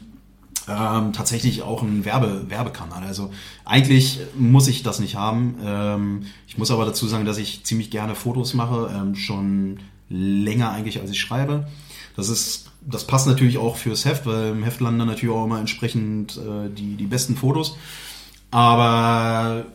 ähm, 0.67 1.13
tatsächlich 1.13 1.61
auch 1.61 1.81
ein 1.81 2.05
Werbe, 2.05 2.45
Werbekanal. 2.49 3.03
Also 3.03 3.31
eigentlich 3.65 4.19
muss 4.37 4.67
ich 4.67 4.83
das 4.83 4.99
nicht 4.99 5.15
haben. 5.15 5.55
Ähm, 5.63 6.21
ich 6.47 6.57
muss 6.57 6.71
aber 6.71 6.85
dazu 6.85 7.07
sagen, 7.07 7.25
dass 7.25 7.37
ich 7.37 7.63
ziemlich 7.63 7.91
gerne 7.91 8.15
Fotos 8.15 8.53
mache, 8.53 8.91
ähm, 8.95 9.15
schon 9.15 9.79
länger 10.09 10.71
eigentlich, 10.71 10.99
als 11.01 11.11
ich 11.11 11.19
schreibe. 11.19 11.67
Das 12.15 12.29
ist, 12.29 12.71
das 12.81 13.05
passt 13.05 13.27
natürlich 13.27 13.57
auch 13.57 13.77
fürs 13.77 14.05
Heft, 14.05 14.25
weil 14.25 14.51
im 14.51 14.63
Heft 14.63 14.81
landen 14.81 14.99
dann 14.99 15.07
natürlich 15.07 15.35
auch 15.35 15.45
immer 15.45 15.59
entsprechend 15.59 16.37
äh, 16.37 16.69
die, 16.69 16.95
die 16.95 17.05
besten 17.05 17.35
Fotos. 17.35 17.77
Aber 18.51 19.65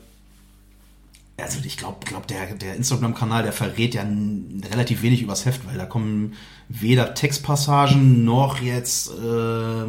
also 1.40 1.59
ich 1.64 1.77
glaube, 1.77 1.99
glaub, 2.05 2.27
der, 2.27 2.55
der 2.55 2.77
Instagram-Kanal, 2.77 3.42
der 3.42 3.53
verrät 3.53 3.94
ja 3.94 4.07
relativ 4.70 5.03
wenig 5.03 5.23
übers 5.23 5.44
Heft, 5.47 5.66
weil 5.66 5.77
da 5.77 5.85
kommen 5.85 6.35
weder 6.68 7.14
Textpassagen 7.14 8.25
noch 8.25 8.61
jetzt 8.61 9.11
äh, 9.11 9.87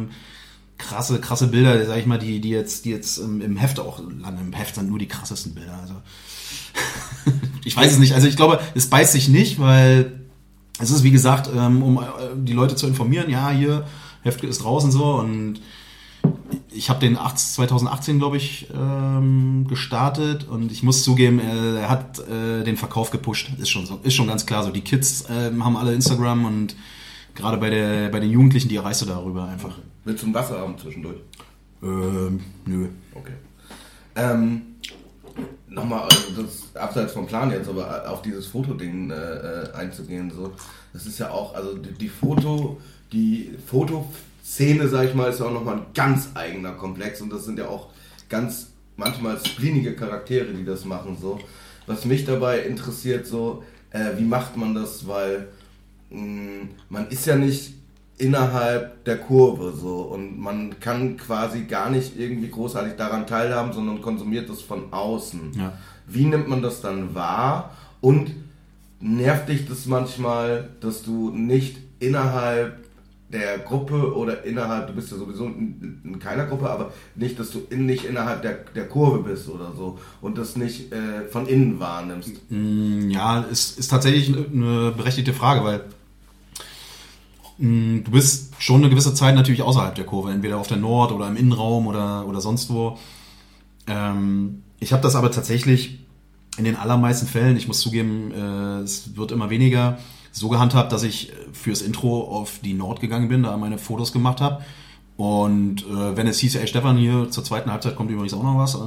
krasse, 0.78 1.20
krasse 1.20 1.48
Bilder, 1.48 1.84
sag 1.86 1.98
ich 1.98 2.06
mal, 2.06 2.18
die, 2.18 2.40
die 2.40 2.50
jetzt, 2.50 2.84
die 2.84 2.90
jetzt 2.90 3.18
im, 3.18 3.56
Heft 3.56 3.78
auch 3.78 4.00
landen. 4.00 4.40
Im 4.40 4.52
Heft 4.52 4.74
sind 4.74 4.88
nur 4.88 4.98
die 4.98 5.08
krassesten 5.08 5.54
Bilder. 5.54 5.78
Also 5.80 5.94
ich 7.64 7.76
weiß 7.76 7.92
es 7.92 7.98
nicht. 7.98 8.14
Also 8.14 8.26
ich 8.26 8.36
glaube, 8.36 8.60
es 8.74 8.90
beißt 8.90 9.12
sich 9.12 9.28
nicht, 9.28 9.60
weil 9.60 10.20
es 10.78 10.90
ist 10.90 11.04
wie 11.04 11.12
gesagt, 11.12 11.48
ähm, 11.54 11.82
um 11.82 11.98
äh, 11.98 12.02
die 12.36 12.52
Leute 12.52 12.74
zu 12.74 12.86
informieren, 12.86 13.30
ja, 13.30 13.50
hier, 13.50 13.86
Heft 14.22 14.42
ist 14.42 14.64
draußen 14.64 14.90
so 14.90 15.14
und 15.14 15.60
ich 16.76 16.90
habe 16.90 17.00
den 17.00 17.16
2018, 17.16 18.18
glaube 18.18 18.36
ich, 18.36 18.68
ähm, 18.74 19.66
gestartet 19.68 20.46
und 20.48 20.70
ich 20.70 20.82
muss 20.82 21.02
zugeben, 21.02 21.40
äh, 21.40 21.80
er 21.80 21.88
hat 21.88 22.18
äh, 22.20 22.64
den 22.64 22.76
Verkauf 22.76 23.10
gepusht. 23.10 23.50
Ist 23.58 23.70
schon 23.70 23.86
so, 23.86 24.00
ist 24.02 24.14
schon 24.14 24.26
ganz 24.28 24.46
klar 24.46 24.62
so. 24.62 24.70
Die 24.70 24.82
Kids 24.82 25.28
äh, 25.30 25.52
haben 25.58 25.76
alle 25.76 25.94
Instagram 25.94 26.44
und 26.44 26.76
gerade 27.34 27.56
bei 27.58 27.70
der 27.70 28.08
bei 28.08 28.20
den 28.20 28.30
Jugendlichen, 28.30 28.68
die 28.68 28.76
erreichst 28.76 29.02
du 29.02 29.06
darüber 29.06 29.48
einfach. 29.48 29.78
Willst 30.04 30.22
du 30.22 30.28
ein 30.28 30.34
Wasser 30.34 30.58
haben 30.58 30.78
zwischendurch? 30.78 31.18
Ähm, 31.82 32.40
nö. 32.64 32.88
Okay. 33.14 33.34
Ähm, 34.14 34.62
Nochmal, 35.68 36.04
also 36.04 36.42
das 36.42 36.74
abseits 36.74 37.12
vom 37.12 37.26
Plan 37.26 37.50
jetzt, 37.50 37.68
aber 37.68 38.08
auf 38.08 38.22
dieses 38.22 38.46
Fotoding 38.46 39.10
äh, 39.10 39.14
äh, 39.14 39.72
einzugehen, 39.74 40.30
so, 40.30 40.52
das 40.92 41.06
ist 41.06 41.18
ja 41.18 41.30
auch, 41.30 41.54
also 41.54 41.76
die, 41.76 41.92
die 41.92 42.08
Foto, 42.08 42.80
die 43.12 43.50
Foto 43.66 44.10
Szene, 44.46 44.86
sag 44.86 45.08
ich 45.08 45.14
mal, 45.14 45.28
ist 45.28 45.40
ja 45.40 45.46
auch 45.46 45.52
nochmal 45.52 45.78
ein 45.78 45.86
ganz 45.92 46.30
eigener 46.34 46.70
Komplex 46.72 47.20
und 47.20 47.32
das 47.32 47.44
sind 47.44 47.58
ja 47.58 47.66
auch 47.66 47.88
ganz 48.28 48.68
manchmal 48.96 49.44
splinige 49.44 49.96
Charaktere, 49.96 50.52
die 50.52 50.64
das 50.64 50.84
machen. 50.84 51.16
So. 51.20 51.40
Was 51.88 52.04
mich 52.04 52.24
dabei 52.24 52.60
interessiert, 52.60 53.26
so, 53.26 53.64
äh, 53.90 54.16
wie 54.16 54.24
macht 54.24 54.56
man 54.56 54.72
das, 54.72 55.08
weil 55.08 55.48
mh, 56.10 56.20
mm, 56.20 56.68
man 56.88 57.08
ist 57.08 57.26
ja 57.26 57.34
nicht 57.34 57.74
innerhalb 58.18 59.04
der 59.04 59.18
Kurve 59.18 59.72
so 59.72 60.02
und 60.02 60.38
man 60.38 60.78
kann 60.78 61.16
quasi 61.16 61.64
gar 61.64 61.90
nicht 61.90 62.16
irgendwie 62.16 62.48
großartig 62.48 62.94
daran 62.94 63.26
teilhaben, 63.26 63.72
sondern 63.72 64.00
konsumiert 64.00 64.48
das 64.48 64.62
von 64.62 64.92
außen. 64.92 65.52
Ja. 65.58 65.72
Wie 66.06 66.24
nimmt 66.24 66.48
man 66.48 66.62
das 66.62 66.80
dann 66.80 67.16
wahr 67.16 67.76
und 68.00 68.30
nervt 69.00 69.48
dich 69.48 69.68
das 69.68 69.86
manchmal, 69.86 70.68
dass 70.80 71.02
du 71.02 71.30
nicht 71.30 71.78
innerhalb 71.98 72.85
der 73.28 73.58
Gruppe 73.58 74.14
oder 74.14 74.44
innerhalb, 74.44 74.86
du 74.86 74.92
bist 74.92 75.10
ja 75.10 75.16
sowieso 75.16 75.46
in, 75.46 76.00
in 76.04 76.18
keiner 76.18 76.46
Gruppe, 76.46 76.70
aber 76.70 76.92
nicht, 77.16 77.38
dass 77.38 77.50
du 77.50 77.62
in, 77.70 77.86
nicht 77.86 78.04
innerhalb 78.04 78.42
der, 78.42 78.58
der 78.74 78.88
Kurve 78.88 79.28
bist 79.28 79.48
oder 79.48 79.72
so 79.76 79.98
und 80.20 80.38
das 80.38 80.56
nicht 80.56 80.92
äh, 80.92 81.26
von 81.28 81.46
innen 81.46 81.80
wahrnimmst. 81.80 82.50
Mm, 82.50 83.10
ja, 83.10 83.40
ist, 83.40 83.78
ist 83.78 83.88
tatsächlich 83.88 84.28
eine 84.28 84.92
berechtigte 84.96 85.32
Frage, 85.32 85.64
weil 85.64 85.84
mm, 87.58 88.04
du 88.04 88.10
bist 88.12 88.54
schon 88.58 88.82
eine 88.82 88.90
gewisse 88.90 89.14
Zeit 89.14 89.34
natürlich 89.34 89.62
außerhalb 89.62 89.94
der 89.96 90.06
Kurve, 90.06 90.30
entweder 90.30 90.58
auf 90.58 90.68
der 90.68 90.76
Nord- 90.76 91.12
oder 91.12 91.26
im 91.26 91.36
Innenraum 91.36 91.88
oder, 91.88 92.26
oder 92.28 92.40
sonst 92.40 92.70
wo. 92.70 92.96
Ähm, 93.88 94.62
ich 94.78 94.92
habe 94.92 95.02
das 95.02 95.16
aber 95.16 95.32
tatsächlich 95.32 96.06
in 96.58 96.64
den 96.64 96.76
allermeisten 96.76 97.26
Fällen, 97.26 97.56
ich 97.56 97.66
muss 97.66 97.80
zugeben, 97.80 98.30
äh, 98.30 98.82
es 98.82 99.16
wird 99.16 99.32
immer 99.32 99.50
weniger, 99.50 99.98
so 100.36 100.50
gehandhabt, 100.50 100.92
dass 100.92 101.02
ich 101.02 101.32
fürs 101.52 101.80
Intro 101.80 102.24
auf 102.24 102.58
die 102.62 102.74
Nord 102.74 103.00
gegangen 103.00 103.28
bin, 103.28 103.42
da 103.42 103.56
meine 103.56 103.78
Fotos 103.78 104.12
gemacht 104.12 104.42
habe. 104.42 104.62
Und 105.16 105.86
äh, 105.86 106.14
wenn 106.14 106.26
es 106.26 106.38
hieß, 106.40 106.56
ey 106.56 106.66
Stefan, 106.66 106.98
hier 106.98 107.30
zur 107.30 107.42
zweiten 107.42 107.70
Halbzeit 107.70 107.96
kommt 107.96 108.10
übrigens 108.10 108.34
auch 108.34 108.42
noch 108.42 108.58
was, 108.58 108.74
äh, 108.74 108.78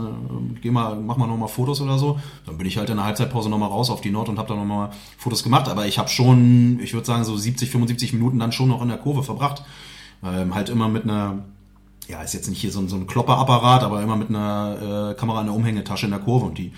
geh 0.62 0.70
mal, 0.70 0.96
mach 0.96 1.18
mal 1.18 1.26
nochmal 1.26 1.48
Fotos 1.48 1.82
oder 1.82 1.98
so, 1.98 2.20
dann 2.46 2.60
bin 2.60 2.68
ich 2.68 2.78
halt 2.78 2.92
in 2.92 2.98
der 2.98 3.06
Halbzeitpause 3.06 3.50
nochmal 3.50 3.70
raus 3.70 3.90
auf 3.90 4.02
die 4.02 4.12
Nord 4.12 4.30
und 4.30 4.38
habe 4.38 4.48
da 4.48 4.56
nochmal 4.56 4.92
Fotos 5.18 5.42
gemacht. 5.42 5.68
Aber 5.70 5.88
ich 5.88 5.98
habe 5.98 6.08
schon, 6.08 6.80
ich 6.84 6.94
würde 6.94 7.08
sagen, 7.08 7.24
so 7.24 7.36
70, 7.36 7.72
75 7.72 8.14
Minuten 8.14 8.38
dann 8.38 8.52
schon 8.52 8.70
noch 8.70 8.84
in 8.84 8.90
der 8.90 9.00
Kurve 9.00 9.24
verbracht. 9.24 9.64
Ähm, 10.24 10.54
halt 10.54 10.70
immer 10.70 10.88
mit 10.88 11.04
einer, 11.04 11.46
ja, 12.08 12.22
ist 12.22 12.36
jetzt 12.36 12.48
nicht 12.48 12.62
hier 12.62 12.72
so, 12.72 12.88
so 12.88 12.96
ein 12.96 13.08
Klopperapparat, 13.08 13.82
aber 13.82 14.04
immer 14.04 14.18
mit 14.18 14.30
einer 14.30 15.14
äh, 15.14 15.20
Kamera 15.20 15.40
in 15.40 15.48
der 15.48 15.56
Umhängetasche 15.56 16.06
in 16.06 16.12
der 16.12 16.20
Kurve 16.20 16.46
und 16.46 16.60
die 16.60 16.74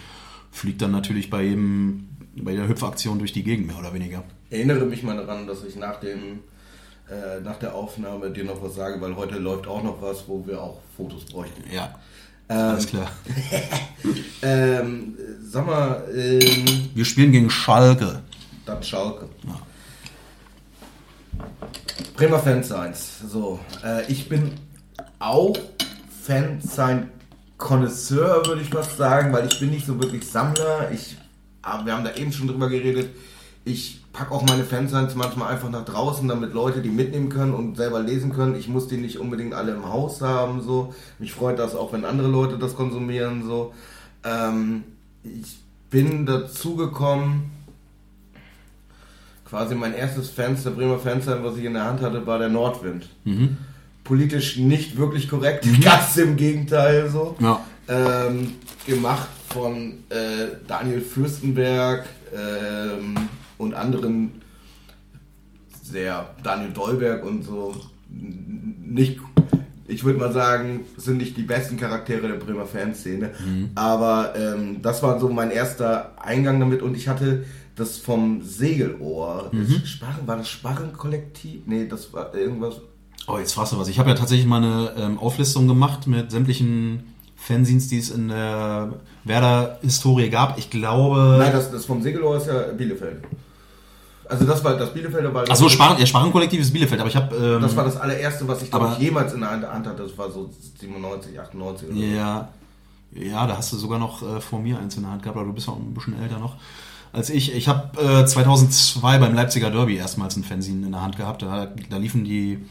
fliegt 0.50 0.82
dann 0.82 0.92
natürlich 0.92 1.30
bei 1.30 1.44
jedem, 1.44 2.08
bei 2.38 2.56
der 2.56 2.70
Hüpfaktion 2.70 3.20
durch 3.20 3.34
die 3.34 3.44
Gegend 3.44 3.68
mehr 3.68 3.78
oder 3.78 3.94
weniger 3.94 4.24
erinnere 4.52 4.86
mich 4.86 5.02
mal 5.02 5.18
daran, 5.18 5.48
dass 5.48 5.64
ich 5.64 5.76
nach 5.76 6.00
dem 6.00 6.42
äh, 7.10 7.42
nach 7.42 7.58
der 7.58 7.74
Aufnahme 7.74 8.30
dir 8.30 8.44
noch 8.44 8.62
was 8.62 8.76
sage, 8.76 9.02
weil 9.02 9.16
heute 9.16 9.38
läuft 9.38 9.68
auch 9.68 9.84
noch 9.84 10.02
was, 10.02 10.28
wo 10.28 10.46
wir 10.46 10.62
auch 10.62 10.80
Fotos 10.96 11.26
bräuchten. 11.26 11.64
Ja. 11.72 11.96
Ähm, 12.48 12.58
Alles 12.58 12.88
klar. 12.88 13.12
ähm, 14.42 15.18
sag 15.44 15.66
mal. 15.66 16.04
Ähm, 16.14 16.90
wir 16.94 17.06
spielen 17.06 17.32
gegen 17.32 17.50
Schalke. 17.50 18.22
Dann 18.66 18.84
Schalke. 18.84 19.28
Ja. 19.46 19.60
Bremer 22.16 22.40
Fansigns. 22.40 23.20
So, 23.28 23.60
äh, 23.84 24.10
ich 24.12 24.30
bin 24.30 24.52
auch 25.20 25.58
Fansign 26.24 27.10
Connoisseur, 27.58 28.46
würde 28.46 28.62
ich 28.62 28.70
fast 28.70 28.98
sagen, 28.98 29.34
weil 29.34 29.48
ich 29.48 29.60
bin 29.60 29.70
nicht 29.70 29.86
so 29.86 30.02
wirklich 30.02 30.28
Sammler. 30.28 30.92
Ich, 30.92 31.18
ah, 31.62 31.86
wir 31.86 31.94
haben 31.94 32.04
da 32.04 32.14
eben 32.16 32.32
schon 32.32 32.48
drüber 32.48 32.70
geredet. 32.70 33.10
Ich 33.66 34.01
packe 34.14 34.32
auch 34.32 34.44
meine 34.44 34.64
Fansigns 34.64 35.16
manchmal 35.16 35.54
einfach 35.54 35.70
nach 35.70 35.86
draußen, 35.86 36.28
damit 36.28 36.54
Leute 36.54 36.82
die 36.82 36.90
mitnehmen 36.90 37.30
können 37.30 37.54
und 37.54 37.78
selber 37.78 38.02
lesen 38.02 38.34
können. 38.34 38.56
Ich 38.56 38.68
muss 38.68 38.88
die 38.88 38.98
nicht 38.98 39.20
unbedingt 39.20 39.54
alle 39.54 39.74
im 39.74 39.88
Haus 39.88 40.22
haben. 40.22 40.62
So. 40.62 40.94
Mich 41.20 41.34
freut 41.34 41.60
das 41.60 41.76
auch, 41.76 41.94
wenn 41.94 42.06
andere 42.06 42.28
Leute 42.28 42.58
das 42.58 42.76
konsumieren. 42.76 43.46
So. 43.46 43.74
Ähm, 44.24 44.84
ich 45.24 45.60
bin 45.90 46.26
dazu 46.26 46.76
gekommen, 46.76 47.52
quasi 49.46 49.76
mein 49.76 49.94
erstes 49.94 50.30
Fenster, 50.30 50.72
Bremer 50.72 51.00
Fenster, 51.00 51.44
was 51.44 51.58
ich 51.58 51.66
in 51.66 51.74
der 51.74 51.86
Hand 51.86 52.02
hatte, 52.02 52.26
war 52.26 52.40
der 52.40 52.50
Nordwind. 52.50 53.10
Mhm. 53.24 53.58
Politisch 54.04 54.58
nicht 54.58 54.98
wirklich 54.98 55.30
korrekt, 55.30 55.66
mhm. 55.66 55.82
ganz 55.82 56.18
im 56.18 56.36
Gegenteil 56.38 57.10
so. 57.10 57.36
Ja. 57.40 57.64
Ähm, 57.88 58.54
gemacht 58.86 59.28
von 59.50 60.04
äh, 60.10 60.56
Daniel 60.68 61.02
Fürstenberg, 61.02 62.06
ähm, 62.34 63.16
und 63.62 63.74
anderen 63.74 64.42
sehr 65.84 66.30
Daniel 66.44 66.72
Dolberg 66.72 67.26
und 67.26 67.44
so 67.44 67.76
nicht 68.10 69.20
ich 69.92 70.04
würde 70.06 70.20
mal 70.20 70.32
sagen, 70.32 70.86
sind 70.96 71.18
nicht 71.18 71.36
die 71.36 71.44
besten 71.44 71.78
Charaktere 71.78 72.28
der 72.28 72.36
Bremer 72.36 72.66
Fanszene. 72.66 73.32
Mhm. 73.46 73.72
Aber 73.76 74.34
ähm, 74.38 74.82
das 74.82 75.04
war 75.04 75.20
so 75.20 75.30
mein 75.30 75.52
erster 75.52 76.14
Eingang 76.18 76.60
damit 76.60 76.82
und 76.82 76.96
ich 76.96 77.10
hatte 77.10 77.44
das 77.76 77.98
vom 77.98 78.42
Segelohr. 78.42 79.50
Mhm. 79.52 79.82
Das 79.82 79.90
Sparren, 79.90 80.28
war 80.28 80.38
das 80.38 80.50
Sparrenkollektiv? 80.50 81.64
Nee, 81.66 81.88
das 81.88 82.14
war 82.14 82.34
irgendwas. 82.34 82.76
Oh, 83.28 83.38
jetzt 83.38 83.54
fragst 83.54 83.74
du 83.74 83.80
was. 83.80 83.88
Ich 83.88 84.00
habe 84.00 84.10
ja 84.10 84.16
tatsächlich 84.16 84.48
mal 84.48 84.64
eine 84.64 84.94
ähm, 84.98 85.20
Auflistung 85.20 85.68
gemacht 85.68 86.08
mit 86.08 86.32
sämtlichen 86.32 87.04
Fanzines, 87.36 87.88
die 87.88 87.98
es 87.98 88.12
in 88.12 88.30
der 88.30 88.94
Werder-Historie 89.26 90.30
gab. 90.30 90.58
Ich 90.58 90.70
glaube. 90.70 91.36
Nein, 91.38 91.52
das, 91.52 91.72
das 91.72 91.86
vom 91.86 92.02
Segelohr 92.02 92.38
ist 92.38 92.48
ja 92.48 92.72
Bielefeld. 92.72 93.24
Also 94.32 94.46
das 94.46 94.64
war 94.64 94.78
das 94.78 94.94
Bielefelder 94.94 95.34
war. 95.34 95.50
Achso, 95.50 95.68
Sparen, 95.68 96.00
ja, 96.00 96.06
Sparenkollektiv 96.06 96.62
ist 96.62 96.72
Bielefeld, 96.72 97.02
aber 97.02 97.10
ich 97.10 97.16
habe. 97.18 97.36
Ähm, 97.36 97.62
das 97.62 97.76
war 97.76 97.84
das 97.84 97.98
allererste, 97.98 98.48
was 98.48 98.62
ich 98.62 98.72
glaube 98.72 98.96
jemals 98.98 99.34
in 99.34 99.42
der 99.42 99.52
Hand 99.52 99.66
hatte. 99.86 100.04
Das 100.04 100.18
war 100.18 100.32
so 100.32 100.50
97, 100.80 101.38
98 101.38 101.90
oder 101.90 101.98
Ja, 101.98 102.48
ja, 103.14 103.46
da 103.46 103.58
hast 103.58 103.74
du 103.74 103.78
sogar 103.78 104.00
noch 104.00 104.22
äh, 104.24 104.40
vor 104.40 104.60
mir 104.60 104.80
eins 104.80 104.96
in 104.96 105.04
der 105.04 105.12
Hand 105.12 105.22
gehabt, 105.24 105.38
aber 105.38 105.46
du 105.46 105.54
bist 105.54 105.68
auch 105.68 105.76
ein 105.76 105.94
bisschen 105.94 106.20
älter 106.22 106.40
noch. 106.40 106.56
als 107.12 107.30
ich. 107.30 107.54
Ich 107.54 107.68
habe 107.68 108.02
äh, 108.02 108.26
2002 108.26 109.18
beim 109.18 109.34
Leipziger 109.36 109.70
Derby 109.70 109.98
erstmals 109.98 110.38
ein 110.38 110.46
Fanzine 110.46 110.86
in 110.86 110.94
der 110.94 111.02
Hand 111.02 111.18
gehabt. 111.18 111.42
Da, 111.42 111.68
da 111.90 111.98
liefen 111.98 112.24
die 112.24 112.66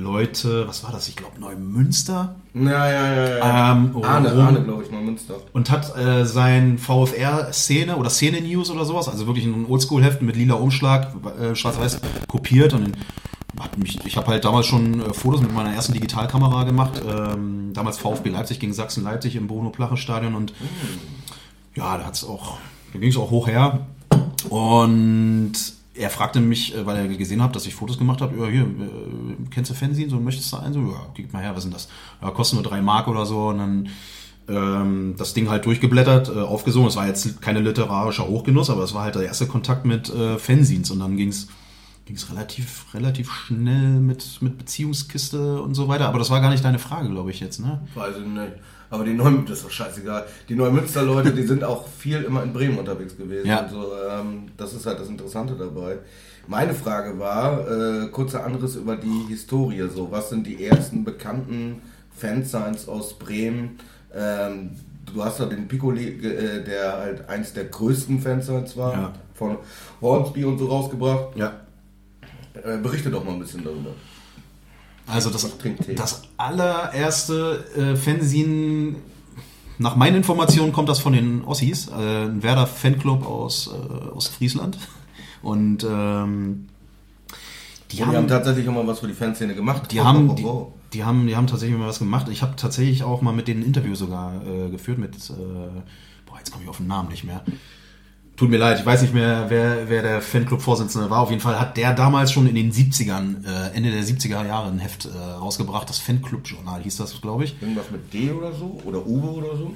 Leute, 0.00 0.66
was 0.66 0.82
war 0.84 0.92
das? 0.92 1.08
Ich 1.08 1.16
glaube 1.16 1.38
Neumünster. 1.40 2.34
Ja, 2.54 2.62
ja, 2.90 3.14
ja. 3.14 3.38
ja. 3.38 3.72
Ähm, 3.72 3.94
Arne, 4.02 4.32
rum- 4.32 4.40
Arne 4.46 4.62
glaube 4.64 4.82
ich, 4.84 4.90
mal 4.90 5.00
Münster. 5.02 5.34
und 5.52 5.70
hat 5.70 5.96
äh, 5.96 6.24
sein 6.24 6.78
VfR-Szene 6.78 7.96
oder 7.96 8.10
Szene-News 8.10 8.70
oder 8.70 8.84
sowas, 8.84 9.08
also 9.08 9.26
wirklich 9.26 9.44
ein 9.46 9.66
Oldschool-Heft 9.68 10.22
mit 10.22 10.36
lila 10.36 10.54
Umschlag, 10.54 11.12
äh, 11.40 11.54
schwarz-weiß 11.54 12.00
kopiert 12.26 12.72
und 12.74 12.92
hat 13.60 13.76
mich, 13.78 13.98
ich 14.06 14.16
habe 14.16 14.28
halt 14.28 14.44
damals 14.44 14.66
schon 14.66 15.00
äh, 15.00 15.12
Fotos 15.12 15.42
mit 15.42 15.52
meiner 15.52 15.72
ersten 15.74 15.92
Digitalkamera 15.92 16.64
gemacht, 16.64 17.00
ähm, 17.06 17.72
damals 17.74 17.98
VfB 17.98 18.30
Leipzig 18.30 18.58
gegen 18.58 18.72
Sachsen-Leipzig 18.72 19.36
im 19.36 19.46
Bruno-Plache-Stadion 19.48 20.34
und 20.34 20.52
ja, 21.76 21.98
da 21.98 22.04
hat's 22.06 22.24
auch, 22.24 22.56
da 22.92 22.98
ging 22.98 23.10
es 23.10 23.16
auch 23.16 23.30
hoch 23.30 23.46
her 23.48 23.86
und 24.48 25.52
er 25.94 26.10
fragte 26.10 26.40
mich, 26.40 26.74
äh, 26.74 26.86
weil 26.86 26.96
er 26.96 27.08
gesehen 27.08 27.42
hat, 27.42 27.54
dass 27.56 27.66
ich 27.66 27.74
Fotos 27.74 27.98
gemacht 27.98 28.20
habe, 28.20 28.36
ja, 28.38 28.46
hier, 28.46 28.62
äh, 28.62 29.46
kennst 29.50 29.70
du 29.70 29.74
Fernsehen, 29.74 30.10
so 30.10 30.18
möchtest 30.18 30.52
du 30.52 30.56
einen? 30.56 30.72
So, 30.72 30.80
ja, 30.80 31.06
gib 31.14 31.32
mal 31.32 31.42
her, 31.42 31.54
was 31.56 31.64
denn 31.64 31.72
das? 31.72 31.88
Ja, 32.22 32.30
kostet 32.30 32.60
nur 32.60 32.68
drei 32.68 32.80
Mark 32.80 33.08
oder 33.08 33.26
so 33.26 33.48
und 33.48 33.58
dann 33.58 33.88
ähm, 34.48 35.14
das 35.16 35.34
Ding 35.34 35.48
halt 35.48 35.66
durchgeblättert, 35.66 36.28
äh, 36.28 36.40
aufgesogen. 36.40 36.88
Es 36.88 36.96
war 36.96 37.06
jetzt 37.06 37.40
keine 37.40 37.60
literarischer 37.60 38.26
Hochgenuss, 38.26 38.70
aber 38.70 38.82
es 38.84 38.94
war 38.94 39.04
halt 39.04 39.14
der 39.14 39.22
erste 39.22 39.46
Kontakt 39.46 39.84
mit 39.84 40.08
äh, 40.10 40.38
Fanzines 40.38 40.90
und 40.90 41.00
dann 41.00 41.16
ging's 41.16 41.48
ging's 42.06 42.28
relativ, 42.28 42.86
relativ 42.92 43.30
schnell 43.32 44.00
mit, 44.00 44.42
mit 44.42 44.58
Beziehungskiste 44.58 45.62
und 45.62 45.74
so 45.74 45.86
weiter. 45.86 46.08
Aber 46.08 46.18
das 46.18 46.30
war 46.30 46.40
gar 46.40 46.50
nicht 46.50 46.64
deine 46.64 46.80
Frage, 46.80 47.08
glaube 47.08 47.30
ich 47.30 47.38
jetzt, 47.38 47.60
ne? 47.60 47.82
Weiß 47.94 48.16
ich 48.18 48.26
nicht. 48.26 48.52
Aber 48.90 49.04
die 49.04 49.14
Neumünster, 49.14 49.50
das 49.50 49.58
ist 49.58 49.64
doch 49.66 49.70
scheißegal. 49.70 50.26
Die 50.48 50.54
Neumünster-Leute, 50.56 51.32
die 51.32 51.44
sind 51.44 51.62
auch 51.62 51.86
viel 51.86 52.22
immer 52.22 52.42
in 52.42 52.52
Bremen 52.52 52.76
unterwegs 52.78 53.16
gewesen. 53.16 53.46
Ja. 53.46 53.60
Und 53.62 53.70
so, 53.70 53.92
ähm, 54.10 54.48
das 54.56 54.72
ist 54.74 54.84
halt 54.86 54.98
das 54.98 55.08
Interessante 55.08 55.54
dabei. 55.54 55.98
Meine 56.48 56.74
Frage 56.74 57.18
war, 57.18 57.68
äh, 57.70 58.08
kurzer 58.08 58.44
Anriss 58.44 58.74
über 58.74 58.96
die 58.96 59.26
Historie. 59.28 59.88
So, 59.94 60.10
was 60.10 60.30
sind 60.30 60.44
die 60.46 60.64
ersten 60.64 61.04
bekannten 61.04 61.80
Fansigns 62.16 62.88
aus 62.88 63.16
Bremen? 63.16 63.78
Ähm, 64.12 64.70
du 65.14 65.24
hast 65.24 65.38
ja 65.38 65.46
den 65.46 65.68
Piccoli, 65.68 66.08
äh, 66.26 66.64
der 66.64 66.92
halt 66.98 67.28
eins 67.28 67.52
der 67.52 67.66
größten 67.66 68.20
Fansigns 68.20 68.76
war, 68.76 68.92
Ja. 68.92 69.12
von 69.34 69.58
Hornsby 70.00 70.44
und 70.44 70.58
so 70.58 70.66
rausgebracht. 70.66 71.36
Ja. 71.36 71.60
Äh, 72.64 72.78
berichte 72.78 73.10
doch 73.10 73.24
mal 73.24 73.34
ein 73.34 73.38
bisschen 73.38 73.62
darüber. 73.62 73.90
Also 75.10 75.30
das, 75.30 75.50
das 75.96 76.22
allererste 76.36 77.64
äh, 77.76 77.96
Fanzine, 77.96 78.96
nach 79.78 79.96
meinen 79.96 80.16
Informationen 80.16 80.72
kommt 80.72 80.88
das 80.88 80.98
von 81.00 81.12
den 81.12 81.44
Ossis, 81.44 81.88
äh, 81.88 82.24
ein 82.24 82.42
Werder 82.42 82.66
Fanclub 82.66 83.26
aus 83.26 83.68
äh, 83.68 84.08
Ostfriesland. 84.10 84.78
Und 85.42 85.84
ähm, 85.84 86.68
die, 87.90 87.96
Die 87.96 88.04
haben, 88.04 88.16
haben 88.16 88.28
tatsächlich 88.28 88.68
auch 88.68 88.74
mal 88.74 88.86
was 88.86 89.00
für 89.00 89.08
die 89.08 89.14
Fanszene 89.14 89.54
gemacht. 89.54 89.90
die, 89.90 90.00
Oh, 90.00 90.04
haben, 90.04 90.30
oh, 90.30 90.34
die, 90.34 90.44
oh, 90.44 90.48
oh. 90.48 90.72
die, 90.92 91.02
haben, 91.04 91.26
die 91.26 91.34
haben 91.34 91.46
tatsächlich 91.46 91.78
mal 91.78 91.88
was 91.88 91.98
gemacht. 91.98 92.28
Ich 92.30 92.42
habe 92.42 92.56
tatsächlich 92.56 93.02
auch 93.02 93.22
mal 93.22 93.32
mit 93.32 93.48
denen 93.48 93.62
ein 93.62 93.66
Interview 93.66 93.94
sogar 93.94 94.34
äh, 94.46 94.68
geführt 94.70 94.98
mit, 94.98 95.14
äh, 95.30 95.32
boah, 96.26 96.38
jetzt 96.38 96.52
komme 96.52 96.64
ich 96.64 96.70
auf 96.70 96.76
den 96.76 96.86
Namen 96.86 97.08
nicht 97.08 97.24
mehr. 97.24 97.42
Tut 98.40 98.48
mir 98.48 98.56
leid, 98.56 98.80
ich 98.80 98.86
weiß 98.86 99.02
nicht 99.02 99.12
mehr, 99.12 99.50
wer, 99.50 99.90
wer 99.90 100.00
der 100.00 100.22
Fanclub-Vorsitzende 100.22 101.10
war. 101.10 101.20
Auf 101.20 101.28
jeden 101.28 101.42
Fall 101.42 101.60
hat 101.60 101.76
der 101.76 101.92
damals 101.92 102.32
schon 102.32 102.46
in 102.46 102.54
den 102.54 102.72
70ern, 102.72 103.44
äh, 103.44 103.76
Ende 103.76 103.90
der 103.90 104.02
70er 104.02 104.46
Jahre 104.46 104.70
ein 104.70 104.78
Heft 104.78 105.04
äh, 105.04 105.32
rausgebracht. 105.32 105.90
Das 105.90 105.98
Fanclub-Journal 105.98 106.82
hieß 106.82 106.96
das, 106.96 107.20
glaube 107.20 107.44
ich. 107.44 107.60
Irgendwas 107.60 107.90
mit 107.90 108.14
D 108.14 108.30
oder 108.30 108.54
so? 108.54 108.80
Oder 108.86 109.06
Uwe 109.06 109.28
oder 109.28 109.58
so? 109.58 109.74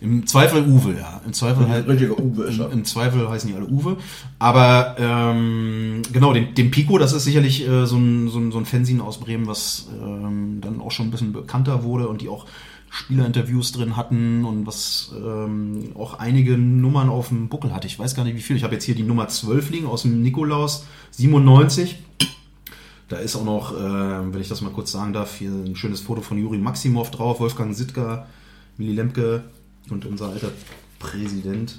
Im 0.00 0.24
Zweifel 0.24 0.68
Uwe, 0.68 0.98
ja. 1.00 1.20
Im 1.26 1.32
Zweifel 1.32 1.68
halt. 1.68 1.88
Richtiger 1.88 2.16
Uwe 2.16 2.44
ist 2.44 2.58
Im, 2.58 2.60
er. 2.60 2.70
Im 2.70 2.84
Zweifel 2.84 3.28
heißen 3.28 3.50
die 3.50 3.56
alle 3.56 3.66
Uwe. 3.66 3.96
Aber 4.38 4.94
ähm, 4.96 6.02
genau, 6.12 6.32
den, 6.32 6.54
den 6.54 6.70
Pico, 6.70 6.96
das 6.96 7.12
ist 7.12 7.24
sicherlich 7.24 7.66
äh, 7.66 7.86
so, 7.86 7.96
ein, 7.96 8.28
so, 8.28 8.38
ein, 8.38 8.52
so 8.52 8.58
ein 8.58 8.66
Fanzine 8.66 9.02
aus 9.02 9.18
Bremen, 9.18 9.48
was 9.48 9.88
ähm, 10.00 10.60
dann 10.60 10.80
auch 10.80 10.92
schon 10.92 11.08
ein 11.08 11.10
bisschen 11.10 11.32
bekannter 11.32 11.82
wurde 11.82 12.06
und 12.06 12.20
die 12.20 12.28
auch 12.28 12.46
Spielerinterviews 12.90 13.70
drin 13.70 13.96
hatten 13.96 14.44
und 14.44 14.66
was 14.66 15.12
ähm, 15.16 15.92
auch 15.94 16.18
einige 16.18 16.58
Nummern 16.58 17.08
auf 17.08 17.28
dem 17.28 17.48
Buckel 17.48 17.72
hatte. 17.72 17.86
Ich 17.86 17.98
weiß 17.98 18.16
gar 18.16 18.24
nicht 18.24 18.36
wie 18.36 18.40
viel. 18.40 18.56
Ich 18.56 18.64
habe 18.64 18.74
jetzt 18.74 18.84
hier 18.84 18.96
die 18.96 19.04
Nummer 19.04 19.28
12 19.28 19.70
liegen 19.70 19.86
aus 19.86 20.02
dem 20.02 20.22
Nikolaus 20.22 20.84
97. 21.12 21.96
Da 23.08 23.16
ist 23.16 23.36
auch 23.36 23.44
noch, 23.44 23.72
äh, 23.72 24.32
wenn 24.32 24.40
ich 24.40 24.48
das 24.48 24.60
mal 24.60 24.72
kurz 24.72 24.90
sagen 24.90 25.12
darf, 25.12 25.36
hier 25.36 25.50
ein 25.50 25.76
schönes 25.76 26.00
Foto 26.00 26.20
von 26.20 26.36
Juri 26.36 26.58
Maximov 26.58 27.10
drauf, 27.12 27.38
Wolfgang 27.38 27.74
Sittger, 27.74 28.26
Willy 28.76 28.92
Lemke 28.92 29.44
und 29.88 30.04
unser 30.04 30.28
alter 30.28 30.50
Präsident 30.98 31.78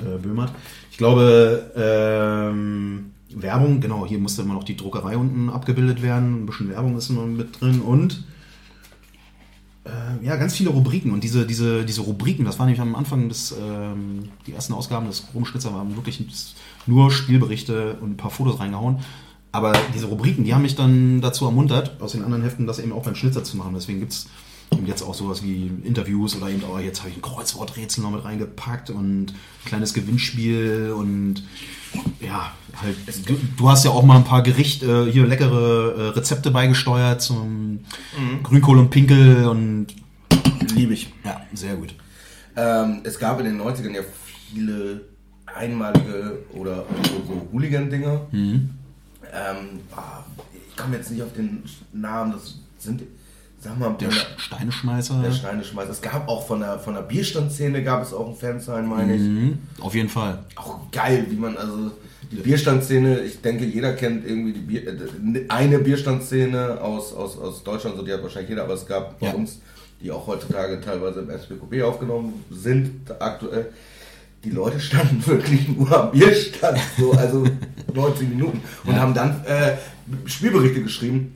äh, 0.00 0.18
Böhmert. 0.18 0.52
Ich 0.92 0.96
glaube, 0.96 1.72
ähm, 1.76 3.10
Werbung, 3.30 3.80
genau, 3.80 4.06
hier 4.06 4.18
musste 4.18 4.42
immer 4.42 4.54
noch 4.54 4.64
die 4.64 4.76
Druckerei 4.76 5.16
unten 5.16 5.50
abgebildet 5.50 6.02
werden. 6.02 6.42
Ein 6.42 6.46
bisschen 6.46 6.68
Werbung 6.68 6.96
ist 6.96 7.10
immer 7.10 7.26
mit 7.26 7.60
drin 7.60 7.80
und 7.80 8.24
äh, 9.84 10.24
ja, 10.24 10.36
ganz 10.36 10.54
viele 10.54 10.70
Rubriken. 10.70 11.12
Und 11.12 11.22
diese, 11.24 11.46
diese, 11.46 11.84
diese 11.84 12.00
Rubriken, 12.02 12.44
das 12.44 12.58
war 12.58 12.66
nämlich 12.66 12.80
am 12.80 12.94
Anfang 12.94 13.28
des, 13.28 13.54
ähm, 13.60 14.30
die 14.46 14.52
ersten 14.52 14.72
Ausgaben 14.72 15.06
des 15.06 15.26
Rumschnitzer 15.34 15.74
waren 15.74 15.94
wirklich 15.96 16.24
nur 16.86 17.10
Spielberichte 17.10 17.96
und 18.00 18.12
ein 18.12 18.16
paar 18.16 18.30
Fotos 18.30 18.60
reingehauen. 18.60 18.98
Aber 19.52 19.72
diese 19.94 20.06
Rubriken, 20.06 20.44
die 20.44 20.52
haben 20.52 20.62
mich 20.62 20.74
dann 20.74 21.20
dazu 21.20 21.44
ermuntert, 21.44 22.00
aus 22.00 22.12
den 22.12 22.24
anderen 22.24 22.42
Heften 22.42 22.66
das 22.66 22.80
eben 22.80 22.92
auch 22.92 23.04
beim 23.04 23.14
Schnitzer 23.14 23.44
zu 23.44 23.56
machen. 23.56 23.74
Deswegen 23.74 24.00
gibt's 24.00 24.26
eben 24.76 24.86
jetzt 24.86 25.02
auch 25.02 25.14
sowas 25.14 25.42
wie 25.42 25.70
Interviews 25.84 26.36
oder 26.36 26.48
eben, 26.48 26.62
oh, 26.64 26.78
jetzt 26.78 27.00
habe 27.00 27.10
ich 27.10 27.16
ein 27.16 27.22
Kreuzworträtsel 27.22 28.02
noch 28.02 28.10
mit 28.10 28.24
reingepackt 28.24 28.90
und 28.90 29.26
ein 29.26 29.34
kleines 29.64 29.94
Gewinnspiel 29.94 30.92
und 30.96 31.42
ja, 32.20 32.52
halt, 32.82 32.96
du, 33.28 33.36
du 33.56 33.70
hast 33.70 33.84
ja 33.84 33.90
auch 33.90 34.02
mal 34.02 34.16
ein 34.16 34.24
paar 34.24 34.42
Gerichte, 34.42 35.06
äh, 35.08 35.12
hier 35.12 35.26
leckere 35.26 35.94
äh, 35.96 36.08
Rezepte 36.08 36.50
beigesteuert 36.50 37.22
zum 37.22 37.80
Grünkohl 38.42 38.78
und 38.78 38.90
Pinkel 38.90 39.46
und 39.46 39.88
Liebe 40.74 40.94
ich. 40.94 41.12
ja, 41.24 41.40
sehr 41.52 41.76
gut. 41.76 41.94
Ähm, 42.56 43.00
es 43.04 43.18
gab 43.18 43.38
in 43.40 43.46
den 43.46 43.60
90ern 43.60 43.94
ja 43.94 44.02
viele 44.52 45.02
einmalige 45.46 46.38
oder 46.52 46.84
so, 47.04 47.22
so 47.26 47.48
Hooligan-Dinger. 47.52 48.26
Mhm. 48.32 48.70
Ähm, 49.32 49.80
ah, 49.96 50.24
ich 50.52 50.76
komme 50.76 50.96
jetzt 50.96 51.10
nicht 51.10 51.22
auf 51.22 51.32
den 51.32 51.62
Namen, 51.92 52.32
das 52.32 52.58
sind, 52.78 53.02
sag 53.64 53.78
mal, 53.78 53.94
Der 54.00 54.10
Steineschmeißer. 54.36 55.22
der 55.22 55.32
Steineschmeißer. 55.32 55.90
Es 55.90 56.00
gab 56.02 56.28
auch 56.28 56.46
von 56.46 56.60
der, 56.60 56.78
von 56.78 56.94
der 56.94 57.02
Bierstandszene 57.02 57.82
gab 57.82 58.02
es 58.02 58.12
auch 58.12 58.28
ein 58.28 58.36
Fansign, 58.36 58.86
meine 58.86 59.14
ich. 59.16 59.22
Mhm, 59.22 59.58
auf 59.80 59.94
jeden 59.94 60.08
Fall. 60.08 60.38
Auch 60.56 60.90
geil, 60.92 61.26
wie 61.30 61.36
man, 61.36 61.56
also 61.56 61.90
die 62.30 62.36
Bierstandszene, 62.36 63.20
ich 63.20 63.40
denke, 63.40 63.64
jeder 63.64 63.92
kennt 63.94 64.26
irgendwie 64.26 64.52
die 64.52 64.60
Bier, 64.60 64.86
äh, 64.86 65.44
eine 65.48 65.78
Bierstandszene 65.78 66.80
aus, 66.80 67.12
aus, 67.14 67.38
aus 67.38 67.62
Deutschland, 67.64 67.96
so 67.96 68.02
die 68.04 68.12
hat 68.12 68.22
wahrscheinlich 68.22 68.50
jeder, 68.50 68.64
aber 68.64 68.74
es 68.74 68.86
gab 68.86 69.18
bei 69.18 69.26
Ja. 69.28 69.32
uns, 69.32 69.60
die 70.02 70.10
auch 70.10 70.26
heutzutage 70.26 70.80
teilweise 70.80 71.20
im 71.20 71.30
SPQB 71.30 71.82
aufgenommen 71.82 72.44
sind, 72.50 73.10
aktuell. 73.20 73.72
Die 74.44 74.50
Leute 74.50 74.78
standen 74.78 75.26
wirklich 75.26 75.68
nur 75.68 75.90
am 75.98 76.10
Bierstand, 76.10 76.78
so, 76.98 77.12
also 77.12 77.44
90 77.94 78.28
Minuten, 78.28 78.60
und 78.84 78.92
Ja. 78.94 79.00
haben 79.00 79.14
dann 79.14 79.42
äh, 79.46 79.72
Spielberichte 80.26 80.82
geschrieben. 80.82 81.34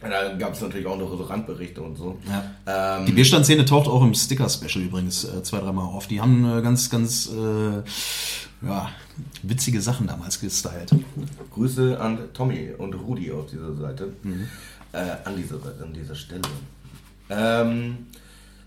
Da 0.00 0.34
gab 0.34 0.52
es 0.52 0.60
natürlich 0.60 0.86
auch 0.86 0.96
noch 0.96 1.10
so 1.10 1.24
Randberichte 1.24 1.82
und 1.82 1.96
so. 1.96 2.18
Ja. 2.26 2.98
Ähm, 2.98 3.06
Die 3.06 3.12
Bierstandszene 3.12 3.64
taucht 3.64 3.88
auch 3.88 4.02
im 4.02 4.14
Sticker-Special 4.14 4.84
übrigens 4.84 5.24
äh, 5.24 5.42
zwei, 5.42 5.58
dreimal 5.58 5.86
auf. 5.86 6.06
Die 6.06 6.20
haben 6.20 6.44
äh, 6.44 6.62
ganz, 6.62 6.88
ganz 6.88 7.28
äh, 7.28 7.82
ja, 8.66 8.90
witzige 9.42 9.80
Sachen 9.80 10.06
damals 10.06 10.40
gestylt. 10.40 10.90
Grüße 11.52 12.00
an 12.00 12.18
Tommy 12.32 12.70
und 12.78 12.94
Rudi 12.94 13.32
auf 13.32 13.46
dieser 13.46 13.74
Seite. 13.74 14.12
Äh, 14.92 14.98
an 15.24 15.36
dieser 15.36 15.56
an 15.56 15.92
dieser 15.92 16.14
Stelle. 16.14 16.42
Ähm, 17.30 18.06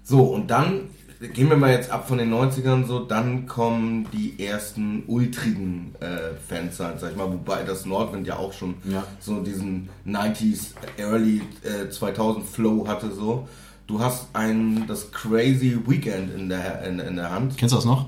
so, 0.03 0.23
und 0.23 0.51
dann 0.51 0.89
gehen 1.33 1.49
wir 1.49 1.57
mal 1.57 1.71
jetzt 1.71 1.91
ab 1.91 2.07
von 2.07 2.17
den 2.17 2.33
90ern 2.33 2.85
so, 2.85 2.99
dann 2.99 3.45
kommen 3.45 4.07
die 4.11 4.43
ersten 4.43 5.03
ultrigen 5.07 5.93
äh, 5.99 6.35
Fansigns, 6.49 7.01
sag 7.01 7.11
ich 7.11 7.17
mal, 7.17 7.31
wobei 7.31 7.63
das 7.63 7.85
Nordwind 7.85 8.25
ja 8.27 8.37
auch 8.37 8.53
schon 8.53 8.75
Ja. 8.85 9.03
so 9.19 9.41
diesen 9.41 9.89
90s, 10.07 10.73
Early 10.97 11.41
äh, 11.63 11.89
2000 11.89 12.45
Flow 12.45 12.87
hatte 12.87 13.11
so. 13.11 13.47
Du 13.87 13.99
hast 13.99 14.27
ein, 14.33 14.85
das 14.87 15.11
Crazy 15.11 15.77
Weekend 15.85 16.33
in 16.33 16.49
der, 16.49 16.83
in, 16.83 16.99
in 16.99 17.15
der 17.17 17.29
Hand. 17.31 17.57
Kennst 17.57 17.73
du 17.73 17.77
das 17.77 17.85
noch? 17.85 18.07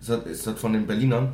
Ist 0.00 0.08
das, 0.08 0.24
ist 0.26 0.46
das 0.46 0.58
von 0.58 0.72
den 0.72 0.86
Berlinern? 0.86 1.32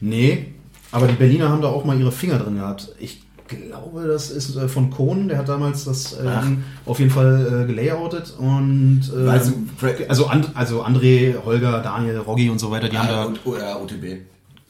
Nee, 0.00 0.54
aber 0.92 1.08
die 1.08 1.14
Berliner 1.16 1.48
haben 1.48 1.60
da 1.60 1.68
auch 1.68 1.84
mal 1.84 1.98
ihre 1.98 2.12
Finger 2.12 2.38
drin 2.38 2.54
gehabt. 2.56 2.94
Ich 3.00 3.25
glaube, 3.48 4.06
das 4.06 4.30
ist 4.30 4.56
äh, 4.56 4.68
von 4.68 4.90
Kohn, 4.90 5.28
der 5.28 5.38
hat 5.38 5.48
damals 5.48 5.84
das 5.84 6.14
äh. 6.14 6.22
Ding 6.42 6.64
auf 6.84 6.98
jeden 6.98 7.10
Fall 7.10 7.62
äh, 7.64 7.66
gelayoutet 7.66 8.34
und 8.38 9.02
äh, 9.16 9.40
Fra- 9.78 10.04
also, 10.08 10.26
And, 10.26 10.50
also 10.54 10.82
André, 10.84 11.34
Holger, 11.44 11.80
Daniel, 11.80 12.18
Roggi 12.18 12.48
und 12.50 12.58
so 12.58 12.70
weiter, 12.70 12.88
die 12.88 12.98
haben 12.98 13.08
Ah, 13.08 13.12
da 13.12 13.24
und, 13.24 13.40
oh, 13.44 13.56
ja, 13.56 13.76
OTB. 13.76 14.20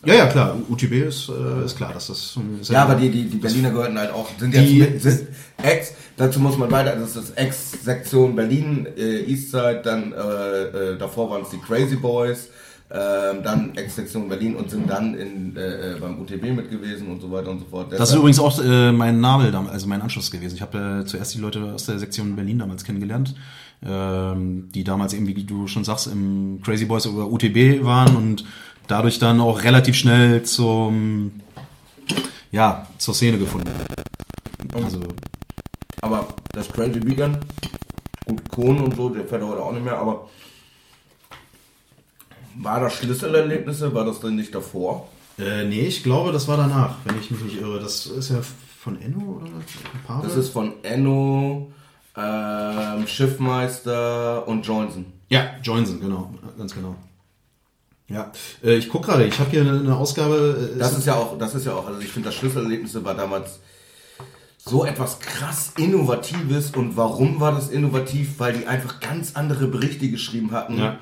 Ja, 0.04 0.14
ja, 0.14 0.26
klar. 0.26 0.56
UTB 0.68 0.92
ist, 1.08 1.28
äh, 1.30 1.64
ist 1.64 1.76
klar, 1.76 1.92
dass 1.92 2.06
das. 2.08 2.38
Ist 2.60 2.70
Ja, 2.70 2.84
aber 2.84 2.94
die, 2.94 3.10
die, 3.10 3.24
die 3.24 3.38
Berliner 3.38 3.70
gehörten 3.70 3.98
halt 3.98 4.12
auch, 4.12 4.28
sind 4.38 4.54
Die- 4.54 4.78
jetzt 4.78 4.92
mit, 4.92 5.02
sind 5.02 5.28
Ex, 5.62 5.94
dazu 6.16 6.38
muss 6.38 6.56
man 6.58 6.70
weiter, 6.70 6.94
das 6.94 7.08
ist 7.08 7.16
das 7.16 7.30
Ex-Sektion 7.32 8.36
Berlin, 8.36 8.86
äh, 8.96 9.22
Eastside, 9.22 9.80
dann 9.82 10.12
äh, 10.12 10.62
äh, 10.92 10.98
davor 10.98 11.30
waren 11.30 11.42
es 11.42 11.48
die 11.50 11.58
Crazy 11.58 11.96
Boys, 11.96 12.50
ähm, 12.88 13.42
dann 13.42 13.76
Ex-Sektion 13.76 14.28
Berlin 14.28 14.54
und 14.54 14.70
sind 14.70 14.88
dann 14.88 15.14
in, 15.14 15.56
äh, 15.56 15.94
äh, 15.94 15.98
beim 15.98 16.20
UTB 16.20 16.52
mit 16.54 16.70
gewesen 16.70 17.08
und 17.08 17.20
so 17.20 17.30
weiter 17.32 17.50
und 17.50 17.58
so 17.58 17.64
fort. 17.66 17.92
Das 17.92 18.10
ist 18.10 18.14
übrigens 18.14 18.38
auch 18.38 18.56
äh, 18.62 18.92
mein 18.92 19.20
Nabel, 19.20 19.52
also 19.54 19.88
mein 19.88 20.00
Anschluss 20.00 20.30
gewesen. 20.30 20.54
Ich 20.54 20.62
habe 20.62 21.02
äh, 21.02 21.04
zuerst 21.04 21.34
die 21.34 21.40
Leute 21.40 21.72
aus 21.74 21.86
der 21.86 21.98
Sektion 21.98 22.36
Berlin 22.36 22.60
damals 22.60 22.84
kennengelernt, 22.84 23.34
ähm, 23.84 24.68
die 24.72 24.84
damals 24.84 25.14
eben, 25.14 25.26
wie 25.26 25.34
du 25.34 25.66
schon 25.66 25.82
sagst, 25.82 26.06
im 26.06 26.60
Crazy 26.62 26.84
Boys 26.84 27.08
oder 27.08 27.26
UTB 27.26 27.84
waren 27.84 28.14
und 28.14 28.44
dadurch 28.86 29.18
dann 29.18 29.40
auch 29.40 29.64
relativ 29.64 29.96
schnell 29.96 30.44
zum, 30.44 31.32
ja, 32.52 32.86
zur 32.98 33.14
Szene 33.14 33.38
gefunden. 33.38 33.68
Also, 34.72 35.00
Aber 36.02 36.28
das 36.52 36.68
Crazy 36.68 37.02
Vegan, 37.04 37.38
gut, 38.26 38.48
Kohn 38.48 38.78
und 38.78 38.94
so, 38.94 39.08
der 39.08 39.24
fährt 39.24 39.42
heute 39.42 39.60
auch 39.60 39.72
nicht 39.72 39.84
mehr, 39.84 39.98
aber 39.98 40.28
war 42.60 42.80
das 42.80 42.94
Schlüsselerlebnisse, 42.94 43.94
war 43.94 44.04
das 44.04 44.20
denn 44.20 44.36
nicht 44.36 44.54
davor? 44.54 45.08
äh, 45.38 45.64
nee, 45.64 45.82
ich 45.86 46.02
glaube, 46.02 46.32
das 46.32 46.48
war 46.48 46.56
danach, 46.56 46.96
wenn 47.04 47.18
ich 47.20 47.30
mich 47.30 47.40
nicht 47.42 47.60
irre. 47.60 47.78
Das 47.78 48.06
ist 48.06 48.30
ja 48.30 48.38
von 48.80 49.00
Enno 49.00 49.40
oder 49.42 49.50
Pavel? 50.06 50.28
Das 50.28 50.36
ist 50.36 50.48
von 50.50 50.72
Enno, 50.82 51.70
ähm, 52.16 53.06
Schiffmeister 53.06 54.46
und 54.48 54.66
Johnson. 54.66 55.06
Ja, 55.28 55.50
Joinson, 55.62 56.00
genau, 56.00 56.32
ganz 56.56 56.72
genau. 56.74 56.94
Ja, 58.08 58.30
äh, 58.62 58.76
ich 58.76 58.88
guck 58.88 59.04
gerade, 59.04 59.26
ich 59.26 59.38
habe 59.38 59.50
hier 59.50 59.62
eine, 59.62 59.80
eine 59.80 59.96
Ausgabe. 59.96 60.70
äh, 60.74 60.78
Das 60.78 60.96
ist 60.96 61.06
ja 61.06 61.16
auch, 61.16 61.36
das 61.38 61.54
ist 61.54 61.66
ja 61.66 61.74
auch, 61.74 61.86
also 61.86 62.00
ich 62.00 62.08
finde, 62.08 62.28
das 62.28 62.36
Schlüsselerlebnisse 62.36 63.04
war 63.04 63.14
damals 63.14 63.58
so 64.58 64.84
etwas 64.84 65.18
krass 65.18 65.72
Innovatives. 65.76 66.70
Und 66.70 66.96
warum 66.96 67.40
war 67.40 67.52
das 67.52 67.68
innovativ? 67.68 68.38
Weil 68.38 68.52
die 68.54 68.66
einfach 68.66 69.00
ganz 69.00 69.34
andere 69.34 69.66
Berichte 69.66 70.08
geschrieben 70.08 70.52
hatten. 70.52 70.78
Ja. 70.78 70.98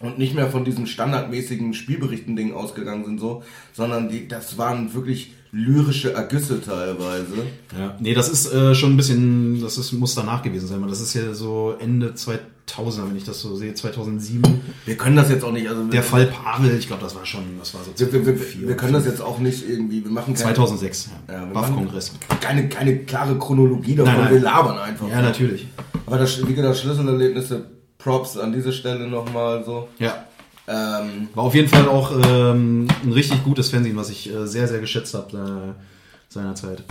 Und 0.00 0.16
nicht 0.18 0.34
mehr 0.34 0.48
von 0.48 0.64
diesen 0.64 0.86
standardmäßigen 0.86 1.74
Spielberichten-Dingen 1.74 2.54
ausgegangen 2.54 3.04
sind, 3.04 3.18
so, 3.18 3.42
sondern 3.72 4.08
die, 4.08 4.28
das 4.28 4.56
waren 4.56 4.94
wirklich 4.94 5.32
lyrische 5.50 6.12
Ergüsse 6.12 6.60
teilweise. 6.60 7.34
Ja, 7.76 7.96
nee, 7.98 8.14
das 8.14 8.28
ist 8.28 8.52
äh, 8.52 8.74
schon 8.74 8.92
ein 8.92 8.96
bisschen, 8.96 9.60
das 9.60 9.76
ist, 9.78 9.92
muss 9.92 10.14
danach 10.14 10.42
gewesen 10.42 10.68
sein, 10.68 10.80
weil 10.82 10.88
das 10.90 11.00
ist 11.00 11.14
ja 11.14 11.32
so 11.34 11.74
Ende 11.80 12.14
2000, 12.14 13.08
wenn 13.08 13.16
ich 13.16 13.24
das 13.24 13.40
so 13.40 13.56
sehe, 13.56 13.74
2007. 13.74 14.42
Wir 14.84 14.96
können 14.96 15.16
das 15.16 15.30
jetzt 15.30 15.42
auch 15.42 15.52
nicht, 15.52 15.68
also 15.68 15.82
Der 15.84 16.02
Fall 16.02 16.26
Pavel, 16.26 16.76
ich 16.78 16.86
glaube, 16.86 17.02
das 17.02 17.14
war 17.16 17.24
schon, 17.26 17.42
das 17.58 17.74
war 17.74 17.80
so 17.82 17.90
wir, 17.98 18.12
wir, 18.12 18.26
wir, 18.26 18.36
2004 18.36 18.68
wir 18.68 18.76
können 18.76 18.92
das 18.92 19.06
jetzt 19.06 19.20
auch 19.22 19.38
nicht 19.38 19.68
irgendwie, 19.68 20.04
wir 20.04 20.12
machen 20.12 20.34
keine, 20.34 20.54
2006, 20.54 21.10
Ja, 21.28 21.34
ja, 21.34 21.44
BAF-Kongress. 21.46 22.12
keine, 22.40 22.68
keine 22.68 22.98
klare 22.98 23.36
Chronologie 23.38 23.94
davon, 23.96 24.12
Nein, 24.12 24.24
nein. 24.24 24.34
wir 24.34 24.40
labern 24.40 24.78
einfach. 24.78 25.08
Ja, 25.08 25.22
natürlich. 25.22 25.66
Aber 26.06 26.18
das, 26.18 26.46
wie 26.46 26.54
gesagt, 26.54 26.76
Schlüsselerlebnisse, 26.76 27.64
Props 27.98 28.38
an 28.38 28.52
dieser 28.52 28.72
Stelle 28.72 29.08
nochmal 29.08 29.64
so. 29.64 29.88
Ja. 29.98 30.24
Ähm, 30.68 31.28
War 31.34 31.44
auf 31.44 31.54
jeden 31.54 31.68
Fall 31.68 31.88
auch 31.88 32.12
ähm, 32.12 32.86
ein 33.02 33.12
richtig 33.12 33.42
gutes 33.42 33.70
Fernsehen, 33.70 33.96
was 33.96 34.10
ich 34.10 34.32
äh, 34.32 34.46
sehr, 34.46 34.68
sehr 34.68 34.80
geschätzt 34.80 35.14
habe 35.14 35.74
äh, 35.76 36.32
seinerzeit. 36.32 36.84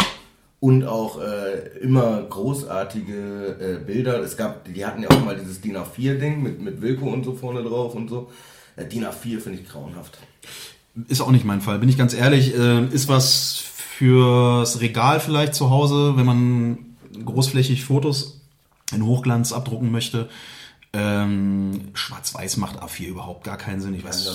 und 0.59 0.83
auch 0.85 1.21
äh, 1.21 1.77
immer 1.79 2.23
großartige 2.23 3.79
äh, 3.81 3.85
Bilder. 3.85 4.19
Es 4.21 4.35
gab, 4.35 4.65
die 4.65 4.85
hatten 4.85 5.03
ja 5.03 5.09
auch 5.09 5.23
mal 5.23 5.37
dieses 5.37 5.61
DIN 5.61 5.77
A4-Ding 5.77 6.41
mit, 6.41 6.59
mit 6.59 6.81
Wilko 6.81 7.05
und 7.05 7.23
so 7.23 7.33
vorne 7.33 7.61
drauf 7.63 7.93
und 7.93 8.09
so. 8.09 8.31
Äh, 8.75 8.85
DIN 8.85 9.05
A4 9.05 9.39
finde 9.39 9.59
ich 9.59 9.69
grauenhaft. 9.69 10.17
Ist 11.07 11.21
auch 11.21 11.29
nicht 11.29 11.45
mein 11.45 11.61
Fall, 11.61 11.77
bin 11.77 11.89
ich 11.89 11.97
ganz 11.97 12.15
ehrlich. 12.15 12.57
Äh, 12.57 12.85
ist 12.87 13.07
was 13.07 13.57
fürs 13.97 14.81
Regal 14.81 15.19
vielleicht 15.19 15.53
zu 15.53 15.69
Hause, 15.69 16.17
wenn 16.17 16.25
man 16.25 16.77
großflächig 17.23 17.85
Fotos 17.85 18.41
in 18.91 19.05
Hochglanz 19.05 19.53
abdrucken 19.53 19.91
möchte. 19.91 20.29
Ähm, 20.97 21.89
Schwarz-Weiß 21.93 22.57
macht 22.57 22.81
A4 22.81 23.07
überhaupt 23.07 23.43
gar 23.43 23.57
keinen 23.57 23.81
Sinn. 23.81 23.93
Ich 23.93 24.03
weiß, 24.03 24.25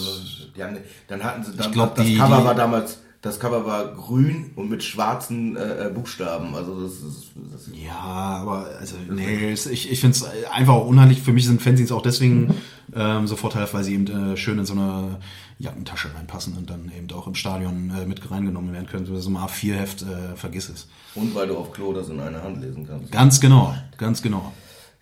Dann, 0.57 0.68
haben, 0.68 0.77
dann 1.09 1.25
hatten 1.25 1.44
sie, 1.44 1.57
dann, 1.57 1.72
glaub, 1.72 1.94
das 1.96 2.07
die- 2.07 2.16
Cover 2.16 2.38
die- 2.38 2.44
war 2.44 2.55
damals, 2.55 2.98
das 3.20 3.38
Cover 3.40 3.64
war 3.66 3.94
grün 3.94 4.51
und 4.57 4.68
mit 4.68 4.83
schwarzen 4.83 5.57
äh, 5.57 5.87
äh, 5.87 5.90
Buchstaben. 5.90 6.55
Also 6.55 6.83
das 6.83 6.92
ist, 6.94 7.31
das 7.53 7.68
ist 7.68 7.77
Ja, 7.77 7.94
aber 7.98 8.66
also, 8.81 8.96
nee, 9.11 9.53
ich, 9.53 9.90
ich 9.90 10.01
finde 10.01 10.16
es 10.16 10.25
einfach 10.53 10.75
auch 10.75 10.87
unheimlich. 10.87 11.22
Für 11.22 11.33
mich 11.33 11.46
sind 11.46 11.62
Fanzines 11.62 11.92
auch 11.92 12.03
deswegen 12.03 12.55
ähm, 12.94 13.27
so 13.29 13.37
vorteilhaft, 13.37 13.75
weil 13.75 13.85
sie 13.85 13.94
eben 13.94 14.33
äh, 14.33 14.37
schön 14.37 14.59
in 14.59 14.66
so 14.66 14.72
eine 14.75 15.18
Jackentasche 15.61 16.12
reinpassen 16.14 16.57
und 16.57 16.68
dann 16.68 16.90
eben 16.96 17.09
auch 17.16 17.29
im 17.29 17.37
Stadion 17.37 17.92
äh, 17.96 18.07
mit 18.07 18.29
reingenommen 18.31 18.72
werden 18.72 18.87
können. 18.88 19.07
So 19.07 19.31
ein 19.31 19.37
A4-Heft, 19.37 20.03
äh, 20.03 20.37
vergiss 20.37 20.68
es. 20.68 20.88
und 21.14 21.33
weil 21.35 21.46
du 21.46 21.57
auf 21.57 21.72
Klo 21.72 21.92
das 21.92 22.09
in 22.09 22.18
einer 22.18 22.42
Hand 22.42 22.61
lesen 22.61 22.87
kannst. 22.88 23.12
Ganz 23.12 23.40
genau, 23.40 23.72
ganz 23.98 24.20
genau. 24.20 24.53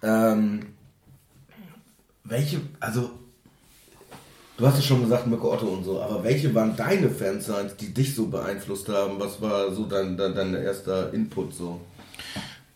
Ähm, 0.02 0.60
welche, 2.30 2.60
also, 2.78 3.10
du 4.56 4.66
hast 4.66 4.78
es 4.78 4.86
schon 4.86 5.02
gesagt, 5.02 5.26
Mirko 5.26 5.52
Otto 5.52 5.66
und 5.66 5.84
so, 5.84 6.00
aber 6.00 6.24
welche 6.24 6.54
waren 6.54 6.74
deine 6.76 7.10
Fansigns, 7.10 7.76
die 7.76 7.92
dich 7.92 8.14
so 8.14 8.28
beeinflusst 8.28 8.88
haben? 8.88 9.18
Was 9.18 9.40
war 9.42 9.72
so 9.74 9.84
dein, 9.84 10.16
dein, 10.16 10.34
dein 10.34 10.54
erster 10.54 11.12
Input 11.12 11.54
so? 11.54 11.80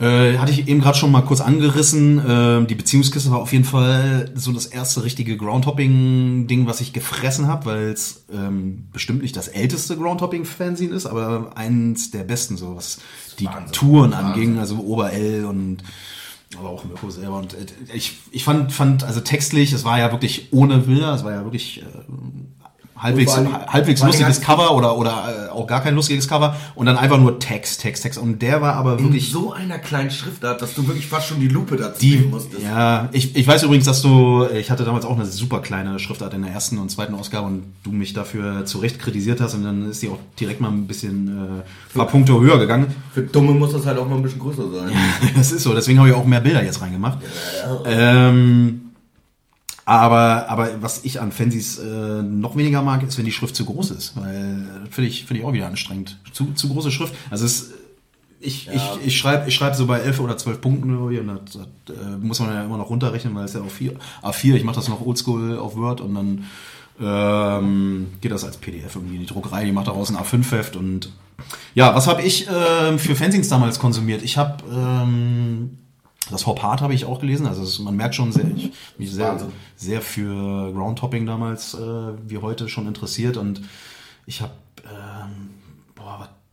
Äh, 0.01 0.39
hatte 0.39 0.51
ich 0.51 0.67
eben 0.67 0.81
gerade 0.81 0.99
schon 0.99 1.13
mal 1.13 1.23
kurz 1.23 1.41
angerissen. 1.41 2.19
Äh, 2.19 2.67
die 2.67 2.75
Beziehungskiste 2.75 3.31
war 3.31 3.39
auf 3.39 3.53
jeden 3.53 3.65
Fall 3.65 4.33
so 4.35 4.51
das 4.51 4.67
erste 4.67 5.05
richtige 5.05 5.37
Groundhopping-Ding, 5.37 6.67
was 6.67 6.81
ich 6.81 6.93
gefressen 6.93 7.47
habe, 7.47 7.67
weil 7.67 7.83
es 7.91 8.25
ähm, 8.33 8.89
bestimmt 8.93 9.23
nicht 9.23 9.37
das 9.37 9.47
älteste 9.47 9.97
Groundhopping-Fanzine 9.97 10.93
ist, 10.93 11.07
aber 11.07 11.57
eins 11.57 12.11
der 12.11 12.25
besten, 12.25 12.57
so 12.57 12.75
was 12.75 12.99
die 13.39 13.47
Wahnsinn. 13.47 13.73
Touren 13.73 14.11
Wahnsinn. 14.11 14.27
anging, 14.27 14.59
also 14.59 14.79
Ober-L 14.79 15.45
und 15.45 15.85
aber 16.59 16.71
auch 16.71 16.85
Mirko 16.85 17.11
selber. 17.11 17.39
Und 17.39 17.55
äh, 17.55 17.67
ich, 17.93 18.19
ich 18.31 18.45
fand, 18.45 18.73
fand, 18.73 19.05
also 19.05 19.21
textlich, 19.21 19.73
es 19.73 19.85
war 19.85 19.99
ja 19.99 20.13
wirklich 20.13 20.49
ohne 20.53 20.79
Bilder, 20.79 21.15
es 21.15 21.25
war 21.25 21.33
ja 21.33 21.45
wirklich 21.45 21.83
äh, 21.83 21.85
halbwegs, 23.05 23.37
halbwegs 23.69 24.03
lustiges 24.03 24.41
Cover 24.41 24.75
oder, 24.75 24.97
oder 24.97 25.49
äh, 25.49 25.51
auch 25.51 25.67
gar 25.67 25.83
kein 25.83 25.95
lustiges 25.95 26.27
Cover 26.27 26.57
und 26.75 26.87
dann 26.87 26.97
einfach 26.97 27.19
nur 27.19 27.39
Text, 27.39 27.83
Text, 27.83 28.03
Text. 28.03 28.19
Und 28.19 28.43
der 28.43 28.63
war 28.63 28.75
aber 28.75 28.99
In 28.99 29.05
wirklich. 29.05 29.31
so 29.31 29.53
einer 29.53 29.79
kleinen 29.79 30.11
Schriftart, 30.11 30.61
dass 30.63 30.75
du 30.75 30.87
wirklich 30.87 31.07
fast 31.07 31.29
schon 31.29 31.39
die 31.39 31.49
Lupe 31.49 31.77
dazu 31.77 32.01
Die, 32.01 32.17
nehmen 32.17 32.31
musstest. 32.31 32.63
ja, 32.63 33.09
ich, 33.13 33.37
ich 33.37 33.47
weiß 33.47 33.63
übrigens, 33.63 33.85
dass 33.85 34.03
du, 34.03 34.47
ich 34.59 34.71
hatte 34.71 34.85
damals 34.85 35.05
auch 35.05 35.15
eine 35.15 35.27
super 35.27 35.61
kleine 35.61 35.99
Schriftart 35.99 36.35
in 36.35 36.43
der 36.43 36.53
ersten 36.53 36.79
und 36.79 36.91
zweiten 36.91 37.15
Ausgabe 37.15 37.47
und 37.47 37.63
du 37.85 37.93
mich 37.93 38.15
dafür 38.15 38.65
zu 38.65 38.79
Recht 38.79 38.99
kritisiert 38.99 39.41
hast 39.41 39.55
und 39.55 39.65
dann 39.65 39.91
ist 39.91 40.03
die 40.03 40.09
auch 40.09 40.19
direkt 40.41 40.61
mal 40.61 40.69
ein 40.71 40.87
bisschen 40.87 41.29
äh, 41.29 41.97
paar 41.97 42.07
Punkte 42.07 42.33
höher 42.41 42.59
gegangen. 42.59 42.87
Für 43.13 43.23
Dumme 43.23 43.53
muss 43.53 43.73
das 43.73 43.85
halt 43.87 43.99
auch 43.99 44.09
mal 44.09 44.17
ein 44.17 44.23
bisschen 44.23 44.41
größer 44.41 44.71
sein. 44.71 44.91
das 45.37 45.53
ist 45.53 45.63
so, 45.63 45.75
deswegen 45.75 45.99
habe 45.99 46.09
ich 46.09 46.15
auch 46.15 46.25
mehr 46.25 46.41
Bilder 46.41 46.65
jetzt 46.65 46.81
reingemacht. 46.81 47.19
Ähm, 47.85 48.81
aber, 49.85 50.49
aber 50.49 50.83
was 50.83 51.05
ich 51.05 51.21
an 51.21 51.33
Fansies 51.33 51.79
äh, 51.79 52.23
noch 52.23 52.57
weniger 52.57 52.83
mag, 52.83 53.03
ist, 53.03 53.19
wenn 53.19 53.25
die 53.25 53.33
Schrift 53.33 53.55
zu 53.55 53.65
groß 53.65 53.91
ist, 53.91 54.17
weil 54.17 54.85
äh, 54.87 54.91
finde 54.91 55.09
ich, 55.09 55.27
finde 55.27 55.41
ich 55.41 55.47
auch 55.47 55.53
wieder 55.53 55.67
anstrengend. 55.67 56.19
Zu, 56.33 56.53
zu 56.55 56.69
große 56.69 56.91
Schrift. 56.91 57.15
Also 57.31 57.45
es, 57.45 57.73
ich, 58.41 58.69
ich, 58.69 58.83
ich 59.07 59.19
schreibe 59.19 59.49
ich 59.49 59.55
schreib 59.55 59.75
so 59.75 59.87
bei 59.87 59.99
11 60.01 60.21
oder 60.21 60.37
12 60.37 60.61
Punkten 60.61 60.97
oder 60.97 61.11
wie, 61.11 61.19
und 61.19 61.29
das, 61.29 61.59
das 61.87 61.97
äh, 61.97 62.17
muss 62.19 62.41
man 62.41 62.51
ja 62.51 62.65
immer 62.65 62.79
noch 62.79 62.91
runterrechnen, 62.91 63.35
weil 63.35 63.45
es 63.45 63.55
ja 63.55 63.61
auf 63.61 63.73
4, 63.73 63.95
A4, 64.23 64.55
ich 64.55 64.65
mache 64.65 64.77
das 64.77 64.89
noch 64.89 65.05
oldschool 65.05 65.59
auf 65.59 65.77
Word 65.77 66.01
und 66.01 66.15
dann 66.15 66.45
ähm, 67.01 68.07
geht 68.21 68.33
das 68.33 68.45
als 68.45 68.57
PDF 68.59 68.97
irgendwie 68.97 69.17
in 69.17 69.21
die 69.23 69.27
Druckerei, 69.27 69.65
die 69.65 69.73
macht 69.73 69.89
daraus 69.89 70.11
ein 70.11 70.17
A5-Heft 70.17 70.77
und 70.77 71.11
ja, 71.75 71.95
was 71.95 72.07
habe 72.07 72.23
ich 72.23 72.47
ähm, 72.49 72.99
für 72.99 73.17
Fanzines 73.17 73.49
damals 73.49 73.79
konsumiert? 73.79 74.23
Ich 74.23 74.39
habe 74.39 74.63
ähm, 74.71 75.79
das 76.31 76.47
Hop 76.47 76.63
Hard 76.63 76.81
habe 76.81 76.95
ich 76.95 77.05
auch 77.05 77.21
gelesen, 77.21 77.47
also 77.47 77.63
es, 77.63 77.79
man 77.79 77.97
merkt 77.97 78.15
schon 78.15 78.33
sehr, 78.33 78.47
ich 78.57 78.73
mich 78.99 79.13
sehr, 79.13 79.29
Wahnsinn. 79.29 79.53
sehr 79.77 80.01
für 80.01 80.73
Groundtopping 80.73 81.27
damals 81.27 81.75
äh, 81.75 81.79
wie 81.79 82.39
heute 82.39 82.69
schon 82.69 82.87
interessiert 82.87 83.37
und 83.37 83.63
ich 84.27 84.41
habe 84.41 84.53
ähm, 84.85 85.51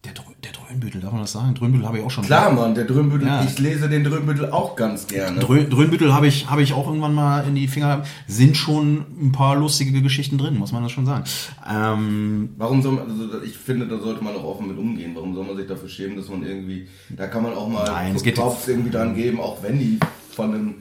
der, 0.04 0.14
Drö- 0.14 0.34
der 0.44 0.52
Dröhnbüttel, 0.52 1.00
darf 1.02 1.12
man 1.12 1.22
das 1.22 1.32
sagen? 1.32 1.54
Dröhnbüttel 1.54 1.88
habe 1.88 2.00
ich 2.00 2.04
auch 2.04 2.10
schon. 2.10 2.24
Klar, 2.26 2.52
Mann, 2.52 2.74
der 2.74 2.86
Dröhnbüttel, 2.86 3.28
Ja. 3.28 3.44
ich 3.44 3.60
lese 3.60 3.88
den 3.88 4.04
Dröhnbüttel 4.04 4.50
auch 4.52 4.76
ganz 4.76 5.06
gerne. 5.08 5.40
Drö 5.40 5.64
Dröhnbüttel 5.64 6.14
habe 6.14 6.26
ich, 6.28 6.50
habe 6.50 6.64
ich 6.64 6.74
auch 6.74 6.88
irgendwann 6.88 7.14
mal 7.14 7.48
in 7.48 7.54
die 7.54 7.68
Finger. 7.68 8.04
Sind 8.28 8.58
schon 8.58 9.06
ein 9.22 9.32
paar 9.32 9.56
lustige 9.56 10.02
Geschichten 10.02 10.38
drin, 10.40 10.58
muss 10.58 10.72
man 10.72 10.82
das 10.82 10.92
schon 10.92 11.06
sagen. 11.06 11.24
Ähm, 11.72 12.50
Warum 12.58 12.82
soll 12.82 12.94
man, 12.94 13.10
also 13.12 13.42
ich 13.44 13.56
finde, 13.58 13.88
da 13.88 14.00
sollte 14.00 14.24
man 14.24 14.36
auch 14.36 14.44
offen 14.44 14.68
mit 14.70 14.78
umgehen. 14.78 15.12
Warum 15.14 15.36
soll 15.36 15.46
man 15.46 15.56
sich 15.56 15.68
dafür 15.68 15.88
schämen, 15.90 16.18
dass 16.18 16.30
man 16.30 16.44
irgendwie, 16.44 16.88
da 17.10 17.28
kann 17.28 17.44
man 17.44 17.54
auch 17.54 17.68
mal 17.70 17.86
Nein, 17.86 18.16
es 18.16 18.24
geht 18.24 18.36
Props 18.36 18.68
irgendwie 18.68 18.90
dran 18.92 19.16
geben, 19.16 19.40
auch 19.40 19.62
wenn 19.62 19.78
die 19.78 20.00
von 20.36 20.54
einem 20.54 20.76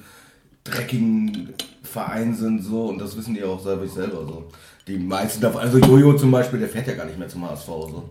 dreckigen 0.65 1.51
Verein 1.83 2.35
sind 2.35 2.63
so 2.63 2.87
und 2.87 2.99
das 3.01 3.17
wissen 3.17 3.35
die 3.35 3.43
auch 3.43 3.61
selber 3.63 3.87
selber 3.89 4.25
so. 4.27 4.49
Die 4.87 4.97
meisten 4.99 5.41
davon, 5.41 5.61
also 5.61 5.79
Jojo 5.79 6.15
zum 6.17 6.31
Beispiel, 6.31 6.59
der 6.59 6.69
fährt 6.69 6.87
ja 6.87 6.95
gar 6.95 7.05
nicht 7.07 7.19
mehr 7.19 7.29
zum 7.29 7.49
HSV 7.49 7.67
so. 7.67 8.11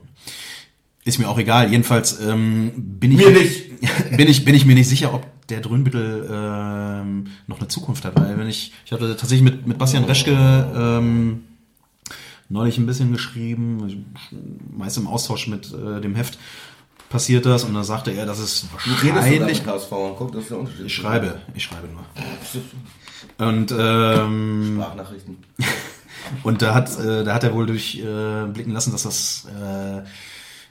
Ist 1.10 1.20
mir 1.20 1.28
auch 1.28 1.38
egal. 1.38 1.70
Jedenfalls 1.72 2.20
ähm, 2.22 2.72
bin 2.76 3.12
ich 3.12 3.18
Mir 3.18 3.32
nicht. 3.32 3.70
bin 4.18 4.28
ich 4.28 4.46
bin 4.46 4.56
ich 4.56 4.66
mir 4.66 4.76
nicht 4.76 4.90
sicher, 4.90 5.14
ob 5.14 5.26
der 5.48 5.62
Dröhnbüttel 5.62 6.30
ähm, 6.32 7.28
noch 7.48 7.60
eine 7.60 7.68
Zukunft 7.68 8.06
hat, 8.06 8.20
weil 8.20 8.38
wenn 8.38 8.48
ich 8.48 8.74
ich 8.86 8.92
hatte 8.92 9.16
tatsächlich 9.16 9.42
mit 9.42 9.68
mit 9.68 9.78
Bastian 9.78 10.04
Reschke 10.04 10.32
ähm, 10.76 11.44
neulich 12.50 12.78
ein 12.78 12.86
bisschen 12.86 13.12
geschrieben, 13.12 14.14
meist 14.72 14.98
im 14.98 15.08
Austausch 15.08 15.48
mit 15.48 15.74
äh, 15.74 16.02
dem 16.02 16.16
Heft 16.16 16.38
passiert 17.10 17.46
das 17.46 17.64
und 17.64 17.74
dann 17.74 17.84
sagte 17.84 18.12
er, 18.12 18.26
dass 18.26 18.40
es 18.40 18.68
wahrscheinlich... 18.72 19.66
HSV 19.66 19.90
Guck, 19.90 20.32
das 20.32 20.44
ist 20.44 20.52
der 20.52 20.60
Unterschied. 20.60 20.86
Ich 20.86 20.94
schreibe, 20.94 21.42
ich 21.56 21.64
schreibe 21.64 21.88
nur. 21.88 23.48
Und 23.48 23.74
ähm, 23.78 24.76
Sprachnachrichten. 24.76 25.38
und 26.44 26.62
da 26.62 26.74
hat, 26.74 26.98
äh, 27.00 27.24
da 27.24 27.34
hat 27.34 27.44
er 27.44 27.54
wohl 27.54 27.66
durchblicken 27.66 28.72
äh, 28.72 28.74
lassen, 28.74 28.92
dass 28.92 29.04
das 29.04 29.48
äh, 29.48 30.02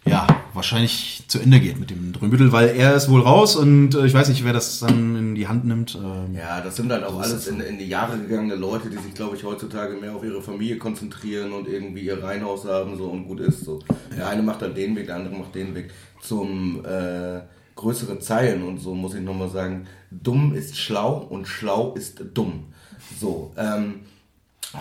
ja, 0.09 0.27
wahrscheinlich 0.55 1.23
zu 1.29 1.39
Ende 1.39 1.61
geht 1.61 1.79
mit 1.79 1.91
dem 1.91 2.13
Drömbüttel, 2.13 2.51
weil 2.53 2.69
er 2.69 2.95
ist 2.95 3.11
wohl 3.11 3.21
raus 3.21 3.57
und 3.57 3.95
äh, 3.95 4.07
ich 4.07 4.15
weiß 4.15 4.29
nicht, 4.29 4.45
wer 4.45 4.53
das 4.53 4.81
dann 4.81 5.17
in 5.17 5.35
die 5.35 5.47
Hand 5.47 5.65
nimmt. 5.65 5.97
Ähm, 5.97 6.35
ja, 6.35 6.61
das 6.61 6.77
sind 6.77 6.91
halt 6.91 7.05
auch 7.05 7.21
alles 7.21 7.47
in, 7.47 7.61
in, 7.61 7.79
die 7.79 7.89
Jahre 7.89 8.19
gegangene 8.19 8.55
Leute, 8.55 8.89
die 8.89 8.97
sich, 8.97 9.15
glaube 9.15 9.37
ich, 9.37 9.45
heutzutage 9.45 9.95
mehr 9.97 10.15
auf 10.15 10.25
ihre 10.25 10.43
Familie 10.43 10.79
konzentrieren 10.79 11.53
und 11.53 11.69
irgendwie 11.69 12.03
ihr 12.03 12.23
Reihenhaus 12.23 12.65
haben 12.65 12.97
so 12.97 13.05
und 13.05 13.27
gut 13.27 13.41
ist. 13.41 13.65
So. 13.65 13.81
Der 14.17 14.29
eine 14.29 14.43
macht 14.43 14.63
dann 14.63 14.75
den 14.75 14.97
Weg, 14.97 15.07
der 15.07 15.17
andere 15.17 15.37
macht 15.37 15.55
den 15.55 15.75
Weg 15.75 15.91
zum 16.23 16.85
äh, 16.85 17.41
größere 17.77 18.19
Zeilen 18.19 18.63
und 18.63 18.79
so 18.79 18.95
muss 18.95 19.15
ich 19.15 19.23
nochmal 19.23 19.51
sagen, 19.51 19.87
dumm 20.11 20.55
ist 20.55 20.77
schlau 20.77 21.19
und 21.19 21.47
schlau 21.47 21.95
ist 21.95 22.23
dumm. 22.35 22.73
So, 23.21 23.53
ähm, 23.57 24.01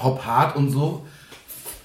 Hop 0.01 0.25
hart 0.25 0.57
und 0.57 0.69
so 0.69 1.05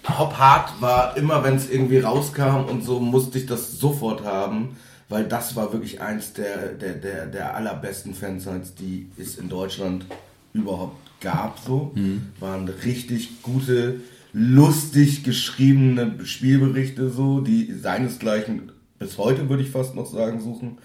Hop 0.08 0.36
Hard 0.38 0.80
war 0.80 1.16
immer, 1.16 1.44
wenn 1.44 1.56
es 1.56 1.70
irgendwie 1.70 1.98
rauskam 1.98 2.64
und 2.68 2.84
so, 2.84 2.98
musste 2.98 3.38
ich 3.38 3.46
das 3.46 3.78
sofort 3.78 4.24
haben, 4.24 4.76
weil 5.08 5.24
das 5.24 5.54
war 5.54 5.72
wirklich 5.72 6.00
eins 6.00 6.32
der, 6.32 6.72
der, 6.72 6.94
der, 6.94 7.26
der 7.26 7.54
allerbesten 7.54 8.14
Fansites, 8.14 8.74
die 8.74 9.08
es 9.16 9.36
in 9.36 9.48
Deutschland 9.48 10.06
überhaupt 10.52 10.96
gab. 11.20 11.58
So. 11.60 11.92
Mhm. 11.94 12.26
Waren 12.40 12.68
richtig 12.68 13.42
gute, 13.42 14.00
lustig 14.32 15.22
geschriebene 15.22 16.24
Spielberichte, 16.24 17.10
so, 17.10 17.40
die 17.40 17.72
seinesgleichen 17.72 18.72
bis 18.98 19.18
heute, 19.18 19.48
würde 19.48 19.62
ich 19.62 19.70
fast 19.70 19.94
noch 19.94 20.06
sagen, 20.06 20.40
suchen. 20.40 20.78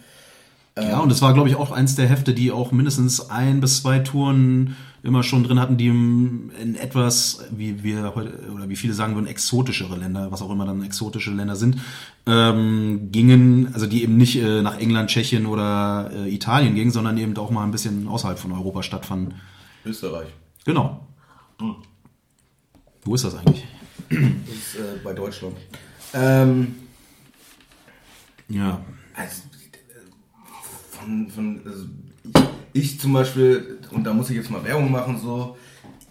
Ja, 0.82 1.00
und 1.00 1.12
es 1.12 1.22
war, 1.22 1.34
glaube 1.34 1.50
ich, 1.50 1.56
auch 1.56 1.72
eins 1.72 1.96
der 1.96 2.08
Hefte, 2.08 2.34
die 2.34 2.52
auch 2.52 2.72
mindestens 2.72 3.30
ein 3.30 3.62
bis 3.62 3.82
zwei 3.82 4.00
Touren 4.00 4.76
immer 5.04 5.24
schon 5.24 5.44
drin 5.44 5.60
hatten, 5.60 5.78
die 5.78 5.88
in 5.88 6.76
etwas, 6.76 7.46
wie 7.52 7.84
wir 7.84 8.14
heute, 8.16 8.52
oder 8.54 8.68
wie 8.68 8.76
viele 8.76 8.94
sagen 8.94 9.16
würden, 9.16 9.28
exotischere 9.28 9.96
Länder, 9.96 10.32
was 10.32 10.42
auch 10.42 10.52
immer 10.52 10.66
dann 10.66 10.84
exotische 10.84 11.32
Länder 11.32 11.56
sind, 11.56 11.78
ähm, 12.26 13.10
gingen, 13.12 13.74
also 13.74 13.86
die 13.86 14.04
eben 14.04 14.18
nicht 14.18 14.36
äh, 14.36 14.62
nach 14.62 14.78
England, 14.78 15.10
Tschechien 15.10 15.46
oder 15.46 16.12
äh, 16.14 16.34
Italien 16.34 16.76
gingen, 16.76 16.92
sondern 16.92 17.18
eben 17.18 17.38
auch 17.38 17.52
mal 17.52 17.64
ein 17.64 17.72
bisschen 17.72 18.08
außerhalb 18.08 18.38
von 18.38 18.52
Europa 18.52 18.84
stattfanden. 18.84 19.36
Österreich. 19.86 20.28
Genau. 20.66 21.08
Hm. 21.60 21.76
Wo 23.06 23.16
ist 23.16 23.24
das 23.24 23.36
eigentlich? 23.36 23.66
Das 24.10 24.20
ist 24.20 24.76
äh, 24.76 25.00
bei 25.04 25.14
Deutschland. 25.14 25.56
Ähm, 26.14 26.76
ja. 28.50 28.82
Also, 29.16 29.44
von, 31.00 31.30
von 31.30 31.62
also 31.66 31.86
ich 32.74 33.00
zum 33.00 33.14
Beispiel, 33.14 33.80
und 33.92 34.04
da 34.04 34.14
muss 34.14 34.30
ich 34.30 34.36
jetzt 34.36 34.52
mal 34.52 34.64
Werbung 34.64 34.92
machen, 34.92 35.20
so, 35.20 35.58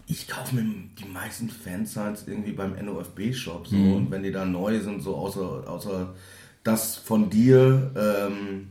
ich 0.07 0.29
kaufe 0.29 0.55
mir 0.55 0.65
die 0.99 1.05
meisten 1.05 1.49
Fansites 1.51 2.25
irgendwie 2.27 2.53
beim 2.53 2.75
NOFB-Shop. 2.85 3.67
So, 3.67 3.77
mhm. 3.77 3.95
Und 3.95 4.11
wenn 4.11 4.23
die 4.23 4.33
da 4.33 4.45
neu 4.45 4.81
sind, 4.81 5.03
so 5.03 5.17
außer, 5.17 5.65
außer 5.67 6.15
das 6.63 6.97
von 6.97 7.31
dir 7.31 7.91
ähm, 7.97 8.69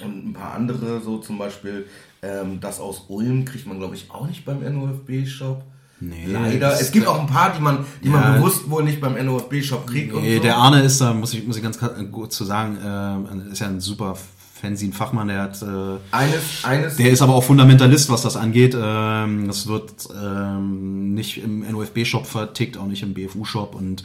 und 0.00 0.28
ein 0.28 0.32
paar 0.32 0.54
andere, 0.54 1.00
so 1.00 1.18
zum 1.18 1.38
Beispiel 1.38 1.86
ähm, 2.22 2.60
das 2.60 2.80
aus 2.80 3.06
Ulm 3.08 3.44
kriegt 3.44 3.66
man, 3.66 3.78
glaube 3.78 3.96
ich, 3.96 4.10
auch 4.10 4.26
nicht 4.26 4.44
beim 4.44 4.60
NOFB-Shop. 4.60 5.64
Nee, 6.00 6.26
Leider. 6.26 6.80
Es 6.80 6.90
gibt 6.90 7.06
auch 7.06 7.20
ein 7.20 7.28
paar, 7.28 7.52
die 7.54 7.60
man, 7.60 7.84
die 8.02 8.08
ja, 8.08 8.14
man 8.14 8.34
bewusst 8.34 8.68
wohl 8.68 8.82
nicht 8.82 9.00
beim 9.00 9.14
NOFB-Shop 9.24 9.86
kriegt. 9.86 10.14
Nee, 10.14 10.36
so. 10.36 10.42
der 10.42 10.56
Arne 10.56 10.82
ist 10.82 11.00
da, 11.00 11.12
muss 11.12 11.32
ich, 11.32 11.46
muss 11.46 11.56
ich 11.56 11.62
ganz 11.62 11.78
kurz 12.10 12.36
zu 12.36 12.44
sagen, 12.44 12.76
äh, 12.76 13.52
ist 13.52 13.60
ja 13.60 13.68
ein 13.68 13.80
super 13.80 14.16
Fanzine 14.62 14.92
Fachmann, 14.92 15.26
der 15.26 15.42
hat 15.42 15.60
äh, 15.60 15.66
eines, 16.12 16.64
eines. 16.64 16.96
Der 16.96 17.10
ist 17.10 17.20
aber 17.20 17.34
auch 17.34 17.42
Fundamentalist, 17.42 18.08
was 18.10 18.22
das 18.22 18.36
angeht. 18.36 18.76
Ähm, 18.80 19.48
das 19.48 19.66
wird 19.66 20.08
ähm, 20.14 21.14
nicht 21.14 21.42
im 21.42 21.68
NOFB-Shop 21.68 22.26
vertickt, 22.26 22.76
auch 22.78 22.86
nicht 22.86 23.02
im 23.02 23.12
BFU-Shop 23.12 23.74
und 23.74 24.04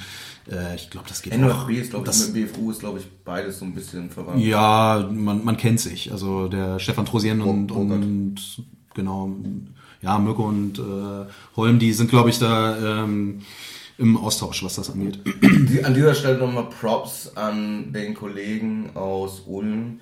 äh, 0.52 0.76
ich 0.76 0.90
glaube, 0.90 1.08
das 1.08 1.22
geht 1.22 1.38
NOFB 1.38 1.54
auch. 1.54 1.70
ist, 1.70 1.90
glaube 1.92 2.10
ich, 2.10 2.20
mit 2.20 2.34
BFU 2.34 2.72
ist, 2.72 2.80
glaube 2.80 2.98
ich, 2.98 3.06
beides 3.24 3.60
so 3.60 3.66
ein 3.66 3.76
bisschen 3.76 4.10
verwandt. 4.10 4.44
Ja, 4.44 5.08
man, 5.14 5.46
man 5.46 5.58
kennt 5.58 5.80
sich. 5.80 6.12
Also 6.12 6.48
der 6.48 6.80
Stefan 6.80 7.06
Trosien 7.06 7.42
und, 7.42 7.72
oh, 7.72 7.76
und 7.76 8.36
genau, 8.96 9.32
ja, 10.02 10.18
Mirko 10.18 10.48
und 10.48 10.80
äh, 10.80 11.26
Holm, 11.56 11.78
die 11.78 11.94
sind, 11.94 12.10
glaube 12.10 12.32
ich, 12.32 12.40
da 12.40 13.04
ähm, 13.04 13.42
im 14.00 14.18
Austausch, 14.18 14.64
was 14.64 14.76
das 14.76 14.90
angeht. 14.90 15.20
An 15.84 15.94
dieser 15.94 16.16
Stelle 16.16 16.40
nochmal 16.40 16.68
Props 16.70 17.32
an 17.36 17.94
den 17.94 18.16
Kollegen 18.16 18.90
aus 18.96 19.44
Ulm, 19.46 20.00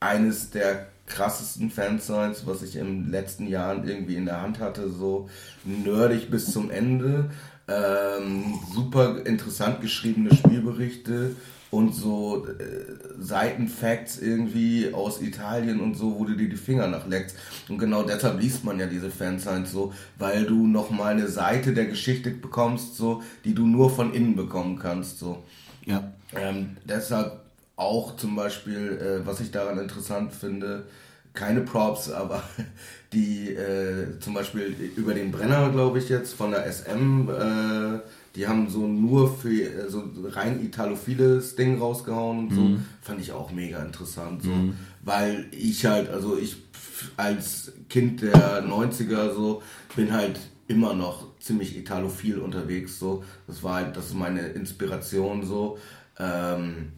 eines 0.00 0.50
der 0.50 0.86
krassesten 1.06 1.70
Fansites, 1.70 2.46
was 2.46 2.62
ich 2.62 2.76
in 2.76 2.86
den 3.04 3.10
letzten 3.10 3.46
Jahren 3.46 3.86
irgendwie 3.86 4.16
in 4.16 4.26
der 4.26 4.40
Hand 4.40 4.58
hatte, 4.58 4.90
so 4.90 5.28
nerdig 5.64 6.30
bis 6.30 6.50
zum 6.50 6.70
Ende. 6.70 7.30
Ähm, 7.66 8.58
super 8.74 9.24
interessant 9.24 9.80
geschriebene 9.80 10.34
Spielberichte 10.34 11.34
und 11.70 11.94
so 11.94 12.46
äh, 12.46 12.52
Seitenfacts 13.18 14.18
irgendwie 14.18 14.92
aus 14.92 15.20
Italien 15.20 15.80
und 15.80 15.94
so, 15.94 16.18
wo 16.18 16.24
du 16.24 16.36
dir 16.36 16.48
die 16.48 16.56
Finger 16.56 16.86
nachleckst. 16.86 17.36
Und 17.68 17.78
genau 17.78 18.02
deshalb 18.02 18.40
liest 18.40 18.64
man 18.64 18.78
ja 18.78 18.86
diese 18.86 19.10
Fansites 19.10 19.72
so, 19.72 19.92
weil 20.18 20.44
du 20.44 20.66
nochmal 20.66 21.14
eine 21.14 21.28
Seite 21.28 21.72
der 21.72 21.86
Geschichte 21.86 22.30
bekommst, 22.30 22.96
so, 22.96 23.22
die 23.44 23.54
du 23.54 23.66
nur 23.66 23.90
von 23.90 24.12
innen 24.14 24.36
bekommen 24.36 24.78
kannst, 24.78 25.18
so. 25.18 25.42
Ja. 25.84 26.12
Ähm, 26.34 26.76
deshalb 26.84 27.43
auch 27.76 28.16
zum 28.16 28.36
Beispiel, 28.36 28.98
äh, 28.98 29.26
was 29.26 29.40
ich 29.40 29.50
daran 29.50 29.78
interessant 29.78 30.32
finde, 30.32 30.86
keine 31.32 31.62
Props, 31.62 32.10
aber 32.10 32.42
die 33.12 33.50
äh, 33.50 34.18
zum 34.20 34.34
Beispiel 34.34 34.74
über 34.96 35.14
den 35.14 35.32
Brenner, 35.32 35.70
glaube 35.70 35.98
ich 35.98 36.08
jetzt, 36.08 36.34
von 36.34 36.52
der 36.52 36.72
SM, 36.72 37.28
äh, 37.28 38.00
die 38.36 38.48
haben 38.48 38.68
so 38.68 38.86
nur 38.86 39.36
für 39.36 39.50
äh, 39.50 39.90
so 39.90 40.04
rein 40.30 40.64
italophiles 40.64 41.56
Ding 41.56 41.78
rausgehauen 41.78 42.38
und 42.38 42.54
so. 42.54 42.60
Mhm. 42.60 42.84
Fand 43.00 43.20
ich 43.20 43.32
auch 43.32 43.50
mega 43.52 43.82
interessant. 43.82 44.42
So. 44.42 44.50
Mhm. 44.50 44.74
Weil 45.02 45.46
ich 45.50 45.84
halt, 45.86 46.08
also 46.08 46.38
ich 46.38 46.56
als 47.16 47.72
Kind 47.88 48.22
der 48.22 48.64
90er 48.64 49.34
so, 49.34 49.62
bin 49.96 50.12
halt 50.12 50.38
immer 50.66 50.94
noch 50.94 51.38
ziemlich 51.38 51.76
italophil 51.76 52.38
unterwegs. 52.38 52.98
So. 52.98 53.24
Das 53.46 53.62
war 53.62 53.76
halt, 53.76 53.96
das 53.96 54.06
ist 54.06 54.14
meine 54.14 54.40
Inspiration 54.48 55.44
so. 55.44 55.78
Ähm, 56.18 56.92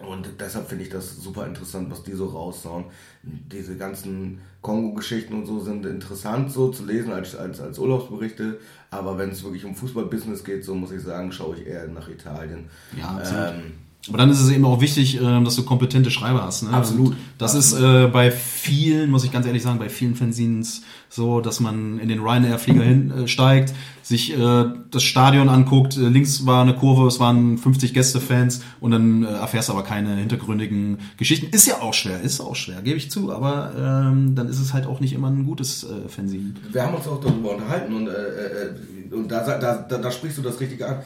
und 0.00 0.40
deshalb 0.40 0.68
finde 0.68 0.84
ich 0.84 0.90
das 0.90 1.16
super 1.16 1.46
interessant, 1.46 1.88
was 1.90 2.02
die 2.02 2.12
so 2.12 2.26
raushauen. 2.26 2.86
Diese 3.22 3.76
ganzen 3.76 4.40
Kongo-Geschichten 4.60 5.34
und 5.34 5.46
so 5.46 5.60
sind 5.60 5.86
interessant 5.86 6.50
so 6.50 6.70
zu 6.70 6.84
lesen 6.84 7.12
als, 7.12 7.36
als, 7.36 7.60
als 7.60 7.78
Urlaubsberichte. 7.78 8.58
Aber 8.90 9.18
wenn 9.18 9.30
es 9.30 9.44
wirklich 9.44 9.64
um 9.64 9.76
Fußballbusiness 9.76 10.42
geht, 10.42 10.64
so 10.64 10.74
muss 10.74 10.90
ich 10.90 11.00
sagen, 11.00 11.30
schaue 11.30 11.56
ich 11.56 11.66
eher 11.66 11.86
nach 11.86 12.08
Italien. 12.08 12.68
Ja, 12.98 13.50
ähm, 13.50 13.74
aber 14.08 14.18
dann 14.18 14.30
ist 14.30 14.40
es 14.40 14.50
eben 14.50 14.64
auch 14.66 14.80
wichtig, 14.80 15.18
ähm, 15.20 15.44
dass 15.44 15.56
du 15.56 15.64
kompetente 15.64 16.10
Schreiber 16.10 16.42
hast. 16.42 16.62
Ne? 16.62 16.70
Absolut. 16.70 17.16
Das 17.38 17.54
absolut. 17.54 17.84
ist 17.84 18.04
äh, 18.04 18.06
bei 18.08 18.30
vielen, 18.30 19.10
muss 19.10 19.24
ich 19.24 19.32
ganz 19.32 19.46
ehrlich 19.46 19.62
sagen, 19.62 19.78
bei 19.78 19.88
vielen 19.88 20.14
Fanzines 20.14 20.82
so, 21.08 21.40
dass 21.40 21.60
man 21.60 21.98
in 21.98 22.08
den 22.08 22.20
Ryanair-Flieger 22.20 22.82
hinsteigt, 22.82 23.70
äh, 23.70 23.74
sich 24.02 24.36
äh, 24.36 24.64
das 24.90 25.02
Stadion 25.02 25.48
anguckt, 25.48 25.96
äh, 25.96 26.00
links 26.00 26.44
war 26.44 26.62
eine 26.62 26.74
Kurve, 26.74 27.06
es 27.06 27.18
waren 27.18 27.56
50 27.56 27.94
Gästefans 27.94 28.60
und 28.80 28.90
dann 28.90 29.24
äh, 29.24 29.28
erfährst 29.28 29.70
du 29.70 29.72
aber 29.72 29.84
keine 29.84 30.16
hintergründigen 30.16 30.98
Geschichten. 31.16 31.46
Ist 31.46 31.66
ja 31.66 31.80
auch 31.80 31.94
schwer, 31.94 32.20
ist 32.20 32.40
auch 32.40 32.56
schwer, 32.56 32.82
gebe 32.82 32.98
ich 32.98 33.10
zu, 33.10 33.32
aber 33.32 33.72
ähm, 33.78 34.34
dann 34.34 34.48
ist 34.48 34.60
es 34.60 34.74
halt 34.74 34.86
auch 34.86 35.00
nicht 35.00 35.14
immer 35.14 35.28
ein 35.28 35.46
gutes 35.46 35.84
äh, 35.84 36.08
Fanzine. 36.08 36.52
Wir 36.70 36.82
haben 36.82 36.94
uns 36.94 37.08
auch 37.08 37.20
darüber 37.20 37.52
unterhalten 37.52 37.94
und, 37.94 38.08
äh, 38.08 38.10
äh, 38.10 39.14
und 39.14 39.30
da, 39.30 39.46
da, 39.58 39.76
da, 39.76 39.98
da 39.98 40.10
sprichst 40.10 40.36
du 40.36 40.42
das 40.42 40.60
Richtige 40.60 40.88
an. 40.88 40.96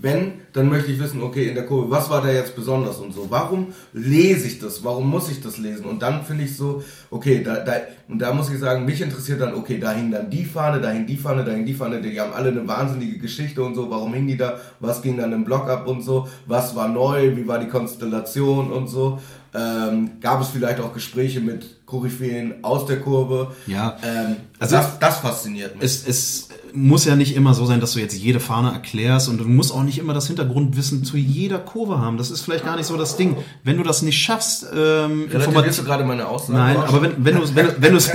Wenn, 0.00 0.34
dann 0.52 0.68
möchte 0.68 0.92
ich 0.92 1.00
wissen, 1.00 1.22
okay, 1.22 1.48
in 1.48 1.56
der 1.56 1.66
Kurve, 1.66 1.90
was 1.90 2.08
war 2.08 2.22
da 2.22 2.30
jetzt 2.30 2.54
besonders 2.54 2.98
und 2.98 3.12
so? 3.12 3.26
Warum 3.30 3.68
lese 3.92 4.46
ich 4.46 4.60
das? 4.60 4.84
Warum 4.84 5.10
muss 5.10 5.28
ich 5.28 5.40
das 5.40 5.58
lesen? 5.58 5.86
Und 5.86 6.02
dann 6.02 6.24
finde 6.24 6.44
ich 6.44 6.56
so, 6.56 6.84
okay, 7.10 7.42
da, 7.42 7.56
da, 7.56 7.72
und 8.08 8.20
da 8.20 8.32
muss 8.32 8.48
ich 8.48 8.60
sagen, 8.60 8.84
mich 8.84 9.00
interessiert 9.00 9.40
dann, 9.40 9.54
okay, 9.54 9.78
da 9.80 9.92
hing 9.92 10.12
dann 10.12 10.30
die 10.30 10.44
Fahne, 10.44 10.80
da 10.80 10.90
hing 10.90 11.06
die 11.06 11.16
Fahne, 11.16 11.44
da 11.44 11.50
hing 11.50 11.66
die 11.66 11.74
Fahne, 11.74 12.00
die 12.00 12.20
haben 12.20 12.32
alle 12.32 12.50
eine 12.50 12.68
wahnsinnige 12.68 13.18
Geschichte 13.18 13.60
und 13.62 13.74
so. 13.74 13.90
Warum 13.90 14.14
hingen 14.14 14.28
die 14.28 14.36
da? 14.36 14.60
Was 14.78 15.02
ging 15.02 15.16
dann 15.16 15.32
im 15.32 15.44
Blog 15.44 15.68
ab 15.68 15.88
und 15.88 16.02
so? 16.02 16.28
Was 16.46 16.76
war 16.76 16.88
neu? 16.88 17.36
Wie 17.36 17.48
war 17.48 17.58
die 17.58 17.68
Konstellation 17.68 18.70
und 18.70 18.86
so? 18.86 19.18
Ähm, 19.52 20.20
gab 20.20 20.40
es 20.40 20.48
vielleicht 20.48 20.78
auch 20.78 20.92
Gespräche 20.92 21.40
mit 21.40 21.77
Koryphäen 21.88 22.62
aus 22.62 22.84
der 22.84 23.00
Kurve. 23.00 23.52
Ja. 23.66 23.96
Ähm, 24.04 24.36
Also- 24.58 24.76
das, 24.76 24.98
das 24.98 25.16
fasziniert 25.20 25.74
mich. 25.76 25.84
Es, 25.84 26.06
es 26.06 26.48
muss 26.74 27.06
ja 27.06 27.16
nicht 27.16 27.34
immer 27.34 27.54
so 27.54 27.64
sein, 27.64 27.80
dass 27.80 27.92
du 27.94 27.98
jetzt 28.00 28.14
jede 28.14 28.40
Fahne 28.40 28.72
erklärst 28.72 29.30
und 29.30 29.38
du 29.38 29.44
musst 29.44 29.72
auch 29.72 29.82
nicht 29.82 29.96
immer 29.98 30.12
das 30.12 30.26
Hintergrundwissen 30.26 31.02
zu 31.02 31.16
jeder 31.16 31.58
Kurve 31.58 31.98
haben. 31.98 32.18
Das 32.18 32.30
ist 32.30 32.42
vielleicht 32.42 32.66
gar 32.66 32.76
nicht 32.76 32.84
so 32.84 32.98
das 32.98 33.16
Ding. 33.16 33.36
Wenn 33.64 33.78
du 33.78 33.82
das 33.84 34.02
nicht 34.02 34.18
schaffst, 34.18 34.66
ähm, 34.76 35.28
du 35.30 35.84
gerade 35.84 36.04
meine 36.04 36.28
Aussage? 36.28 36.58
Nein, 36.58 36.76
aber 36.76 37.00
wenn, 37.00 37.24
wenn 37.24 37.36
du 37.36 37.54
wenn, 37.54 37.66
du- 37.68 37.74
wenn 37.80 37.92
du 37.92 37.96
es 37.96 38.10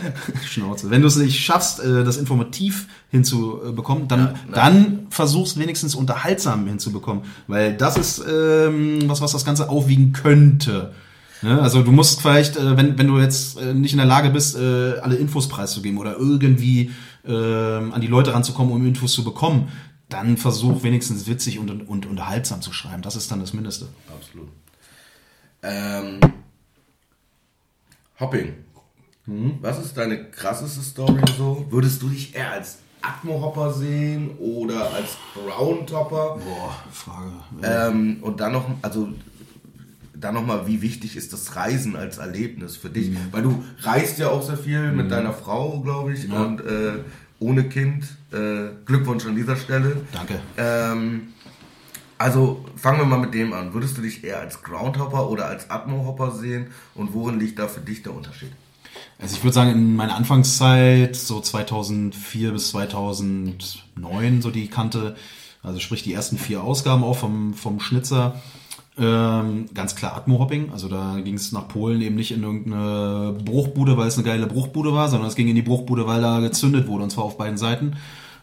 Schnauze, 0.46 0.90
wenn 0.90 1.02
du 1.02 1.08
es 1.08 1.16
nicht 1.16 1.38
schaffst, 1.38 1.80
äh, 1.80 2.04
das 2.04 2.16
informativ 2.16 2.86
hinzubekommen, 3.10 4.08
dann 4.08 4.36
dann 4.54 5.06
versuchst 5.10 5.58
wenigstens 5.58 5.94
unterhaltsam 5.94 6.66
hinzubekommen, 6.66 7.24
weil 7.46 7.76
das 7.76 7.98
ist 7.98 8.22
ähm, 8.26 9.00
was 9.06 9.20
was 9.20 9.32
das 9.32 9.44
Ganze 9.44 9.68
aufwiegen 9.68 10.12
könnte. 10.14 10.92
Ne? 11.42 11.60
Also 11.60 11.82
du 11.82 11.92
musst 11.92 12.20
vielleicht, 12.20 12.56
äh, 12.56 12.76
wenn 12.76 12.98
wenn 12.98 13.06
du 13.06 13.18
jetzt 13.18 13.58
äh, 13.58 13.74
nicht 13.74 13.92
in 13.92 13.98
der 13.98 14.06
Lage 14.06 14.30
bist, 14.30 14.56
äh, 14.56 14.98
alle 14.98 15.16
Infos 15.16 15.48
preiszugeben 15.48 15.98
oder 15.98 16.16
irgendwie 16.16 16.90
ähm, 17.26 17.92
an 17.92 18.00
die 18.00 18.06
Leute 18.06 18.34
ranzukommen, 18.34 18.72
um 18.72 18.86
Infos 18.86 19.12
zu 19.12 19.24
bekommen, 19.24 19.68
dann 20.08 20.36
versuch 20.36 20.82
wenigstens 20.82 21.26
witzig 21.26 21.58
und, 21.58 21.88
und 21.88 22.06
unterhaltsam 22.06 22.62
zu 22.62 22.72
schreiben. 22.72 23.02
Das 23.02 23.16
ist 23.16 23.30
dann 23.30 23.40
das 23.40 23.52
Mindeste. 23.52 23.88
Absolut. 24.08 24.48
Ähm, 25.62 26.20
Hopping. 28.18 28.54
Was 29.60 29.78
ist 29.78 29.94
deine 29.96 30.30
krasseste 30.30 30.80
Story 30.80 31.20
so? 31.36 31.66
Würdest 31.68 32.00
du 32.00 32.08
dich 32.08 32.34
eher 32.34 32.52
als 32.52 32.78
Atmo-Hopper 33.02 33.74
sehen 33.74 34.30
oder 34.38 34.90
als 34.94 35.18
Groundhopper? 35.34 36.38
Boah, 36.38 36.74
Frage. 36.90 37.32
Ähm, 37.62 38.18
und 38.22 38.40
dann 38.40 38.52
noch, 38.52 38.64
also 38.80 39.10
dann 40.20 40.34
nochmal, 40.34 40.66
wie 40.66 40.82
wichtig 40.82 41.16
ist 41.16 41.32
das 41.32 41.54
Reisen 41.56 41.96
als 41.96 42.18
Erlebnis 42.18 42.76
für 42.76 42.90
dich? 42.90 43.10
Weil 43.30 43.42
du 43.42 43.62
reist 43.82 44.18
ja 44.18 44.28
auch 44.30 44.42
sehr 44.42 44.56
viel 44.58 44.92
mit 44.92 45.10
deiner 45.10 45.32
Frau, 45.32 45.80
glaube 45.80 46.12
ich, 46.14 46.24
Ja. 46.28 46.42
und 46.42 46.60
äh, 46.60 46.94
ohne 47.40 47.68
Kind. 47.68 48.04
Äh, 48.32 48.70
Glückwunsch 48.84 49.24
an 49.26 49.36
dieser 49.36 49.56
Stelle. 49.56 50.02
Danke. 50.12 50.40
Ähm, 50.56 51.28
also 52.18 52.64
fangen 52.76 52.98
wir 52.98 53.04
mal 53.06 53.20
mit 53.20 53.32
dem 53.32 53.52
an. 53.52 53.72
Würdest 53.74 53.96
du 53.96 54.02
dich 54.02 54.24
eher 54.24 54.40
als 54.40 54.62
Groundhopper 54.62 55.30
oder 55.30 55.46
als 55.46 55.70
Atmo-Hopper 55.70 56.32
sehen? 56.32 56.66
Und 56.94 57.14
worin 57.14 57.38
liegt 57.38 57.58
da 57.58 57.68
für 57.68 57.80
dich 57.80 58.02
der 58.02 58.12
Unterschied? 58.12 58.50
Also 59.20 59.36
ich 59.36 59.44
würde 59.44 59.54
sagen, 59.54 59.70
in 59.70 59.94
meiner 59.94 60.16
Anfangszeit, 60.16 61.14
so 61.14 61.40
2004 61.40 62.50
bis 62.52 62.70
2009, 62.70 64.42
so 64.42 64.50
die 64.50 64.68
Kante, 64.68 65.16
also 65.62 65.78
sprich 65.80 66.02
die 66.02 66.12
ersten 66.12 66.38
vier 66.38 66.62
Ausgaben 66.62 67.04
auch 67.04 67.16
vom, 67.16 67.54
vom 67.54 67.80
Schnitzer, 67.80 68.40
ähm, 68.98 69.66
ganz 69.74 69.94
klar 69.94 70.16
Atmo-Hopping. 70.16 70.70
Also 70.72 70.88
da 70.88 71.20
ging 71.22 71.34
es 71.34 71.52
nach 71.52 71.68
Polen 71.68 72.00
eben 72.00 72.16
nicht 72.16 72.32
in 72.32 72.42
irgendeine 72.42 73.34
Bruchbude, 73.44 73.96
weil 73.96 74.08
es 74.08 74.16
eine 74.16 74.26
geile 74.26 74.46
Bruchbude 74.46 74.92
war, 74.92 75.08
sondern 75.08 75.28
es 75.28 75.36
ging 75.36 75.48
in 75.48 75.54
die 75.54 75.62
Bruchbude, 75.62 76.06
weil 76.06 76.20
da 76.20 76.40
gezündet 76.40 76.88
wurde, 76.88 77.04
und 77.04 77.10
zwar 77.10 77.24
auf 77.24 77.38
beiden 77.38 77.58
Seiten. 77.58 77.96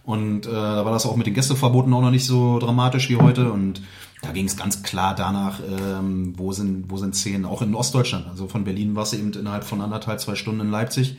Und 0.03 0.45
äh, 0.45 0.51
da 0.51 0.85
war 0.85 0.91
das 0.91 1.05
auch 1.05 1.15
mit 1.15 1.27
den 1.27 1.33
Gästeverboten 1.33 1.93
auch 1.93 2.01
noch 2.01 2.11
nicht 2.11 2.25
so 2.25 2.59
dramatisch 2.59 3.09
wie 3.09 3.17
heute. 3.17 3.51
Und 3.51 3.81
da 4.25 4.31
ging 4.31 4.45
es 4.45 4.57
ganz 4.57 4.81
klar 4.81 5.13
danach, 5.15 5.59
ähm, 5.59 6.33
wo 6.37 6.51
sind 6.51 6.89
wo 6.89 6.97
sind 6.97 7.15
Szenen, 7.15 7.45
auch 7.45 7.61
in 7.61 7.75
Ostdeutschland. 7.75 8.27
Also 8.27 8.47
von 8.47 8.63
Berlin 8.63 8.95
warst 8.95 9.13
du 9.13 9.17
eben 9.17 9.31
innerhalb 9.33 9.63
von 9.63 9.81
anderthalb, 9.81 10.19
zwei 10.19 10.35
Stunden 10.35 10.61
in 10.61 10.71
Leipzig 10.71 11.17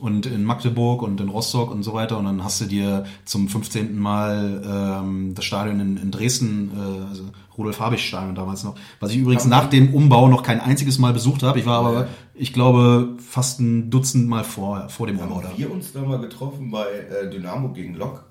und 0.00 0.26
in 0.26 0.44
Magdeburg 0.44 1.02
und 1.02 1.20
in 1.20 1.28
Rostock 1.28 1.70
und 1.70 1.82
so 1.82 1.92
weiter. 1.92 2.18
Und 2.18 2.24
dann 2.24 2.42
hast 2.42 2.60
du 2.60 2.64
dir 2.64 3.04
zum 3.24 3.48
15. 3.48 3.98
Mal 3.98 4.62
ähm, 4.64 5.34
das 5.34 5.44
Stadion 5.44 5.78
in, 5.80 5.96
in 5.98 6.10
Dresden, 6.10 6.70
äh, 6.74 7.08
also 7.10 7.24
Rudolf-Habich-Stadion 7.56 8.34
damals 8.34 8.64
noch, 8.64 8.76
was 9.00 9.10
ich 9.10 9.18
übrigens 9.18 9.44
nach 9.44 9.68
dem 9.68 9.92
Umbau 9.92 10.28
noch 10.28 10.42
kein 10.42 10.60
einziges 10.60 10.98
Mal 10.98 11.12
besucht 11.12 11.42
habe. 11.42 11.58
Ich 11.58 11.66
war 11.66 11.84
aber, 11.84 12.08
ich 12.34 12.52
glaube, 12.52 13.16
fast 13.18 13.60
ein 13.60 13.90
Dutzend 13.90 14.28
Mal 14.28 14.44
vor, 14.44 14.88
vor 14.88 15.06
dem 15.06 15.18
Umbau 15.18 15.42
da. 15.42 15.48
Haben 15.48 15.58
wir 15.58 15.72
uns 15.72 15.92
da 15.92 16.02
mal 16.02 16.20
getroffen 16.20 16.70
bei 16.70 16.86
äh, 16.86 17.28
Dynamo 17.28 17.72
gegen 17.72 17.94
Lok? 17.94 18.24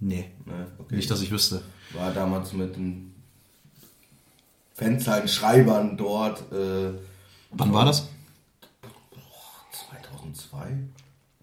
Nee, 0.00 0.26
Ne? 0.44 0.66
Okay. 0.78 0.96
nicht, 0.96 1.10
dass 1.10 1.22
ich 1.22 1.30
wüsste. 1.30 1.62
War 1.94 2.10
damals 2.10 2.52
mit 2.52 2.76
den 2.76 3.13
Fanzeilen 4.74 5.28
Schreibern 5.28 5.96
dort. 5.96 6.40
Äh, 6.52 6.92
Wann 7.52 7.72
war 7.72 7.84
das? 7.84 8.08
2002? 9.72 10.58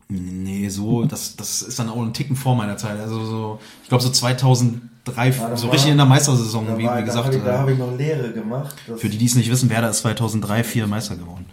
Nee, 0.09 0.67
so, 0.67 1.05
das, 1.05 1.37
das 1.37 1.61
ist 1.61 1.79
dann 1.79 1.89
auch 1.89 2.01
ein 2.01 2.13
Ticken 2.13 2.35
vor 2.35 2.55
meiner 2.55 2.75
Zeit. 2.77 2.99
Also 2.99 3.23
so, 3.23 3.59
ich 3.83 3.87
glaube 3.89 4.03
so 4.03 4.09
2003, 4.09 4.81
Ja, 5.29 5.55
so 5.55 5.67
war- 5.67 5.73
richtig 5.73 5.91
in 5.91 5.97
der 5.97 6.05
Meistersaison, 6.05 6.65
wie, 6.77 6.83
war, 6.83 6.97
wie 6.97 6.99
da 6.99 7.01
gesagt. 7.01 7.25
habe 7.27 7.35
ich, 7.37 7.43
da 7.43 7.55
äh, 7.55 7.57
hab 7.59 7.69
ich 7.69 7.77
noch 7.77 7.95
Lehre 7.97 8.33
gemacht. 8.33 8.75
Für 8.97 9.07
die, 9.07 9.17
die 9.17 9.25
es 9.25 9.35
nicht 9.35 9.49
wissen, 9.49 9.69
Werder 9.69 9.89
ist 9.89 9.99
2003 9.99 10.63
vier 10.65 10.87
Meister 10.87 11.15
geworden. 11.15 11.45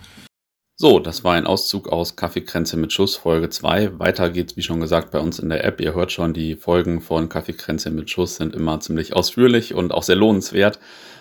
So, 0.81 0.99
das 1.01 1.24
war 1.24 1.35
ein 1.35 1.47
Auszug 1.47 1.89
aus 1.89 2.14
Kaffeekränze 2.16 2.76
mit 2.76 2.93
Schuss, 2.93 3.16
Folge 3.16 3.51
2. 3.51 3.99
Weiter 3.99 4.31
geht's, 4.31 4.57
wie 4.57 4.62
schon 4.62 4.81
gesagt, 4.81 5.11
bei 5.11 5.18
uns 5.18 5.39
in 5.41 5.49
der 5.49 5.64
App. 5.64 5.81
Ihr 5.81 5.95
hört 5.95 6.12
schon, 6.12 6.33
die 6.35 6.55
Folgen 6.57 7.01
von 7.01 7.29
Kaffeekränze 7.29 7.91
mit 7.91 8.11
Schuss 8.11 8.37
sind 8.37 8.55
immer 8.55 8.79
ziemlich 8.81 9.14
ausführlich 9.14 9.74
und 9.74 9.93
auch 9.93 10.05
sehr 10.05 10.14
lohnenswert. 10.16 10.79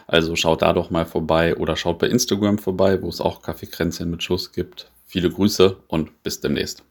Also 0.08 0.38
schaut 0.38 0.62
da 0.62 0.72
doch 0.72 0.90
mal 0.90 1.06
vorbei 1.06 1.56
oder 1.58 1.76
schaut 1.76 2.00
bei 2.00 2.08
Instagram 2.08 2.58
vorbei, 2.58 3.02
wo 3.02 3.10
es 3.10 3.20
auch 3.20 3.42
Kaffeekränze 3.42 4.06
mit 4.06 4.24
Schuss 4.24 4.54
gibt. 4.54 4.90
Viele 5.06 5.30
Grüße 5.30 5.78
und 5.88 6.24
bis 6.24 6.40
demnächst. 6.40 6.84